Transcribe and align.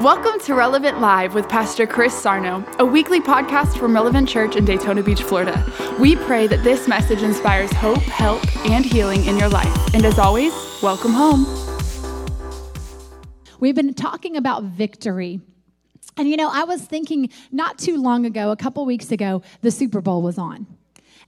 Welcome 0.00 0.40
to 0.40 0.54
Relevant 0.56 1.00
Live 1.00 1.34
with 1.34 1.48
Pastor 1.48 1.86
Chris 1.86 2.12
Sarno, 2.12 2.64
a 2.80 2.84
weekly 2.84 3.20
podcast 3.20 3.78
from 3.78 3.94
Relevant 3.94 4.28
Church 4.28 4.56
in 4.56 4.64
Daytona 4.64 5.04
Beach, 5.04 5.22
Florida. 5.22 5.64
We 6.00 6.16
pray 6.16 6.48
that 6.48 6.64
this 6.64 6.88
message 6.88 7.22
inspires 7.22 7.72
hope, 7.74 7.98
help, 7.98 8.44
and 8.66 8.84
healing 8.84 9.24
in 9.24 9.38
your 9.38 9.48
life. 9.48 9.94
And 9.94 10.04
as 10.04 10.18
always, 10.18 10.52
welcome 10.82 11.12
home. 11.12 11.46
We've 13.60 13.76
been 13.76 13.94
talking 13.94 14.36
about 14.36 14.64
victory. 14.64 15.40
And 16.16 16.28
you 16.28 16.36
know, 16.36 16.50
I 16.52 16.64
was 16.64 16.82
thinking 16.82 17.30
not 17.52 17.78
too 17.78 17.96
long 17.96 18.26
ago, 18.26 18.50
a 18.50 18.56
couple 18.56 18.84
weeks 18.84 19.12
ago, 19.12 19.42
the 19.60 19.70
Super 19.70 20.00
Bowl 20.00 20.22
was 20.22 20.38
on. 20.38 20.66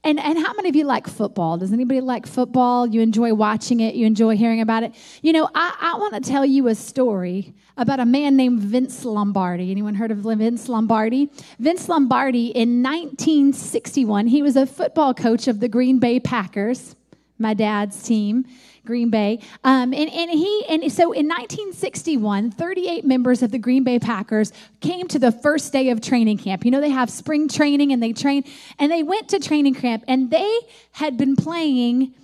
And, 0.06 0.20
and 0.20 0.38
how 0.38 0.52
many 0.52 0.68
of 0.68 0.76
you 0.76 0.84
like 0.84 1.08
football? 1.08 1.58
Does 1.58 1.72
anybody 1.72 2.00
like 2.00 2.28
football? 2.28 2.86
You 2.86 3.00
enjoy 3.00 3.34
watching 3.34 3.80
it? 3.80 3.96
You 3.96 4.06
enjoy 4.06 4.36
hearing 4.36 4.60
about 4.60 4.84
it? 4.84 4.94
You 5.20 5.32
know, 5.32 5.50
I, 5.52 5.76
I 5.80 5.98
want 5.98 6.14
to 6.14 6.20
tell 6.20 6.46
you 6.46 6.68
a 6.68 6.76
story 6.76 7.52
about 7.76 7.98
a 7.98 8.06
man 8.06 8.36
named 8.36 8.60
Vince 8.60 9.04
Lombardi. 9.04 9.72
Anyone 9.72 9.96
heard 9.96 10.12
of 10.12 10.18
Vince 10.18 10.68
Lombardi? 10.68 11.28
Vince 11.58 11.88
Lombardi 11.88 12.50
in 12.50 12.84
1961, 12.84 14.28
he 14.28 14.42
was 14.42 14.54
a 14.54 14.64
football 14.64 15.12
coach 15.12 15.48
of 15.48 15.58
the 15.58 15.68
Green 15.68 15.98
Bay 15.98 16.20
Packers, 16.20 16.94
my 17.38 17.54
dad's 17.54 18.02
team. 18.02 18.46
Green 18.86 19.10
Bay. 19.10 19.40
Um, 19.64 19.92
and, 19.92 20.10
and 20.10 20.30
he 20.30 20.64
and 20.70 20.80
so 20.90 21.12
in 21.12 21.28
1961, 21.28 22.52
38 22.52 23.04
members 23.04 23.42
of 23.42 23.50
the 23.50 23.58
Green 23.58 23.84
Bay 23.84 23.98
Packers 23.98 24.52
came 24.80 25.06
to 25.08 25.18
the 25.18 25.32
first 25.32 25.72
day 25.72 25.90
of 25.90 26.00
training 26.00 26.38
camp. 26.38 26.64
You 26.64 26.70
know, 26.70 26.80
they 26.80 26.90
have 26.90 27.10
spring 27.10 27.48
training 27.48 27.92
and 27.92 28.02
they 28.02 28.14
train, 28.14 28.44
and 28.78 28.90
they 28.90 29.02
went 29.02 29.28
to 29.30 29.40
training 29.40 29.74
camp, 29.74 30.04
and 30.08 30.30
they 30.30 30.60
had 30.92 31.18
been 31.18 31.36
playing 31.36 32.14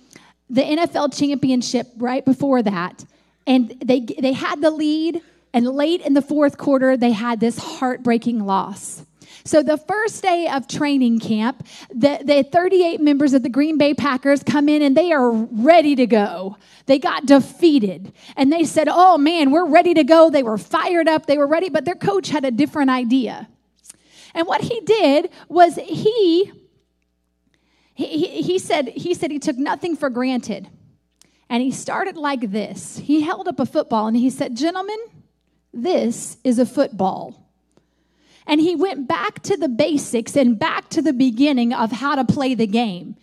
the 0.49 0.61
NFL 0.61 1.15
championship 1.15 1.87
right 1.97 2.25
before 2.25 2.63
that. 2.63 3.05
And 3.45 3.69
they 3.83 3.99
they 3.99 4.33
had 4.33 4.61
the 4.61 4.71
lead, 4.71 5.21
and 5.53 5.67
late 5.67 6.01
in 6.01 6.13
the 6.13 6.21
fourth 6.21 6.57
quarter, 6.57 6.97
they 6.97 7.11
had 7.11 7.39
this 7.39 7.57
heartbreaking 7.57 8.45
loss. 8.45 9.05
So 9.45 9.61
the 9.61 9.77
first 9.77 10.21
day 10.21 10.47
of 10.47 10.67
training 10.67 11.19
camp, 11.19 11.67
the, 11.89 12.19
the 12.23 12.43
38 12.43 13.01
members 13.01 13.33
of 13.33 13.43
the 13.43 13.49
Green 13.49 13.77
Bay 13.77 13.93
Packers 13.93 14.41
come 14.41 14.69
in 14.69 14.81
and 14.81 14.95
they 14.95 15.11
are 15.11 15.31
ready 15.31 15.95
to 15.95 16.07
go. 16.07 16.57
They 16.85 16.97
got 16.97 17.25
defeated 17.25 18.13
and 18.37 18.51
they 18.51 18.63
said, 18.63 18.87
Oh 18.89 19.17
man, 19.17 19.51
we're 19.51 19.67
ready 19.67 19.93
to 19.95 20.03
go. 20.03 20.29
They 20.29 20.43
were 20.43 20.57
fired 20.57 21.07
up, 21.07 21.25
they 21.25 21.37
were 21.37 21.47
ready, 21.47 21.69
but 21.69 21.85
their 21.85 21.95
coach 21.95 22.29
had 22.29 22.45
a 22.45 22.51
different 22.51 22.89
idea. 22.89 23.49
And 24.33 24.47
what 24.47 24.61
he 24.61 24.79
did 24.81 25.29
was 25.49 25.75
he 25.75 26.51
he, 27.95 28.41
he, 28.41 28.59
said, 28.59 28.87
he 28.87 29.13
said 29.13 29.29
he 29.29 29.39
took 29.39 29.57
nothing 29.57 29.95
for 29.95 30.09
granted. 30.09 30.67
And 31.49 31.61
he 31.61 31.71
started 31.71 32.17
like 32.17 32.51
this. 32.51 32.97
He 32.97 33.21
held 33.21 33.47
up 33.47 33.59
a 33.59 33.65
football 33.65 34.07
and 34.07 34.17
he 34.17 34.29
said, 34.29 34.55
Gentlemen, 34.57 34.97
this 35.71 36.37
is 36.43 36.57
a 36.57 36.65
football. 36.65 37.42
And 38.45 38.59
he 38.59 38.75
went 38.75 39.07
back 39.07 39.41
to 39.43 39.57
the 39.57 39.69
basics 39.69 40.35
and 40.35 40.57
back 40.59 40.89
to 40.89 41.01
the 41.01 41.13
beginning 41.13 41.73
of 41.73 41.91
how 41.91 42.15
to 42.15 42.25
play 42.25 42.55
the 42.55 42.67
game. 42.67 43.15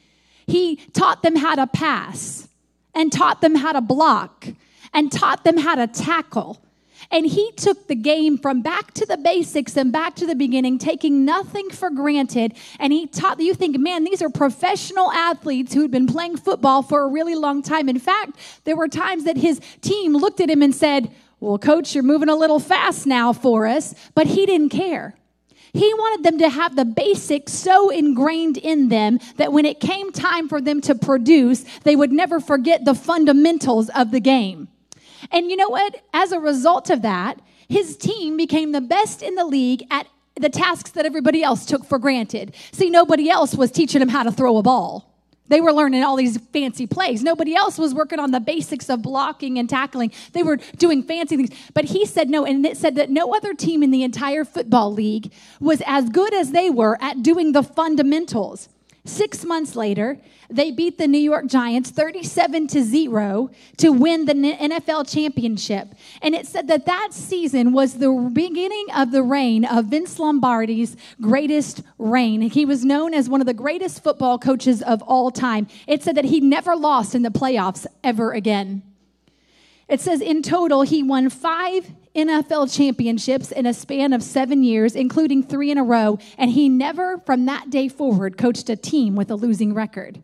He 0.47 0.77
taught 0.93 1.23
them 1.23 1.37
how 1.37 1.55
to 1.55 1.67
pass 1.67 2.49
and 2.95 3.13
taught 3.13 3.41
them 3.41 3.55
how 3.55 3.73
to 3.73 3.81
block 3.81 4.49
and 4.93 5.13
taught 5.13 5.45
them 5.45 5.59
how 5.59 5.77
to 5.77 5.87
tackle. 5.87 6.63
And 7.11 7.27
he 7.27 7.51
took 7.53 7.89
the 7.89 7.95
game 7.95 8.37
from 8.37 8.63
back 8.63 8.93
to 8.95 9.07
the 9.07 9.17
basics 9.17 9.77
and 9.77 9.91
back 9.93 10.17
to 10.17 10.27
the 10.27 10.35
beginning, 10.35 10.79
taking 10.79 11.25
nothing 11.25 11.71
for 11.71 11.91
granted. 11.91 12.55
And 12.79 12.93
he 12.93 13.07
taught, 13.07 13.41
you 13.41 13.55
think, 13.55 13.79
man, 13.79 14.05
these 14.05 14.23
are 14.23 14.29
professional 14.31 15.11
athletes 15.11 15.73
who'd 15.73 15.91
been 15.91 16.07
playing 16.07 16.37
football 16.37 16.83
for 16.83 17.03
a 17.03 17.09
really 17.09 17.35
long 17.35 17.63
time. 17.63 17.89
In 17.89 17.99
fact, 17.99 18.37
there 18.65 18.77
were 18.77 18.89
times 18.89 19.25
that 19.25 19.37
his 19.37 19.61
team 19.81 20.13
looked 20.15 20.41
at 20.41 20.51
him 20.51 20.63
and 20.63 20.75
said, 20.75 21.11
well, 21.41 21.59
coach, 21.59 21.95
you're 21.95 22.05
moving 22.05 22.29
a 22.29 22.37
little 22.37 22.61
fast 22.61 23.07
now 23.07 23.33
for 23.33 23.67
us, 23.67 23.95
but 24.15 24.27
he 24.27 24.47
didn't 24.47 24.69
care. 24.69 25.15
He 25.73 25.95
wanted 25.95 26.25
them 26.25 26.39
to 26.39 26.49
have 26.49 26.77
the 26.77 26.85
basics 26.85 27.53
so 27.53 27.91
ingrained 27.91 28.57
in 28.57 28.89
them 28.89 29.19
that 29.37 29.53
when 29.53 29.65
it 29.65 29.81
came 29.81 30.13
time 30.13 30.49
for 30.49 30.61
them 30.61 30.81
to 30.83 30.95
produce, 30.95 31.65
they 31.85 31.97
would 31.97 32.13
never 32.13 32.41
forget 32.41 32.85
the 32.85 32.95
fundamentals 32.95 33.89
of 33.91 34.11
the 34.11 34.21
game. 34.21 34.69
And 35.31 35.51
you 35.51 35.57
know 35.57 35.69
what? 35.69 36.03
As 36.13 36.33
a 36.33 36.41
result 36.41 36.91
of 36.91 37.03
that, 37.03 37.41
his 37.69 37.97
team 37.97 38.37
became 38.37 38.73
the 38.73 38.81
best 38.81 39.23
in 39.23 39.37
the 39.37 39.45
league 39.45 39.85
at 39.91 40.07
the 40.35 40.49
tasks 40.49 40.91
that 40.93 41.07
everybody 41.07 41.43
else 41.43 41.65
took 41.65 41.85
for 41.85 41.99
granted. 41.99 42.55
See, 42.73 42.91
nobody 42.91 43.31
else 43.31 43.55
was 43.55 43.71
teaching 43.71 44.03
him 44.03 44.09
how 44.09 44.25
to 44.25 44.33
throw 44.33 44.57
a 44.57 44.63
ball. 44.63 45.10
They 45.51 45.61
were 45.61 45.73
learning 45.73 46.05
all 46.05 46.17
these 46.17 46.39
fancy 46.39 46.87
plays. 46.87 47.23
Nobody 47.25 47.57
else 47.57 47.77
was 47.77 47.93
working 47.93 48.21
on 48.21 48.31
the 48.31 48.39
basics 48.39 48.89
of 48.89 49.03
blocking 49.03 49.59
and 49.59 49.69
tackling. 49.69 50.13
They 50.33 50.45
were 50.45 50.57
doing 50.79 51.03
fancy 51.03 51.37
things. 51.37 51.51
But 51.75 51.87
he 51.87 52.07
said 52.07 52.31
no, 52.31 52.47
and 52.47 52.65
it 52.65 52.77
said 52.77 52.95
that 52.95 53.11
no 53.11 53.35
other 53.35 53.53
team 53.53 53.83
in 53.83 53.91
the 53.91 54.05
entire 54.05 54.45
football 54.45 54.93
league 54.93 55.33
was 55.61 55.83
as 55.87 56.09
good 56.09 56.33
as 56.33 56.53
they 56.53 56.71
were 56.71 56.97
at 57.03 57.25
doing 57.25 57.51
the 57.51 57.65
fundamentals. 57.65 58.69
Six 59.07 59.47
months 59.47 59.77
later, 59.77 60.19
they 60.51 60.71
beat 60.71 60.99
the 60.99 61.09
New 61.09 61.19
York 61.19 61.47
Giants 61.47 61.91
37 61.91 62.67
to 62.69 62.83
0 62.83 63.51
to 63.79 63.91
win 63.91 64.27
the 64.27 64.35
NFL 64.35 65.11
championship. 65.11 65.95
And 66.21 66.35
it 66.35 66.47
said 66.47 66.69
that 66.69 66.85
that 66.85 67.15
season 67.15 67.73
was 67.73 67.95
the 67.95 68.13
beginning 68.33 68.87
of 68.95 69.11
the 69.11 69.23
reign 69.23 69.65
of 69.65 69.87
Vince 69.87 70.19
Lombardi's 70.19 70.97
greatest 71.21 71.83
reign. 71.99 72.43
He 72.43 72.67
was 72.67 72.85
known 72.85 73.15
as 73.15 73.29
one 73.29 73.41
of 73.41 73.47
the 73.47 73.55
greatest 73.55 74.03
football 74.03 74.39
coaches 74.39 74.83
of 74.83 75.01
all 75.03 75.31
time. 75.31 75.67
It 75.87 76.03
said 76.03 76.17
that 76.17 76.27
he 76.27 76.41
never 76.41 76.77
lost 76.77 77.15
in 77.15 77.23
the 77.23 77.31
playoffs 77.31 77.87
ever 78.05 78.33
again. 78.33 78.83
It 79.89 80.01
says 80.01 80.21
in 80.21 80.43
total, 80.43 80.83
he 80.83 81.03
won 81.03 81.31
five 81.31 81.91
NFL 82.15 82.75
championships 82.75 83.53
in 83.53 83.67
a 83.67 83.75
span 83.75 84.13
of 84.13 84.23
seven 84.23 84.65
years, 84.65 84.97
including 84.97 85.43
three 85.43 85.71
in 85.71 85.79
a 85.79 85.85
row, 85.85 86.19
and 86.37 86.51
he 86.51 86.69
never, 86.69 87.19
from 87.19 87.47
that 87.47 87.71
day 87.71 87.89
forward, 87.89 88.37
coached 88.37 88.69
a 88.69 88.77
team 88.77 89.15
with 89.15 89.31
a 89.31 89.37
losing 89.37 89.75
record. 89.75 90.23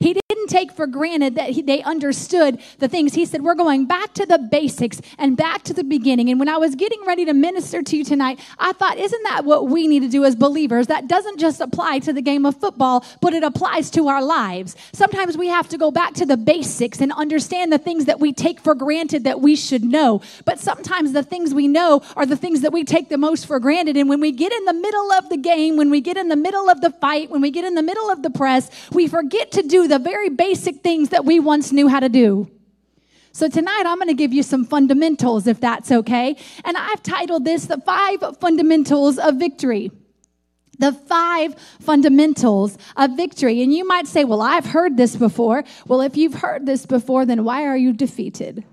He 0.00 0.12
didn't 0.12 0.33
take 0.46 0.72
for 0.72 0.86
granted 0.86 1.34
that 1.36 1.50
he, 1.50 1.62
they 1.62 1.82
understood 1.82 2.60
the 2.78 2.88
things. 2.88 3.14
He 3.14 3.24
said, 3.24 3.42
We're 3.42 3.54
going 3.54 3.86
back 3.86 4.14
to 4.14 4.26
the 4.26 4.38
basics 4.38 5.00
and 5.18 5.36
back 5.36 5.62
to 5.64 5.74
the 5.74 5.84
beginning. 5.84 6.30
And 6.30 6.38
when 6.38 6.48
I 6.48 6.56
was 6.56 6.74
getting 6.74 7.04
ready 7.06 7.24
to 7.24 7.32
minister 7.32 7.82
to 7.82 7.96
you 7.96 8.04
tonight, 8.04 8.40
I 8.58 8.72
thought, 8.72 8.98
Isn't 8.98 9.22
that 9.24 9.44
what 9.44 9.68
we 9.68 9.86
need 9.86 10.00
to 10.00 10.08
do 10.08 10.24
as 10.24 10.36
believers? 10.36 10.86
That 10.86 11.08
doesn't 11.08 11.38
just 11.38 11.60
apply 11.60 12.00
to 12.00 12.12
the 12.12 12.22
game 12.22 12.46
of 12.46 12.56
football, 12.56 13.04
but 13.20 13.34
it 13.34 13.42
applies 13.42 13.90
to 13.92 14.08
our 14.08 14.22
lives. 14.22 14.76
Sometimes 14.92 15.36
we 15.36 15.48
have 15.48 15.68
to 15.68 15.78
go 15.78 15.90
back 15.90 16.14
to 16.14 16.26
the 16.26 16.36
basics 16.36 17.00
and 17.00 17.12
understand 17.12 17.72
the 17.72 17.78
things 17.78 18.06
that 18.06 18.20
we 18.20 18.32
take 18.32 18.60
for 18.60 18.74
granted 18.74 19.24
that 19.24 19.40
we 19.40 19.56
should 19.56 19.84
know. 19.84 20.22
But 20.44 20.58
sometimes 20.60 21.12
the 21.12 21.22
things 21.22 21.54
we 21.54 21.68
know 21.68 22.02
are 22.16 22.26
the 22.26 22.36
things 22.36 22.60
that 22.62 22.72
we 22.72 22.84
take 22.84 23.08
the 23.08 23.18
most 23.18 23.46
for 23.46 23.58
granted. 23.60 23.96
And 23.96 24.08
when 24.08 24.20
we 24.20 24.32
get 24.32 24.52
in 24.52 24.64
the 24.64 24.74
middle 24.74 25.12
of 25.12 25.28
the 25.28 25.36
game, 25.36 25.76
when 25.76 25.90
we 25.90 26.00
get 26.00 26.16
in 26.16 26.28
the 26.28 26.36
middle 26.36 26.68
of 26.68 26.80
the 26.80 26.90
fight, 26.90 27.30
when 27.30 27.40
we 27.40 27.50
get 27.50 27.64
in 27.64 27.74
the 27.74 27.82
middle 27.82 28.10
of 28.10 28.22
the 28.22 28.30
press, 28.30 28.70
we 28.92 29.08
forget 29.08 29.52
to 29.52 29.62
do 29.62 29.88
the 29.88 29.98
very 29.98 30.28
basic 30.36 30.82
things 30.82 31.10
that 31.10 31.24
we 31.24 31.40
once 31.40 31.72
knew 31.72 31.88
how 31.88 32.00
to 32.00 32.08
do. 32.08 32.50
So 33.32 33.48
tonight 33.48 33.82
I'm 33.84 33.96
going 33.96 34.08
to 34.08 34.14
give 34.14 34.32
you 34.32 34.44
some 34.44 34.64
fundamentals 34.64 35.48
if 35.48 35.60
that's 35.60 35.90
okay. 35.90 36.36
And 36.64 36.76
I've 36.76 37.02
titled 37.02 37.44
this 37.44 37.66
The 37.66 37.80
Five 37.80 38.38
Fundamentals 38.38 39.18
of 39.18 39.36
Victory. 39.36 39.90
The 40.78 40.92
five 40.92 41.54
fundamentals 41.80 42.78
of 42.96 43.16
victory. 43.16 43.62
And 43.62 43.72
you 43.72 43.86
might 43.86 44.08
say, 44.08 44.24
Well, 44.24 44.42
I've 44.42 44.66
heard 44.66 44.96
this 44.96 45.14
before. 45.14 45.62
Well, 45.86 46.00
if 46.00 46.16
you've 46.16 46.34
heard 46.34 46.66
this 46.66 46.84
before, 46.84 47.24
then 47.26 47.44
why 47.44 47.64
are 47.64 47.76
you 47.76 47.92
defeated? 47.92 48.64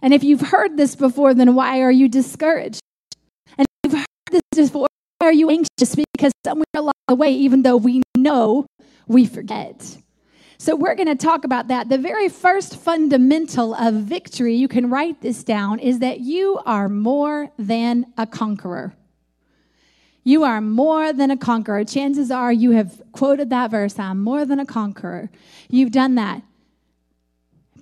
And 0.00 0.12
if 0.14 0.22
you've 0.22 0.40
heard 0.40 0.76
this 0.76 0.94
before, 0.94 1.34
then 1.34 1.54
why 1.54 1.80
are 1.80 1.90
you 1.90 2.08
discouraged? 2.08 2.80
And 3.56 3.66
if 3.82 3.92
you've 3.92 4.00
heard 4.00 4.42
this 4.52 4.70
before, 4.70 4.86
why 5.18 5.28
are 5.28 5.32
you 5.32 5.50
anxious? 5.50 5.96
Because 6.12 6.32
somewhere 6.44 6.64
along 6.74 6.92
the 7.08 7.14
way, 7.14 7.32
even 7.32 7.62
though 7.62 7.76
we 7.76 8.02
know 8.16 8.66
we 9.06 9.26
forget. 9.26 9.96
So, 10.64 10.74
we're 10.74 10.94
going 10.94 11.08
to 11.08 11.14
talk 11.14 11.44
about 11.44 11.68
that. 11.68 11.90
The 11.90 11.98
very 11.98 12.30
first 12.30 12.78
fundamental 12.78 13.74
of 13.74 13.96
victory, 13.96 14.54
you 14.54 14.66
can 14.66 14.88
write 14.88 15.20
this 15.20 15.44
down, 15.44 15.78
is 15.78 15.98
that 15.98 16.20
you 16.20 16.58
are 16.64 16.88
more 16.88 17.50
than 17.58 18.06
a 18.16 18.26
conqueror. 18.26 18.94
You 20.22 20.42
are 20.42 20.62
more 20.62 21.12
than 21.12 21.30
a 21.30 21.36
conqueror. 21.36 21.84
Chances 21.84 22.30
are 22.30 22.50
you 22.50 22.70
have 22.70 23.02
quoted 23.12 23.50
that 23.50 23.72
verse 23.72 23.98
I'm 23.98 24.24
more 24.24 24.46
than 24.46 24.58
a 24.58 24.64
conqueror. 24.64 25.28
You've 25.68 25.92
done 25.92 26.14
that. 26.14 26.40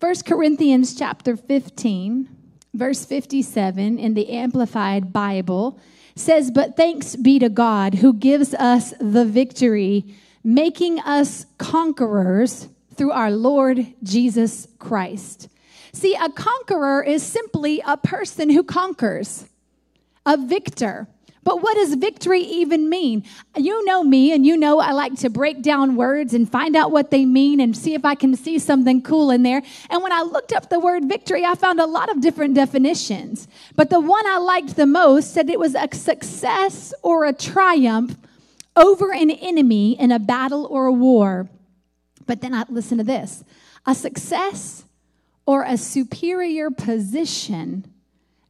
1 0.01 0.15
Corinthians 0.27 0.97
chapter 0.97 1.37
15, 1.37 2.29
verse 2.75 3.05
57 3.05 3.97
in 3.97 4.15
the 4.15 4.29
Amplified 4.29 5.13
Bible 5.13 5.79
says, 6.17 6.51
But 6.51 6.77
thanks 6.77 7.15
be 7.15 7.39
to 7.39 7.49
God 7.49 7.95
who 7.95 8.13
gives 8.13 8.55
us 8.55 8.93
the 8.99 9.25
victory 9.25 10.17
making 10.45 10.99
us 11.01 11.47
conquerors 11.59 12.69
through 12.97 13.13
our 13.13 13.31
Lord 13.31 13.87
Jesus 14.03 14.67
Christ. 14.79 15.49
See, 15.93 16.15
a 16.15 16.29
conqueror 16.31 17.03
is 17.03 17.23
simply 17.23 17.83
a 17.87 17.97
person 17.97 18.51
who 18.51 18.63
conquers, 18.63 19.45
a 20.25 20.37
victor. 20.37 21.07
But 21.45 21.61
what 21.61 21.75
does 21.75 21.95
victory 21.95 22.41
even 22.41 22.89
mean? 22.89 23.25
You 23.57 23.85
know 23.85 24.05
me, 24.05 24.33
and 24.33 24.47
you 24.47 24.57
know 24.57 24.79
I 24.79 24.93
like 24.93 25.17
to 25.17 25.29
break 25.29 25.61
down 25.61 25.97
words 25.97 26.35
and 26.35 26.51
find 26.51 26.77
out 26.77 26.93
what 26.93 27.11
they 27.11 27.25
mean 27.25 27.59
and 27.61 27.77
see 27.77 27.95
if 27.95 28.05
I 28.05 28.15
can 28.15 28.37
see 28.37 28.61
something 28.61 29.03
cool 29.03 29.31
in 29.31 29.43
there. 29.43 29.61
And 29.91 30.03
when 30.03 30.13
I 30.13 30.23
looked 30.23 30.53
up 30.53 30.71
the 30.71 30.79
word 30.79 31.09
victory, 31.09 31.45
I 31.45 31.57
found 31.57 31.81
a 31.81 31.87
lot 31.87 32.09
of 32.11 32.21
different 32.21 32.55
definitions. 32.55 33.49
But 33.75 33.91
the 33.91 34.01
one 34.01 34.25
I 34.27 34.39
liked 34.39 34.77
the 34.77 34.87
most 34.87 35.35
said 35.35 35.51
it 35.51 35.59
was 35.59 35.75
a 35.75 35.89
success 35.93 36.95
or 37.03 37.25
a 37.25 37.33
triumph 37.33 38.17
over 38.77 39.13
an 39.13 39.31
enemy 39.31 39.99
in 39.99 40.13
a 40.13 40.21
battle 40.21 40.67
or 40.71 40.87
a 40.87 40.93
war. 40.93 41.49
But 42.27 42.41
then 42.41 42.55
I 42.55 42.65
listen 42.69 42.99
to 42.99 43.05
this 43.05 43.45
a 43.87 43.95
success 43.95 44.85
or 45.47 45.65
a 45.65 45.77
superior 45.77 46.71
position 46.71 47.85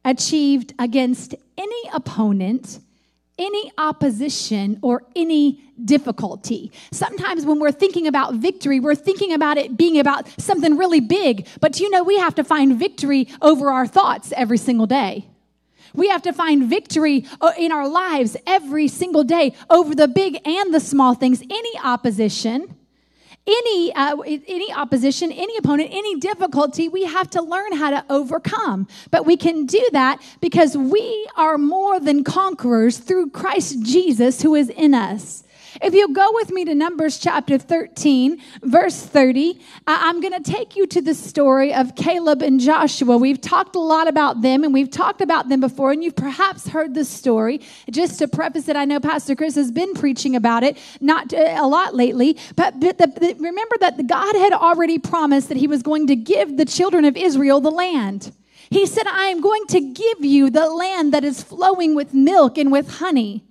achieved 0.05 0.73
against 0.77 1.33
any 1.57 1.89
opponent, 1.93 2.79
any 3.37 3.71
opposition, 3.77 4.77
or 4.81 5.03
any 5.15 5.63
difficulty. 5.83 6.71
Sometimes 6.91 7.45
when 7.45 7.59
we're 7.59 7.71
thinking 7.71 8.05
about 8.05 8.35
victory, 8.35 8.79
we're 8.79 8.95
thinking 8.95 9.33
about 9.33 9.57
it 9.57 9.75
being 9.75 9.99
about 9.99 10.27
something 10.39 10.77
really 10.77 10.99
big. 10.99 11.47
But 11.59 11.79
you 11.79 11.89
know, 11.89 12.03
we 12.03 12.17
have 12.19 12.35
to 12.35 12.43
find 12.43 12.77
victory 12.77 13.27
over 13.41 13.71
our 13.71 13.87
thoughts 13.87 14.33
every 14.35 14.57
single 14.57 14.85
day. 14.85 15.27
We 15.95 16.09
have 16.09 16.23
to 16.23 16.33
find 16.33 16.69
victory 16.69 17.25
uh, 17.39 17.51
in 17.57 17.71
our 17.71 17.87
lives 17.87 18.35
every 18.47 18.87
single 18.87 19.23
day 19.23 19.55
over 19.69 19.93
the 19.93 20.07
big 20.07 20.39
and 20.45 20.73
the 20.73 20.79
small 20.79 21.13
things. 21.13 21.41
Any 21.41 21.79
opposition, 21.83 22.75
any 23.45 23.93
uh, 23.93 24.17
any 24.21 24.71
opposition 24.73 25.31
any 25.31 25.57
opponent 25.57 25.89
any 25.91 26.19
difficulty 26.19 26.87
we 26.87 27.03
have 27.03 27.29
to 27.29 27.41
learn 27.41 27.73
how 27.73 27.89
to 27.89 28.05
overcome. 28.09 28.87
But 29.11 29.25
we 29.25 29.35
can 29.37 29.65
do 29.65 29.85
that 29.91 30.21
because 30.39 30.77
we 30.77 31.27
are 31.35 31.57
more 31.57 31.99
than 31.99 32.23
conquerors 32.23 32.97
through 32.97 33.31
christ 33.31 33.81
jesus 33.83 34.41
who 34.41 34.55
is 34.55 34.69
in 34.69 34.93
us 34.93 35.42
if 35.83 35.93
you 35.93 36.13
go 36.13 36.31
with 36.33 36.49
me 36.49 36.63
to 36.63 36.73
Numbers 36.73 37.19
chapter 37.19 37.57
13, 37.57 38.41
verse 38.61 39.01
30, 39.01 39.59
I'm 39.85 40.21
going 40.21 40.41
to 40.41 40.51
take 40.51 40.77
you 40.77 40.87
to 40.87 41.01
the 41.01 41.13
story 41.13 41.73
of 41.73 41.95
Caleb 41.95 42.41
and 42.41 42.57
Joshua. 42.57 43.17
We've 43.17 43.41
talked 43.41 43.75
a 43.75 43.79
lot 43.79 44.07
about 44.07 44.41
them 44.41 44.63
and 44.63 44.73
we've 44.73 44.89
talked 44.89 45.19
about 45.19 45.49
them 45.49 45.59
before, 45.59 45.91
and 45.91 46.01
you've 46.01 46.15
perhaps 46.15 46.69
heard 46.69 46.93
the 46.93 47.03
story. 47.03 47.59
Just 47.91 48.17
to 48.19 48.29
preface 48.29 48.69
it, 48.69 48.77
I 48.77 48.85
know 48.85 49.01
Pastor 49.01 49.35
Chris 49.35 49.55
has 49.55 49.71
been 49.71 49.93
preaching 49.93 50.37
about 50.37 50.63
it, 50.63 50.77
not 51.01 51.33
uh, 51.33 51.57
a 51.59 51.67
lot 51.67 51.93
lately, 51.93 52.37
but 52.55 52.75
remember 52.79 53.75
that 53.81 54.07
God 54.07 54.35
had 54.35 54.53
already 54.53 54.99
promised 54.99 55.49
that 55.49 55.57
He 55.57 55.67
was 55.67 55.83
going 55.83 56.07
to 56.07 56.15
give 56.15 56.55
the 56.55 56.65
children 56.65 57.03
of 57.03 57.17
Israel 57.17 57.59
the 57.59 57.71
land. 57.71 58.33
He 58.69 58.85
said, 58.85 59.05
I 59.05 59.25
am 59.25 59.41
going 59.41 59.65
to 59.67 59.81
give 59.81 60.23
you 60.23 60.49
the 60.49 60.69
land 60.69 61.13
that 61.13 61.25
is 61.25 61.43
flowing 61.43 61.93
with 61.93 62.13
milk 62.13 62.57
and 62.57 62.71
with 62.71 62.89
honey. 62.89 63.43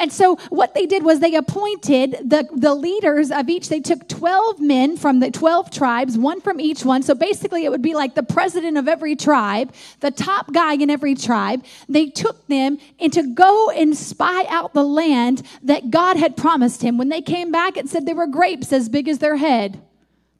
And 0.00 0.10
so 0.10 0.36
what 0.48 0.72
they 0.72 0.86
did 0.86 1.04
was 1.04 1.20
they 1.20 1.34
appointed 1.34 2.12
the, 2.24 2.48
the 2.56 2.74
leaders 2.74 3.30
of 3.30 3.50
each. 3.50 3.68
They 3.68 3.80
took 3.80 4.08
12 4.08 4.58
men 4.58 4.96
from 4.96 5.20
the 5.20 5.30
12 5.30 5.70
tribes, 5.70 6.16
one 6.16 6.40
from 6.40 6.58
each 6.58 6.86
one. 6.86 7.02
So 7.02 7.14
basically, 7.14 7.66
it 7.66 7.70
would 7.70 7.82
be 7.82 7.94
like 7.94 8.14
the 8.14 8.22
president 8.22 8.78
of 8.78 8.88
every 8.88 9.14
tribe, 9.14 9.74
the 10.00 10.10
top 10.10 10.52
guy 10.52 10.72
in 10.72 10.88
every 10.88 11.14
tribe. 11.14 11.62
They 11.86 12.06
took 12.06 12.46
them 12.46 12.78
and 12.98 13.12
to 13.12 13.34
go 13.34 13.68
and 13.70 13.94
spy 13.94 14.46
out 14.48 14.72
the 14.72 14.84
land 14.84 15.42
that 15.64 15.90
God 15.90 16.16
had 16.16 16.34
promised 16.34 16.80
him. 16.80 16.96
When 16.96 17.10
they 17.10 17.20
came 17.20 17.52
back, 17.52 17.76
it 17.76 17.90
said 17.90 18.06
they 18.06 18.14
were 18.14 18.26
grapes 18.26 18.72
as 18.72 18.88
big 18.88 19.06
as 19.06 19.18
their 19.18 19.36
head. 19.36 19.82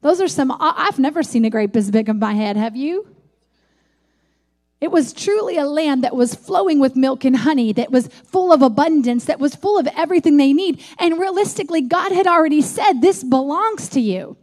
Those 0.01 0.19
are 0.19 0.27
some, 0.27 0.51
I've 0.59 0.97
never 0.97 1.21
seen 1.21 1.45
a 1.45 1.51
grape 1.51 1.75
as 1.75 1.91
big 1.91 2.09
as 2.09 2.15
my 2.15 2.33
head. 2.33 2.57
Have 2.57 2.75
you? 2.75 3.07
It 4.81 4.91
was 4.91 5.13
truly 5.13 5.57
a 5.57 5.65
land 5.65 6.03
that 6.03 6.15
was 6.15 6.33
flowing 6.33 6.79
with 6.79 6.95
milk 6.95 7.23
and 7.23 7.37
honey, 7.37 7.71
that 7.73 7.91
was 7.91 8.07
full 8.07 8.51
of 8.51 8.63
abundance, 8.63 9.25
that 9.25 9.39
was 9.39 9.53
full 9.53 9.77
of 9.77 9.87
everything 9.95 10.37
they 10.37 10.53
need. 10.53 10.83
And 10.97 11.19
realistically, 11.19 11.81
God 11.81 12.11
had 12.11 12.25
already 12.25 12.61
said, 12.61 12.99
This 12.99 13.23
belongs 13.23 13.87
to 13.89 14.01
you. 14.01 14.37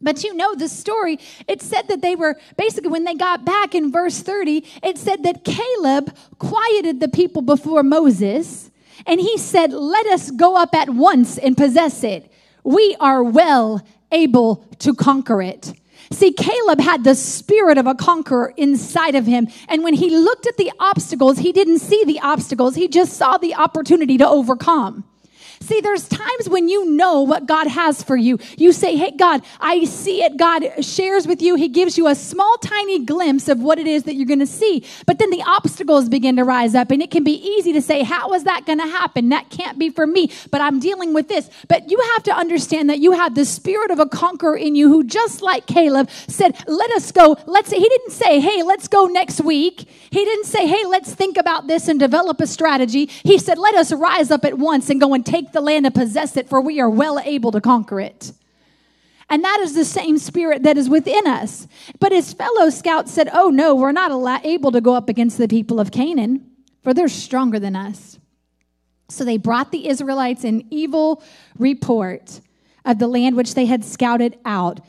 But 0.00 0.22
you 0.22 0.34
know 0.34 0.54
the 0.54 0.68
story. 0.68 1.18
It 1.48 1.62
said 1.62 1.88
that 1.88 2.00
they 2.00 2.14
were 2.14 2.38
basically, 2.56 2.90
when 2.90 3.02
they 3.02 3.14
got 3.14 3.44
back 3.44 3.74
in 3.74 3.90
verse 3.90 4.20
30, 4.20 4.64
it 4.84 4.98
said 4.98 5.24
that 5.24 5.44
Caleb 5.44 6.16
quieted 6.38 7.00
the 7.00 7.08
people 7.08 7.42
before 7.42 7.82
Moses. 7.82 8.70
And 9.04 9.20
he 9.20 9.36
said, 9.36 9.72
Let 9.72 10.06
us 10.06 10.30
go 10.30 10.56
up 10.56 10.76
at 10.76 10.90
once 10.90 11.38
and 11.38 11.56
possess 11.56 12.04
it. 12.04 12.30
We 12.62 12.96
are 13.00 13.24
well 13.24 13.84
able 14.12 14.64
to 14.78 14.94
conquer 14.94 15.42
it. 15.42 15.72
See, 16.10 16.32
Caleb 16.32 16.80
had 16.80 17.04
the 17.04 17.14
spirit 17.14 17.78
of 17.78 17.86
a 17.86 17.94
conqueror 17.94 18.54
inside 18.56 19.14
of 19.14 19.26
him. 19.26 19.48
And 19.68 19.82
when 19.82 19.94
he 19.94 20.16
looked 20.16 20.46
at 20.46 20.56
the 20.56 20.72
obstacles, 20.78 21.38
he 21.38 21.52
didn't 21.52 21.78
see 21.80 22.04
the 22.04 22.20
obstacles, 22.20 22.74
he 22.74 22.88
just 22.88 23.14
saw 23.14 23.38
the 23.38 23.54
opportunity 23.54 24.18
to 24.18 24.28
overcome. 24.28 25.04
See, 25.60 25.80
there's 25.80 26.08
times 26.08 26.48
when 26.48 26.68
you 26.68 26.90
know 26.90 27.22
what 27.22 27.46
God 27.46 27.66
has 27.66 28.02
for 28.02 28.16
you. 28.16 28.38
You 28.56 28.72
say, 28.72 28.96
Hey, 28.96 29.10
God, 29.10 29.42
I 29.60 29.84
see 29.84 30.22
it. 30.22 30.36
God 30.36 30.84
shares 30.84 31.26
with 31.26 31.42
you. 31.42 31.54
He 31.56 31.68
gives 31.68 31.96
you 31.96 32.06
a 32.08 32.14
small, 32.14 32.56
tiny 32.58 33.04
glimpse 33.04 33.48
of 33.48 33.60
what 33.60 33.78
it 33.78 33.86
is 33.86 34.04
that 34.04 34.14
you're 34.14 34.26
going 34.26 34.40
to 34.40 34.46
see. 34.46 34.84
But 35.06 35.18
then 35.18 35.30
the 35.30 35.42
obstacles 35.42 36.08
begin 36.08 36.36
to 36.36 36.44
rise 36.44 36.74
up, 36.74 36.90
and 36.90 37.02
it 37.02 37.10
can 37.10 37.24
be 37.24 37.32
easy 37.32 37.72
to 37.72 37.82
say, 37.82 38.02
How 38.02 38.32
is 38.34 38.44
that 38.44 38.66
going 38.66 38.78
to 38.78 38.86
happen? 38.86 39.28
That 39.30 39.50
can't 39.50 39.78
be 39.78 39.90
for 39.90 40.06
me, 40.06 40.30
but 40.50 40.60
I'm 40.60 40.80
dealing 40.80 41.14
with 41.14 41.28
this. 41.28 41.50
But 41.68 41.90
you 41.90 42.00
have 42.14 42.22
to 42.24 42.32
understand 42.32 42.90
that 42.90 42.98
you 42.98 43.12
have 43.12 43.34
the 43.34 43.44
spirit 43.44 43.90
of 43.90 43.98
a 43.98 44.06
conqueror 44.06 44.56
in 44.56 44.74
you 44.74 44.88
who, 44.88 45.04
just 45.04 45.42
like 45.42 45.66
Caleb, 45.66 46.10
said, 46.28 46.56
Let 46.66 46.90
us 46.92 47.12
go. 47.12 47.36
Let's, 47.46 47.70
he 47.70 47.88
didn't 47.88 48.12
say, 48.12 48.40
Hey, 48.40 48.62
let's 48.62 48.88
go 48.88 49.06
next 49.06 49.40
week. 49.40 49.88
He 50.10 50.24
didn't 50.24 50.46
say, 50.46 50.66
Hey, 50.66 50.84
let's 50.86 51.14
think 51.14 51.36
about 51.36 51.66
this 51.66 51.88
and 51.88 51.98
develop 51.98 52.40
a 52.40 52.46
strategy. 52.46 53.06
He 53.06 53.38
said, 53.38 53.58
Let 53.58 53.74
us 53.74 53.92
rise 53.92 54.30
up 54.30 54.44
at 54.44 54.58
once 54.58 54.90
and 54.90 55.00
go 55.00 55.14
and 55.14 55.24
take 55.24 55.45
take 55.46 55.52
the 55.52 55.60
land 55.60 55.86
and 55.86 55.94
possess 55.94 56.36
it, 56.36 56.48
for 56.48 56.60
we 56.60 56.80
are 56.80 56.90
well 56.90 57.18
able 57.20 57.52
to 57.52 57.60
conquer 57.60 58.00
it. 58.00 58.32
And 59.28 59.42
that 59.42 59.60
is 59.60 59.74
the 59.74 59.84
same 59.84 60.18
spirit 60.18 60.62
that 60.62 60.78
is 60.78 60.88
within 60.88 61.26
us. 61.26 61.66
But 61.98 62.12
his 62.12 62.32
fellow 62.32 62.70
scouts 62.70 63.12
said, 63.12 63.28
Oh, 63.32 63.50
no, 63.50 63.74
we're 63.74 63.92
not 63.92 64.44
able 64.44 64.72
to 64.72 64.80
go 64.80 64.94
up 64.94 65.08
against 65.08 65.38
the 65.38 65.48
people 65.48 65.80
of 65.80 65.90
Canaan, 65.90 66.48
for 66.82 66.94
they're 66.94 67.08
stronger 67.08 67.58
than 67.58 67.74
us. 67.74 68.18
So 69.08 69.24
they 69.24 69.36
brought 69.36 69.72
the 69.72 69.88
Israelites 69.88 70.44
an 70.44 70.66
evil 70.70 71.22
report 71.58 72.40
of 72.84 72.98
the 72.98 73.08
land 73.08 73.36
which 73.36 73.54
they 73.54 73.66
had 73.66 73.84
scouted 73.84 74.38
out. 74.44 74.80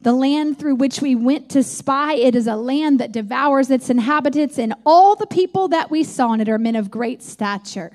The 0.00 0.12
land 0.12 0.58
through 0.58 0.74
which 0.74 1.00
we 1.00 1.14
went 1.14 1.48
to 1.50 1.62
spy, 1.62 2.14
it 2.14 2.34
is 2.34 2.46
a 2.46 2.56
land 2.56 2.98
that 2.98 3.12
devours 3.12 3.70
its 3.70 3.88
inhabitants, 3.88 4.58
and 4.58 4.74
all 4.84 5.14
the 5.14 5.26
people 5.26 5.68
that 5.68 5.90
we 5.90 6.02
saw 6.02 6.32
in 6.32 6.40
it 6.40 6.48
are 6.48 6.58
men 6.58 6.76
of 6.76 6.90
great 6.90 7.22
stature. 7.22 7.92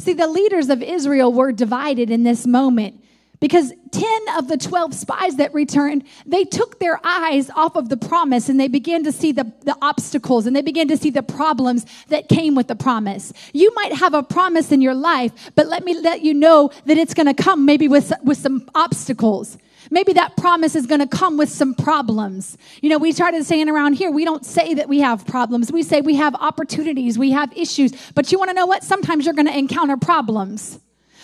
See, 0.00 0.14
the 0.14 0.26
leaders 0.26 0.70
of 0.70 0.82
Israel 0.82 1.30
were 1.30 1.52
divided 1.52 2.10
in 2.10 2.22
this 2.22 2.46
moment 2.46 3.04
because 3.38 3.70
10 3.90 4.04
of 4.38 4.48
the 4.48 4.56
12 4.56 4.94
spies 4.94 5.36
that 5.36 5.52
returned, 5.52 6.04
they 6.24 6.44
took 6.44 6.78
their 6.78 6.98
eyes 7.04 7.50
off 7.50 7.76
of 7.76 7.90
the 7.90 7.98
promise 7.98 8.48
and 8.48 8.58
they 8.58 8.68
began 8.68 9.04
to 9.04 9.12
see 9.12 9.32
the, 9.32 9.52
the 9.64 9.76
obstacles 9.82 10.46
and 10.46 10.56
they 10.56 10.62
began 10.62 10.88
to 10.88 10.96
see 10.96 11.10
the 11.10 11.22
problems 11.22 11.84
that 12.08 12.30
came 12.30 12.54
with 12.54 12.68
the 12.68 12.74
promise. 12.74 13.34
You 13.52 13.74
might 13.74 13.92
have 13.92 14.14
a 14.14 14.22
promise 14.22 14.72
in 14.72 14.80
your 14.80 14.94
life, 14.94 15.50
but 15.54 15.66
let 15.68 15.84
me 15.84 15.94
let 15.98 16.22
you 16.22 16.32
know 16.32 16.70
that 16.86 16.96
it's 16.96 17.12
going 17.12 17.34
to 17.34 17.42
come 17.42 17.66
maybe 17.66 17.86
with, 17.86 18.10
with 18.24 18.38
some 18.38 18.70
obstacles. 18.74 19.58
Maybe 19.90 20.12
that 20.14 20.36
promise 20.36 20.74
is 20.74 20.86
going 20.86 21.00
to 21.00 21.06
come 21.06 21.36
with 21.36 21.48
some 21.48 21.74
problems. 21.74 22.58
You 22.82 22.90
know, 22.90 22.98
we 22.98 23.12
started 23.12 23.44
saying 23.44 23.68
around 23.68 23.94
here, 23.94 24.10
we 24.10 24.24
don't 24.24 24.44
say 24.44 24.74
that 24.74 24.88
we 24.88 25.00
have 25.00 25.26
problems. 25.26 25.72
We 25.72 25.82
say 25.82 26.00
we 26.00 26.16
have 26.16 26.34
opportunities, 26.34 27.18
we 27.18 27.30
have 27.30 27.56
issues. 27.56 27.92
But 28.14 28.30
you 28.30 28.38
want 28.38 28.50
to 28.50 28.54
know 28.54 28.66
what? 28.66 28.82
Sometimes 28.84 29.24
you're 29.24 29.34
going 29.34 29.46
to 29.46 29.56
encounter 29.56 29.96
problems. 29.96 30.78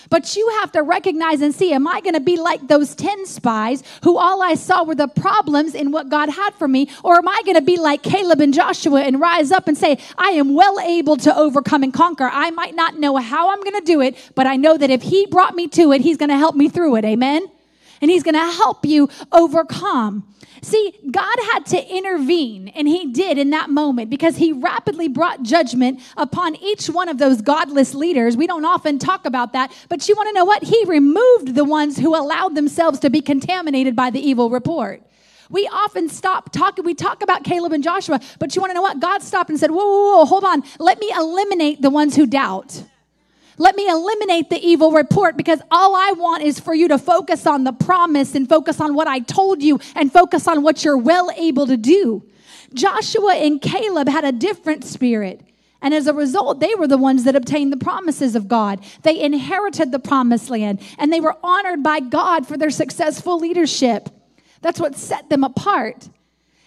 But 0.08 0.36
you 0.36 0.48
have 0.60 0.72
to 0.72 0.82
recognize 0.82 1.40
and 1.40 1.54
see, 1.54 1.72
am 1.72 1.86
I 1.86 2.00
going 2.00 2.14
to 2.14 2.20
be 2.20 2.36
like 2.36 2.68
those 2.68 2.94
10 2.94 3.26
spies 3.26 3.82
who 4.02 4.16
all 4.16 4.42
I 4.42 4.54
saw 4.54 4.84
were 4.84 4.94
the 4.94 5.08
problems 5.08 5.74
in 5.74 5.90
what 5.90 6.08
God 6.08 6.28
had 6.28 6.54
for 6.54 6.68
me? 6.68 6.88
Or 7.02 7.16
am 7.16 7.28
I 7.28 7.42
going 7.44 7.56
to 7.56 7.62
be 7.62 7.76
like 7.76 8.02
Caleb 8.02 8.40
and 8.40 8.54
Joshua 8.54 9.02
and 9.02 9.20
rise 9.20 9.50
up 9.50 9.68
and 9.68 9.76
say, 9.76 9.98
I 10.16 10.30
am 10.30 10.54
well 10.54 10.78
able 10.80 11.16
to 11.18 11.36
overcome 11.36 11.82
and 11.82 11.92
conquer? 11.92 12.30
I 12.32 12.50
might 12.50 12.74
not 12.74 12.98
know 12.98 13.16
how 13.16 13.50
I'm 13.50 13.60
going 13.62 13.80
to 13.80 13.84
do 13.84 14.00
it, 14.00 14.16
but 14.34 14.46
I 14.46 14.56
know 14.56 14.76
that 14.76 14.90
if 14.90 15.02
He 15.02 15.26
brought 15.26 15.54
me 15.54 15.66
to 15.68 15.92
it, 15.92 16.02
He's 16.02 16.16
going 16.16 16.30
to 16.30 16.38
help 16.38 16.54
me 16.54 16.68
through 16.68 16.96
it. 16.96 17.04
Amen? 17.04 17.48
And 18.00 18.10
He's 18.10 18.22
going 18.22 18.34
to 18.34 18.40
help 18.40 18.84
you 18.84 19.08
overcome. 19.32 20.26
See, 20.62 20.94
God 21.10 21.36
had 21.52 21.66
to 21.66 21.86
intervene, 21.94 22.68
and 22.68 22.88
He 22.88 23.12
did 23.12 23.38
in 23.38 23.50
that 23.50 23.70
moment 23.70 24.10
because 24.10 24.36
He 24.36 24.52
rapidly 24.52 25.08
brought 25.08 25.42
judgment 25.42 26.00
upon 26.16 26.56
each 26.56 26.88
one 26.88 27.08
of 27.08 27.18
those 27.18 27.40
godless 27.42 27.94
leaders. 27.94 28.36
We 28.36 28.46
don't 28.46 28.64
often 28.64 28.98
talk 28.98 29.26
about 29.26 29.52
that, 29.52 29.72
but 29.88 30.08
you 30.08 30.16
want 30.16 30.28
to 30.28 30.32
know 30.32 30.44
what? 30.44 30.62
He 30.62 30.84
removed 30.86 31.54
the 31.54 31.64
ones 31.64 31.98
who 31.98 32.16
allowed 32.16 32.54
themselves 32.54 32.98
to 33.00 33.10
be 33.10 33.20
contaminated 33.20 33.94
by 33.94 34.10
the 34.10 34.20
evil 34.20 34.50
report. 34.50 35.02
We 35.48 35.68
often 35.68 36.08
stop 36.08 36.50
talking, 36.50 36.84
we 36.84 36.94
talk 36.94 37.22
about 37.22 37.44
Caleb 37.44 37.72
and 37.72 37.84
Joshua, 37.84 38.20
but 38.38 38.56
you 38.56 38.60
want 38.60 38.70
to 38.70 38.74
know 38.74 38.82
what? 38.82 39.00
God 39.00 39.22
stopped 39.22 39.50
and 39.50 39.58
said, 39.60 39.70
Whoa, 39.70 39.84
whoa, 39.84 40.16
whoa, 40.16 40.24
hold 40.24 40.44
on. 40.44 40.64
Let 40.78 40.98
me 40.98 41.12
eliminate 41.16 41.82
the 41.82 41.90
ones 41.90 42.16
who 42.16 42.26
doubt. 42.26 42.82
Let 43.58 43.74
me 43.74 43.88
eliminate 43.88 44.50
the 44.50 44.58
evil 44.58 44.92
report 44.92 45.36
because 45.36 45.60
all 45.70 45.94
I 45.94 46.12
want 46.12 46.42
is 46.42 46.60
for 46.60 46.74
you 46.74 46.88
to 46.88 46.98
focus 46.98 47.46
on 47.46 47.64
the 47.64 47.72
promise 47.72 48.34
and 48.34 48.48
focus 48.48 48.80
on 48.80 48.94
what 48.94 49.08
I 49.08 49.20
told 49.20 49.62
you 49.62 49.80
and 49.94 50.12
focus 50.12 50.46
on 50.46 50.62
what 50.62 50.84
you're 50.84 50.98
well 50.98 51.30
able 51.36 51.66
to 51.66 51.76
do. 51.76 52.22
Joshua 52.74 53.34
and 53.34 53.60
Caleb 53.60 54.08
had 54.08 54.24
a 54.24 54.32
different 54.32 54.84
spirit. 54.84 55.40
And 55.80 55.94
as 55.94 56.06
a 56.06 56.14
result, 56.14 56.60
they 56.60 56.74
were 56.74 56.88
the 56.88 56.98
ones 56.98 57.24
that 57.24 57.36
obtained 57.36 57.72
the 57.72 57.76
promises 57.76 58.34
of 58.34 58.48
God. 58.48 58.84
They 59.02 59.20
inherited 59.20 59.92
the 59.92 59.98
promised 59.98 60.50
land 60.50 60.80
and 60.98 61.12
they 61.12 61.20
were 61.20 61.36
honored 61.42 61.82
by 61.82 62.00
God 62.00 62.46
for 62.46 62.58
their 62.58 62.70
successful 62.70 63.38
leadership. 63.38 64.08
That's 64.60 64.80
what 64.80 64.96
set 64.96 65.30
them 65.30 65.44
apart. 65.44 66.08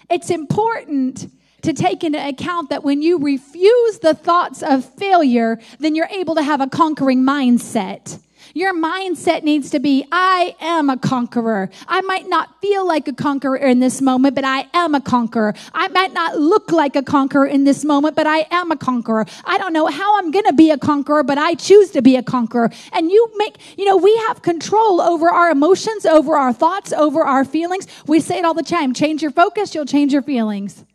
It's 0.10 0.30
important 0.30 1.32
to 1.62 1.74
take 1.74 2.04
into 2.04 2.26
account 2.26 2.70
that 2.70 2.84
when 2.84 3.02
you 3.02 3.20
refuse 3.20 4.00
the 4.00 4.14
thoughts 4.14 4.64
of 4.64 4.86
failure, 4.96 5.60
then 5.80 5.96
you're 5.96 6.10
able 6.12 6.36
to 6.36 6.44
have 6.44 6.62
a 6.62 6.68
conquering 6.68 7.24
mindset. 7.24 8.20
Your 8.54 8.74
mindset 8.74 9.44
needs 9.44 9.70
to 9.72 9.80
be, 9.80 10.06
I 10.12 10.56
am 10.60 10.90
a 10.90 10.98
conqueror. 10.98 11.70
I 11.88 12.02
might 12.02 12.28
not 12.28 12.60
feel 12.62 12.88
like 12.88 13.08
a 13.08 13.14
conqueror 13.14 13.58
in 13.58 13.80
this 13.80 14.02
moment, 14.02 14.36
but 14.36 14.44
I 14.44 14.68
am 14.74 14.96
a 14.96 15.02
conqueror. 15.02 15.54
I 15.74 15.88
might 15.90 16.14
not 16.14 16.40
look 16.40 16.72
like 16.72 16.96
a 16.96 17.04
conqueror 17.04 17.46
in 17.46 17.64
this 17.64 17.86
moment, 17.86 18.16
but 18.16 18.26
I 18.26 18.48
am 18.50 18.72
a 18.72 18.78
conqueror. 18.78 19.26
I 19.46 19.58
don't 19.58 19.74
know 19.74 19.88
how 19.88 20.18
I'm 20.18 20.32
going 20.32 20.46
to 20.46 20.54
be 20.54 20.72
a 20.72 20.78
conqueror, 20.78 21.24
but 21.24 21.38
I 21.38 21.54
choose 21.56 21.92
to 21.92 22.02
be 22.02 22.16
a 22.16 22.24
conqueror. 22.24 22.72
And 22.92 23.12
you 23.12 23.32
make, 23.36 23.58
you 23.78 23.86
know, 23.86 23.98
we 23.98 24.16
have 24.28 24.42
control 24.42 25.00
over 25.00 25.30
our 25.30 25.52
emotions, 25.52 26.06
over 26.06 26.36
our 26.36 26.54
thoughts, 26.54 26.92
over 26.94 27.22
our 27.22 27.46
feelings. 27.46 27.88
We 28.08 28.20
say 28.20 28.40
it 28.40 28.46
all 28.46 28.54
the 28.54 28.64
time 28.64 28.94
change 28.94 29.22
your 29.22 29.32
focus, 29.32 29.76
you'll 29.76 29.86
change 29.86 30.12
your 30.14 30.24
feelings. 30.24 30.86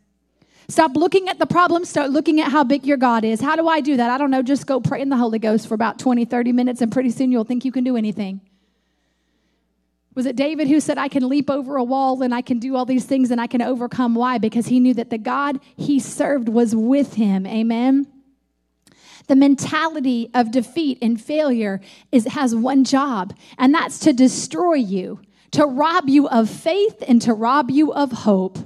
Stop 0.67 0.95
looking 0.95 1.29
at 1.29 1.37
the 1.37 1.45
problem, 1.45 1.85
start 1.85 2.09
looking 2.09 2.41
at 2.41 2.51
how 2.51 2.63
big 2.63 2.85
your 2.85 2.97
God 2.97 3.23
is. 3.23 3.39
How 3.39 3.55
do 3.55 3.67
I 3.67 3.81
do 3.81 3.97
that? 3.97 4.09
I 4.09 4.17
don't 4.17 4.31
know. 4.31 4.41
Just 4.41 4.65
go 4.65 4.79
pray 4.79 5.01
in 5.01 5.09
the 5.09 5.17
Holy 5.17 5.37
Ghost 5.37 5.67
for 5.67 5.75
about 5.75 5.99
20, 5.99 6.25
30 6.25 6.51
minutes, 6.51 6.81
and 6.81 6.91
pretty 6.91 7.11
soon 7.11 7.31
you'll 7.31 7.43
think 7.43 7.65
you 7.65 7.71
can 7.71 7.83
do 7.83 7.97
anything. 7.97 8.41
Was 10.15 10.25
it 10.25 10.37
David 10.37 10.69
who 10.69 10.79
said, 10.79 10.97
I 10.97 11.09
can 11.09 11.27
leap 11.27 11.49
over 11.49 11.75
a 11.75 11.83
wall 11.83 12.21
and 12.23 12.33
I 12.33 12.41
can 12.41 12.57
do 12.57 12.75
all 12.75 12.85
these 12.85 13.05
things 13.05 13.31
and 13.31 13.41
I 13.41 13.47
can 13.47 13.61
overcome? 13.61 14.15
Why? 14.15 14.37
Because 14.37 14.67
he 14.67 14.79
knew 14.79 14.93
that 14.93 15.09
the 15.09 15.17
God 15.17 15.59
he 15.75 15.99
served 15.99 16.47
was 16.47 16.73
with 16.73 17.15
him. 17.15 17.45
Amen. 17.45 18.07
The 19.27 19.35
mentality 19.35 20.29
of 20.33 20.51
defeat 20.51 20.99
and 21.01 21.21
failure 21.21 21.81
is, 22.11 22.25
has 22.27 22.55
one 22.55 22.85
job, 22.85 23.35
and 23.57 23.73
that's 23.73 23.99
to 23.99 24.13
destroy 24.13 24.75
you, 24.75 25.19
to 25.51 25.65
rob 25.65 26.07
you 26.07 26.27
of 26.29 26.49
faith 26.49 27.03
and 27.07 27.21
to 27.23 27.33
rob 27.33 27.69
you 27.69 27.91
of 27.91 28.11
hope. 28.11 28.57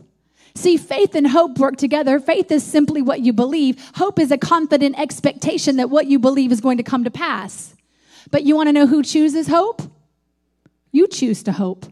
See, 0.56 0.78
faith 0.78 1.16
and 1.16 1.28
hope 1.28 1.58
work 1.58 1.78
together. 1.78 2.20
Faith 2.20 2.52
is 2.52 2.64
simply 2.64 3.02
what 3.02 3.22
you 3.22 3.34
believe. 3.34 3.92
Hope 3.96 4.20
is 4.20 4.32
a 4.32 4.38
confident 4.38 5.00
expectation 5.00 5.78
that 5.78 5.90
what 5.90 6.08
you 6.08 6.20
believe 6.20 6.52
is 6.52 6.62
going 6.62 6.78
to 6.78 6.84
come 6.84 7.04
to 7.04 7.12
pass. 7.12 7.76
But 8.32 8.44
you 8.44 8.56
want 8.56 8.68
to 8.68 8.74
know 8.74 8.88
who 8.88 9.04
chooses 9.04 9.48
hope? 9.48 9.82
You 10.92 11.08
choose 11.08 11.44
to 11.44 11.52
hope. 11.52 11.86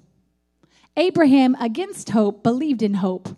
Abraham, 0.95 1.55
against 1.59 2.09
hope, 2.09 2.43
believed 2.43 2.81
in 2.81 2.95
hope. 2.95 3.29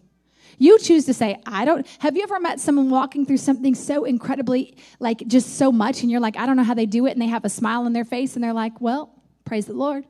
You 0.58 0.78
choose 0.80 1.06
to 1.06 1.14
say, 1.14 1.40
I 1.46 1.64
don't. 1.64 1.88
Have 2.00 2.18
you 2.18 2.24
ever 2.24 2.40
met 2.40 2.60
someone 2.60 2.90
walking 2.90 3.26
through 3.26 3.38
something 3.38 3.76
so 3.76 4.04
incredibly, 4.04 4.78
like 5.00 5.26
just 5.28 5.58
so 5.58 5.72
much, 5.72 6.02
and 6.02 6.12
you're 6.12 6.20
like, 6.20 6.38
I 6.38 6.46
don't 6.46 6.58
know 6.58 6.64
how 6.64 6.74
they 6.74 6.86
do 6.86 7.06
it, 7.06 7.12
and 7.12 7.22
they 7.22 7.28
have 7.28 7.46
a 7.46 7.50
smile 7.50 7.84
on 7.84 7.94
their 7.94 8.04
face, 8.04 8.36
and 8.36 8.44
they're 8.44 8.54
like, 8.54 8.82
Well, 8.82 9.10
praise 9.46 9.66
the 9.66 9.74
Lord 9.74 10.06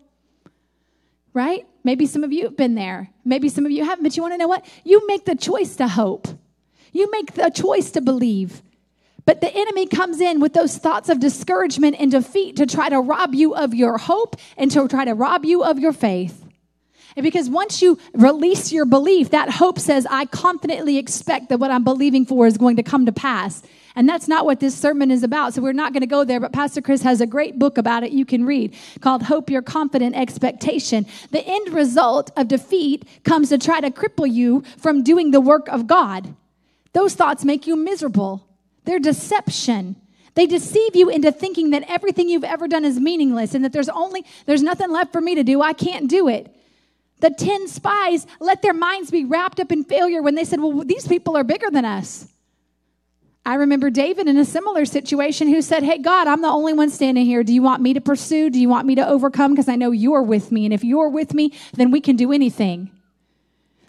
right? 1.34 1.66
Maybe 1.90 2.06
some 2.06 2.24
of 2.24 2.32
you 2.32 2.44
have 2.44 2.56
been 2.56 2.76
there. 2.76 3.10
Maybe 3.26 3.50
some 3.50 3.66
of 3.66 3.72
you 3.72 3.84
haven't, 3.84 4.04
but 4.04 4.16
you 4.16 4.22
want 4.22 4.36
to 4.36 4.38
know 4.38 4.48
what? 4.48 4.64
You 4.84 5.08
make 5.08 5.26
the 5.26 5.34
choice 5.34 5.76
to 5.78 5.88
hope. 5.88 6.28
You 6.92 7.10
make 7.10 7.34
the 7.34 7.50
choice 7.50 7.90
to 7.90 8.00
believe. 8.00 8.62
But 9.26 9.42
the 9.42 9.52
enemy 9.52 9.88
comes 9.88 10.22
in 10.22 10.40
with 10.40 10.54
those 10.54 10.78
thoughts 10.78 11.10
of 11.10 11.20
discouragement 11.20 11.96
and 12.00 12.12
defeat 12.12 12.58
to 12.58 12.68
try 12.68 12.90
to 12.90 13.02
rob 13.02 13.34
you 13.34 13.56
of 13.56 13.74
your 13.74 13.98
hope 13.98 14.36
and 14.56 14.70
to 14.70 14.88
try 14.88 15.04
to 15.04 15.16
rob 15.16 15.46
you 15.46 15.64
of 15.64 15.80
your 15.80 15.92
faith. 15.92 16.46
And 17.16 17.24
because 17.24 17.50
once 17.50 17.82
you 17.82 17.98
release 18.14 18.72
your 18.72 18.86
belief, 18.86 19.32
that 19.32 19.50
hope 19.50 19.80
says, 19.80 20.06
I 20.10 20.26
confidently 20.26 20.98
expect 20.98 21.50
that 21.50 21.60
what 21.60 21.72
I'm 21.72 21.84
believing 21.84 22.26
for 22.26 22.48
is 22.48 22.58
going 22.58 22.76
to 22.76 22.84
come 22.84 23.06
to 23.06 23.12
pass. 23.12 23.64
And 23.96 24.08
that's 24.08 24.28
not 24.28 24.46
what 24.46 24.60
this 24.60 24.76
sermon 24.76 25.12
is 25.12 25.24
about. 25.24 25.54
So 25.54 25.62
we're 25.62 25.74
not 25.74 25.94
going 25.94 26.02
to 26.02 26.08
go 26.08 26.24
there, 26.24 26.40
but 26.40 26.54
Pastor 26.54 26.82
Chris 26.82 27.02
has 27.02 27.22
a 27.22 27.26
great 27.26 27.60
book 27.60 27.78
about 27.78 28.04
it 28.04 28.12
you 28.12 28.26
can 28.26 28.46
read 28.46 28.76
called 29.02 29.24
Hope 29.24 29.50
Your 29.50 29.62
Confident 29.62 30.16
Expectation. 30.16 31.06
The 31.32 31.46
end 31.46 31.74
result 31.74 32.32
of 32.38 32.48
defeat 32.48 33.06
comes 33.24 33.50
to 33.50 33.58
try 33.58 33.82
to 33.82 33.90
cripple 33.90 34.32
you 34.32 34.64
from 34.78 35.04
doing 35.04 35.32
the 35.32 35.42
work 35.42 35.68
of 35.68 35.88
God. 35.88 36.36
Those 36.94 37.14
thoughts 37.16 37.44
make 37.44 37.68
you 37.68 37.76
miserable, 37.76 38.48
they're 38.86 39.00
deception. 39.00 39.96
They 40.36 40.46
deceive 40.46 40.96
you 40.96 41.10
into 41.10 41.34
thinking 41.34 41.72
that 41.72 41.84
everything 41.90 42.30
you've 42.30 42.46
ever 42.46 42.70
done 42.70 42.86
is 42.86 42.98
meaningless 42.98 43.54
and 43.54 43.66
that 43.66 43.74
there's 43.74 43.90
only 43.90 44.24
there's 44.46 44.64
nothing 44.64 44.90
left 44.90 45.12
for 45.12 45.20
me 45.20 45.36
to 45.36 45.44
do. 45.44 45.62
I 45.62 45.74
can't 45.74 46.10
do 46.10 46.30
it. 46.30 46.56
The 47.20 47.30
10 47.30 47.68
spies 47.68 48.26
let 48.40 48.62
their 48.62 48.74
minds 48.74 49.12
be 49.12 49.26
wrapped 49.26 49.60
up 49.60 49.72
in 49.72 49.84
failure 49.84 50.22
when 50.22 50.36
they 50.36 50.46
said, 50.46 50.62
"Well, 50.62 50.84
these 50.86 51.08
people 51.08 51.36
are 51.36 51.44
bigger 51.44 51.70
than 51.70 51.86
us." 51.86 52.28
I 53.46 53.56
remember 53.56 53.90
David 53.90 54.28
in 54.28 54.38
a 54.38 54.46
similar 54.46 54.86
situation 54.86 55.48
who 55.48 55.62
said, 55.62 55.82
Hey, 55.82 55.98
God, 55.98 56.28
I'm 56.28 56.42
the 56.42 56.50
only 56.50 56.74
one 56.74 56.90
standing 56.90 57.26
here. 57.26 57.44
Do 57.44 57.52
you 57.52 57.64
want 57.64 57.82
me 57.82 57.94
to 57.94 58.02
pursue? 58.02 58.50
Do 58.50 58.60
you 58.60 58.70
want 58.70 58.86
me 58.86 58.96
to 58.96 59.08
overcome? 59.08 59.54
Because 59.54 59.70
I 59.70 59.76
know 59.76 59.92
you're 59.92 60.22
with 60.22 60.52
me. 60.52 60.66
And 60.66 60.74
if 60.74 60.84
you're 60.84 61.10
with 61.10 61.34
me, 61.34 61.54
then 61.74 61.90
we 61.90 62.02
can 62.02 62.16
do 62.16 62.32
anything. 62.32 62.92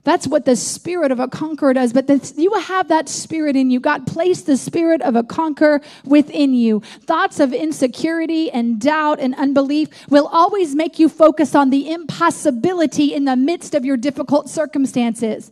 That's 0.03 0.27
what 0.27 0.47
the 0.47 0.57
spirit 0.57 1.13
of 1.13 1.21
a 1.21 1.29
conqueror 1.29 1.75
does. 1.75 1.93
But 1.93 2.07
this, 2.07 2.33
you 2.37 2.53
have 2.55 2.89
that 2.89 3.09
spirit 3.09 3.55
in 3.55 3.71
you. 3.71 3.81
God 3.81 4.07
placed 4.07 4.47
the 4.47 4.57
spirit 4.57 5.03
of 5.03 5.15
a 5.15 5.23
conqueror 5.23 5.83
within 6.05 6.55
you. 6.55 6.81
Thoughts 6.81 7.39
of 7.39 7.53
insecurity 7.53 8.51
and 8.51 8.81
doubt 8.81 9.21
and 9.21 9.35
unbelief 9.35 9.89
will 10.09 10.27
always 10.29 10.75
make 10.75 10.99
you 10.99 11.09
focus 11.09 11.55
on 11.55 11.69
the 11.69 11.91
impossibility 11.91 13.15
in 13.15 13.27
the 13.27 13.37
midst 13.37 13.75
of 13.75 13.85
your 13.85 13.99
difficult 13.99 14.49
circumstances. 14.49 15.51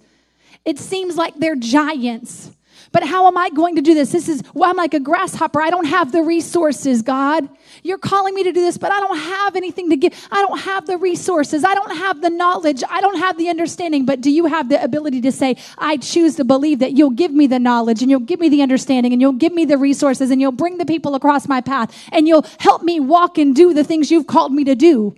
It 0.65 0.79
seems 0.79 1.17
like 1.17 1.35
they're 1.37 1.57
giants. 1.57 2.51
But 2.93 3.05
how 3.05 3.27
am 3.27 3.37
I 3.37 3.51
going 3.51 3.77
to 3.77 3.83
do 3.83 3.95
this? 3.95 4.13
This 4.13 4.29
is, 4.29 4.43
well, 4.55 4.71
I'm 4.71 4.77
like 4.77 4.95
a 4.95 5.01
grasshopper. 5.01 5.61
I 5.61 5.71
don't 5.71 5.87
have 5.87 6.13
the 6.13 6.23
resources, 6.23 7.03
God. 7.03 7.49
You're 7.83 7.99
calling 7.99 8.35
me 8.35 8.45
to 8.45 8.53
do 8.53 8.61
this, 8.61 8.79
but 8.79 8.91
I 8.91 9.01
don't 9.01 9.19
have 9.19 9.57
anything 9.57 9.91
to 9.91 9.97
give. 9.97 10.29
I 10.31 10.43
don't 10.43 10.61
have 10.61 10.87
the 10.87 10.97
resources. 10.97 11.65
I 11.65 11.75
don't 11.75 11.97
have 11.97 12.21
the 12.21 12.31
knowledge. 12.31 12.83
I 12.89 13.01
don't 13.01 13.19
have 13.19 13.37
the 13.37 13.49
understanding. 13.49 14.07
But 14.07 14.21
do 14.21 14.31
you 14.31 14.47
have 14.47 14.69
the 14.69 14.83
ability 14.83 15.21
to 15.23 15.33
say, 15.33 15.57
I 15.77 15.97
choose 15.99 16.37
to 16.37 16.45
believe 16.45 16.79
that 16.79 16.93
you'll 16.93 17.11
give 17.11 17.33
me 17.33 17.47
the 17.47 17.59
knowledge 17.59 18.03
and 18.03 18.11
you'll 18.11 18.21
give 18.21 18.41
me 18.41 18.49
the 18.49 18.63
understanding 18.63 19.13
and 19.13 19.21
you'll 19.21 19.33
give 19.33 19.53
me 19.53 19.65
the 19.65 19.79
resources 19.79 20.31
and 20.31 20.41
you'll 20.41 20.53
bring 20.53 20.79
the 20.79 20.87
people 20.87 21.15
across 21.15 21.47
my 21.49 21.61
path 21.61 21.95
and 22.13 22.27
you'll 22.27 22.47
help 22.59 22.83
me 22.83 23.01
walk 23.01 23.39
and 23.39 23.55
do 23.55 23.75
the 23.75 23.85
things 23.85 24.11
you've 24.11 24.27
called 24.27 24.53
me 24.53 24.65
to 24.65 24.75
do? 24.75 25.15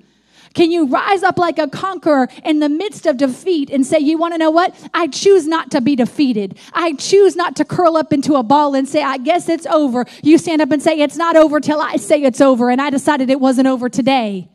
Can 0.55 0.73
you 0.73 0.87
rise 0.87 1.23
up 1.23 1.39
like 1.39 1.59
a 1.59 1.69
conqueror 1.69 2.29
in 2.45 2.59
the 2.59 2.69
midst 2.69 3.07
of 3.07 3.17
defeat 3.17 3.71
and 3.71 3.87
say, 3.87 3.99
You 3.99 4.19
want 4.19 4.35
to 4.35 4.39
know 4.39 4.51
what? 4.51 4.75
I 4.93 5.07
choose 5.07 5.47
not 5.47 5.71
to 5.71 5.81
be 5.81 5.95
defeated. 5.95 6.59
I 6.73 6.95
choose 6.95 7.37
not 7.37 7.55
to 7.57 7.65
curl 7.65 7.97
up 7.97 8.13
into 8.13 8.35
a 8.35 8.43
ball 8.43 8.75
and 8.75 8.89
say, 8.89 9.03
I 9.03 9.19
guess 9.19 9.49
it's 9.49 9.67
over. 9.67 10.07
You 10.23 10.39
stand 10.39 10.61
up 10.61 10.73
and 10.73 10.83
say, 10.83 10.99
It's 11.01 11.17
not 11.17 11.37
over 11.37 11.61
till 11.61 11.81
I 11.81 11.97
say 11.97 12.23
it's 12.23 12.41
over. 12.41 12.71
And 12.71 12.81
I 12.81 12.91
decided 12.91 13.31
it 13.31 13.41
wasn't 13.41 13.69
over 13.69 13.89
today. 13.89 14.49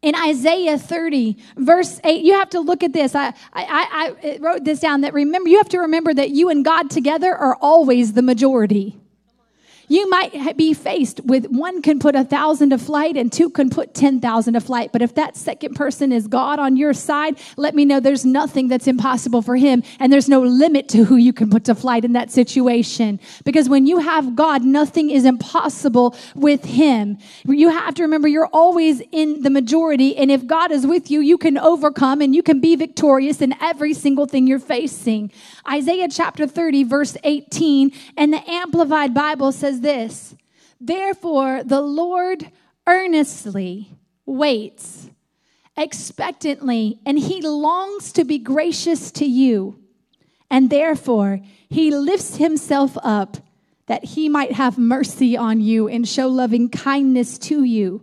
In 0.00 0.14
Isaiah 0.14 0.76
30, 0.76 1.38
verse 1.56 1.98
8, 2.04 2.22
you 2.22 2.34
have 2.34 2.50
to 2.50 2.60
look 2.60 2.82
at 2.82 2.92
this. 2.92 3.14
I, 3.14 3.32
I, 3.54 4.14
I 4.22 4.38
wrote 4.38 4.64
this 4.64 4.80
down 4.80 5.00
that 5.00 5.14
remember, 5.14 5.48
you 5.48 5.56
have 5.56 5.70
to 5.70 5.78
remember 5.78 6.12
that 6.12 6.28
you 6.28 6.50
and 6.50 6.62
God 6.62 6.90
together 6.90 7.34
are 7.34 7.56
always 7.60 8.12
the 8.12 8.20
majority. 8.20 8.98
You 9.88 10.08
might 10.08 10.56
be 10.56 10.74
faced 10.74 11.20
with 11.24 11.46
one 11.46 11.82
can 11.82 11.98
put 11.98 12.14
a 12.14 12.24
thousand 12.24 12.70
to 12.70 12.78
flight 12.78 13.16
and 13.16 13.32
two 13.32 13.50
can 13.50 13.70
put 13.70 13.94
10,000 13.94 14.54
to 14.54 14.60
flight. 14.60 14.90
But 14.92 15.02
if 15.02 15.14
that 15.14 15.36
second 15.36 15.74
person 15.74 16.12
is 16.12 16.26
God 16.26 16.58
on 16.58 16.76
your 16.76 16.92
side, 16.92 17.38
let 17.56 17.74
me 17.74 17.84
know 17.84 18.00
there's 18.00 18.24
nothing 18.24 18.68
that's 18.68 18.86
impossible 18.86 19.42
for 19.42 19.56
him. 19.56 19.82
And 19.98 20.12
there's 20.12 20.28
no 20.28 20.40
limit 20.40 20.88
to 20.90 21.04
who 21.04 21.16
you 21.16 21.32
can 21.32 21.50
put 21.50 21.64
to 21.64 21.74
flight 21.74 22.04
in 22.04 22.12
that 22.12 22.30
situation. 22.30 23.20
Because 23.44 23.68
when 23.68 23.86
you 23.86 23.98
have 23.98 24.34
God, 24.34 24.62
nothing 24.62 25.10
is 25.10 25.24
impossible 25.24 26.16
with 26.34 26.64
him. 26.64 27.18
You 27.44 27.68
have 27.68 27.94
to 27.94 28.02
remember 28.02 28.28
you're 28.28 28.46
always 28.52 29.02
in 29.12 29.42
the 29.42 29.50
majority. 29.50 30.16
And 30.16 30.30
if 30.30 30.46
God 30.46 30.70
is 30.70 30.86
with 30.86 31.10
you, 31.10 31.20
you 31.20 31.38
can 31.38 31.58
overcome 31.58 32.20
and 32.20 32.34
you 32.34 32.42
can 32.42 32.60
be 32.60 32.76
victorious 32.76 33.40
in 33.40 33.54
every 33.60 33.94
single 33.94 34.26
thing 34.26 34.46
you're 34.46 34.58
facing. 34.58 35.30
Isaiah 35.68 36.08
chapter 36.08 36.46
30, 36.46 36.84
verse 36.84 37.16
18, 37.24 37.92
and 38.16 38.32
the 38.32 38.50
Amplified 38.50 39.14
Bible 39.14 39.52
says 39.52 39.73
this 39.80 40.34
Therefore, 40.80 41.62
the 41.64 41.80
Lord 41.80 42.50
earnestly 42.86 43.90
waits 44.26 45.10
expectantly, 45.76 47.00
and 47.04 47.18
he 47.18 47.40
longs 47.40 48.12
to 48.12 48.24
be 48.24 48.38
gracious 48.38 49.10
to 49.12 49.24
you. 49.24 49.78
And 50.50 50.70
therefore, 50.70 51.40
he 51.68 51.90
lifts 51.90 52.36
himself 52.36 52.96
up 53.02 53.38
that 53.86 54.04
he 54.04 54.28
might 54.28 54.52
have 54.52 54.78
mercy 54.78 55.36
on 55.36 55.60
you 55.60 55.88
and 55.88 56.06
show 56.06 56.28
loving 56.28 56.68
kindness 56.68 57.38
to 57.38 57.64
you. 57.64 58.02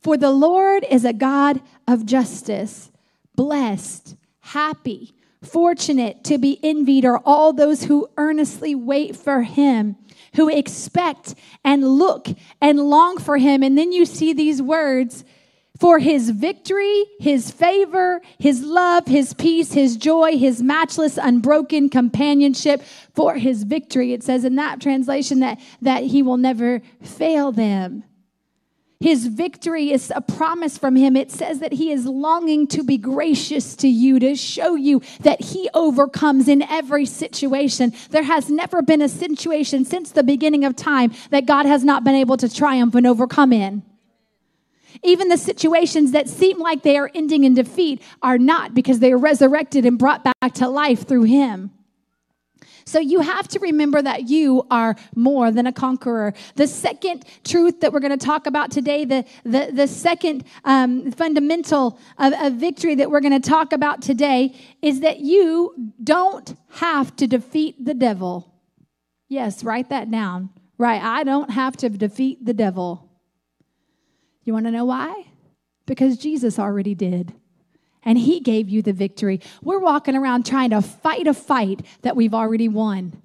For 0.00 0.16
the 0.16 0.30
Lord 0.30 0.84
is 0.90 1.04
a 1.04 1.12
God 1.12 1.60
of 1.86 2.06
justice. 2.06 2.90
Blessed, 3.34 4.16
happy, 4.40 5.14
Fortunate 5.42 6.22
to 6.24 6.36
be 6.36 6.60
envied 6.62 7.06
are 7.06 7.22
all 7.24 7.52
those 7.52 7.84
who 7.84 8.10
earnestly 8.18 8.74
wait 8.74 9.16
for 9.16 9.42
him, 9.42 9.96
who 10.34 10.48
expect 10.48 11.34
and 11.64 11.86
look 11.86 12.28
and 12.60 12.78
long 12.78 13.18
for 13.18 13.38
him. 13.38 13.62
And 13.62 13.76
then 13.76 13.92
you 13.92 14.04
see 14.04 14.32
these 14.32 14.62
words 14.62 15.24
For 15.78 15.98
his 15.98 16.28
victory, 16.28 17.04
his 17.20 17.50
favor, 17.50 18.20
his 18.38 18.62
love, 18.62 19.06
his 19.06 19.32
peace, 19.32 19.72
his 19.72 19.96
joy, 19.96 20.36
his 20.36 20.62
matchless, 20.62 21.16
unbroken 21.16 21.88
companionship. 21.88 22.82
For 23.14 23.36
his 23.36 23.62
victory, 23.64 24.12
it 24.12 24.22
says 24.22 24.44
in 24.44 24.56
that 24.56 24.80
translation 24.80 25.40
that, 25.40 25.58
that 25.80 26.04
he 26.04 26.22
will 26.22 26.36
never 26.36 26.82
fail 27.00 27.50
them. 27.50 28.04
His 29.00 29.28
victory 29.28 29.92
is 29.92 30.12
a 30.14 30.20
promise 30.20 30.76
from 30.76 30.94
him. 30.94 31.16
It 31.16 31.30
says 31.30 31.60
that 31.60 31.72
he 31.72 31.90
is 31.90 32.04
longing 32.04 32.66
to 32.66 32.84
be 32.84 32.98
gracious 32.98 33.74
to 33.76 33.88
you, 33.88 34.18
to 34.18 34.34
show 34.34 34.74
you 34.74 35.00
that 35.20 35.40
he 35.40 35.70
overcomes 35.72 36.48
in 36.48 36.60
every 36.60 37.06
situation. 37.06 37.94
There 38.10 38.24
has 38.24 38.50
never 38.50 38.82
been 38.82 39.00
a 39.00 39.08
situation 39.08 39.86
since 39.86 40.12
the 40.12 40.22
beginning 40.22 40.66
of 40.66 40.76
time 40.76 41.12
that 41.30 41.46
God 41.46 41.64
has 41.64 41.82
not 41.82 42.04
been 42.04 42.14
able 42.14 42.36
to 42.36 42.54
triumph 42.54 42.94
and 42.94 43.06
overcome 43.06 43.54
in. 43.54 43.82
Even 45.02 45.28
the 45.28 45.38
situations 45.38 46.12
that 46.12 46.28
seem 46.28 46.58
like 46.58 46.82
they 46.82 46.98
are 46.98 47.10
ending 47.14 47.44
in 47.44 47.54
defeat 47.54 48.02
are 48.20 48.36
not 48.36 48.74
because 48.74 48.98
they 48.98 49.12
are 49.12 49.18
resurrected 49.18 49.86
and 49.86 49.98
brought 49.98 50.24
back 50.24 50.52
to 50.54 50.68
life 50.68 51.08
through 51.08 51.22
him. 51.22 51.70
So 52.84 52.98
you 52.98 53.20
have 53.20 53.48
to 53.48 53.58
remember 53.58 54.02
that 54.02 54.28
you 54.28 54.66
are 54.70 54.96
more 55.14 55.50
than 55.50 55.66
a 55.66 55.72
conqueror. 55.72 56.34
The 56.56 56.66
second 56.66 57.24
truth 57.44 57.80
that 57.80 57.92
we're 57.92 58.00
going 58.00 58.18
to 58.18 58.26
talk 58.26 58.46
about 58.46 58.70
today, 58.70 59.04
the, 59.04 59.24
the, 59.44 59.70
the 59.72 59.88
second 59.88 60.44
um, 60.64 61.10
fundamental 61.12 61.98
of, 62.18 62.32
of 62.34 62.54
victory 62.54 62.94
that 62.96 63.10
we're 63.10 63.20
going 63.20 63.40
to 63.40 63.48
talk 63.48 63.72
about 63.72 64.02
today 64.02 64.54
is 64.82 65.00
that 65.00 65.20
you 65.20 65.74
don't 66.02 66.56
have 66.70 67.14
to 67.16 67.26
defeat 67.26 67.84
the 67.84 67.94
devil. 67.94 68.52
Yes, 69.28 69.64
write 69.64 69.90
that 69.90 70.10
down. 70.10 70.50
Right, 70.78 71.02
I 71.02 71.24
don't 71.24 71.50
have 71.50 71.76
to 71.78 71.90
defeat 71.90 72.44
the 72.44 72.54
devil. 72.54 73.10
You 74.44 74.54
want 74.54 74.66
to 74.66 74.72
know 74.72 74.86
why? 74.86 75.26
Because 75.84 76.16
Jesus 76.16 76.58
already 76.58 76.94
did 76.94 77.34
and 78.04 78.18
he 78.18 78.40
gave 78.40 78.68
you 78.68 78.82
the 78.82 78.92
victory. 78.92 79.40
We're 79.62 79.78
walking 79.78 80.16
around 80.16 80.46
trying 80.46 80.70
to 80.70 80.82
fight 80.82 81.26
a 81.26 81.34
fight 81.34 81.84
that 82.02 82.16
we've 82.16 82.34
already 82.34 82.68
won. 82.68 83.22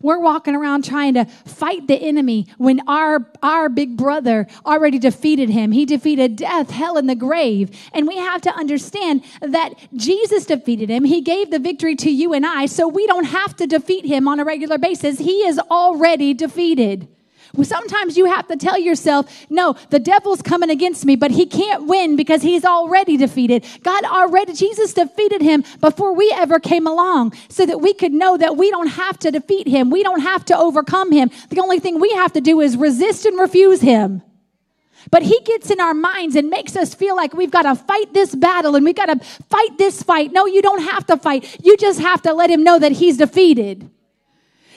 We're 0.00 0.18
walking 0.18 0.56
around 0.56 0.84
trying 0.84 1.14
to 1.14 1.24
fight 1.24 1.86
the 1.86 1.94
enemy 1.94 2.48
when 2.58 2.80
our, 2.88 3.30
our 3.42 3.68
big 3.68 3.96
brother 3.96 4.48
already 4.66 4.98
defeated 4.98 5.48
him. 5.48 5.70
He 5.70 5.86
defeated 5.86 6.36
death, 6.36 6.70
hell, 6.70 6.96
and 6.96 7.08
the 7.08 7.14
grave. 7.14 7.70
And 7.92 8.08
we 8.08 8.16
have 8.16 8.42
to 8.42 8.50
understand 8.50 9.22
that 9.40 9.74
Jesus 9.94 10.44
defeated 10.46 10.88
him. 10.88 11.04
He 11.04 11.20
gave 11.20 11.50
the 11.50 11.60
victory 11.60 11.94
to 11.96 12.10
you 12.10 12.34
and 12.34 12.44
I, 12.44 12.66
so 12.66 12.88
we 12.88 13.06
don't 13.06 13.26
have 13.26 13.54
to 13.56 13.66
defeat 13.66 14.04
him 14.04 14.26
on 14.26 14.40
a 14.40 14.44
regular 14.44 14.78
basis. 14.78 15.18
He 15.18 15.46
is 15.46 15.58
already 15.58 16.34
defeated. 16.34 17.08
Sometimes 17.62 18.16
you 18.16 18.24
have 18.24 18.48
to 18.48 18.56
tell 18.56 18.78
yourself, 18.78 19.46
no, 19.50 19.76
the 19.90 19.98
devil's 19.98 20.40
coming 20.40 20.70
against 20.70 21.04
me, 21.04 21.16
but 21.16 21.30
he 21.30 21.44
can't 21.44 21.86
win 21.86 22.16
because 22.16 22.40
he's 22.40 22.64
already 22.64 23.18
defeated. 23.18 23.64
God 23.82 24.04
already, 24.04 24.54
Jesus 24.54 24.94
defeated 24.94 25.42
him 25.42 25.62
before 25.80 26.14
we 26.14 26.32
ever 26.34 26.58
came 26.58 26.86
along 26.86 27.34
so 27.50 27.66
that 27.66 27.80
we 27.80 27.92
could 27.92 28.12
know 28.12 28.38
that 28.38 28.56
we 28.56 28.70
don't 28.70 28.88
have 28.88 29.18
to 29.20 29.30
defeat 29.30 29.68
him. 29.68 29.90
We 29.90 30.02
don't 30.02 30.20
have 30.20 30.46
to 30.46 30.56
overcome 30.56 31.12
him. 31.12 31.30
The 31.50 31.60
only 31.60 31.78
thing 31.78 32.00
we 32.00 32.10
have 32.12 32.32
to 32.32 32.40
do 32.40 32.60
is 32.60 32.76
resist 32.76 33.26
and 33.26 33.38
refuse 33.38 33.82
him. 33.82 34.22
But 35.10 35.22
he 35.22 35.38
gets 35.44 35.70
in 35.70 35.80
our 35.80 35.94
minds 35.94 36.36
and 36.36 36.48
makes 36.48 36.74
us 36.74 36.94
feel 36.94 37.16
like 37.16 37.34
we've 37.34 37.50
got 37.50 37.62
to 37.62 37.74
fight 37.74 38.14
this 38.14 38.34
battle 38.34 38.76
and 38.76 38.84
we've 38.84 38.94
got 38.94 39.06
to 39.06 39.18
fight 39.50 39.76
this 39.76 40.02
fight. 40.02 40.32
No, 40.32 40.46
you 40.46 40.62
don't 40.62 40.84
have 40.84 41.06
to 41.06 41.18
fight. 41.18 41.58
You 41.62 41.76
just 41.76 42.00
have 42.00 42.22
to 42.22 42.32
let 42.32 42.48
him 42.48 42.62
know 42.62 42.78
that 42.78 42.92
he's 42.92 43.18
defeated. 43.18 43.90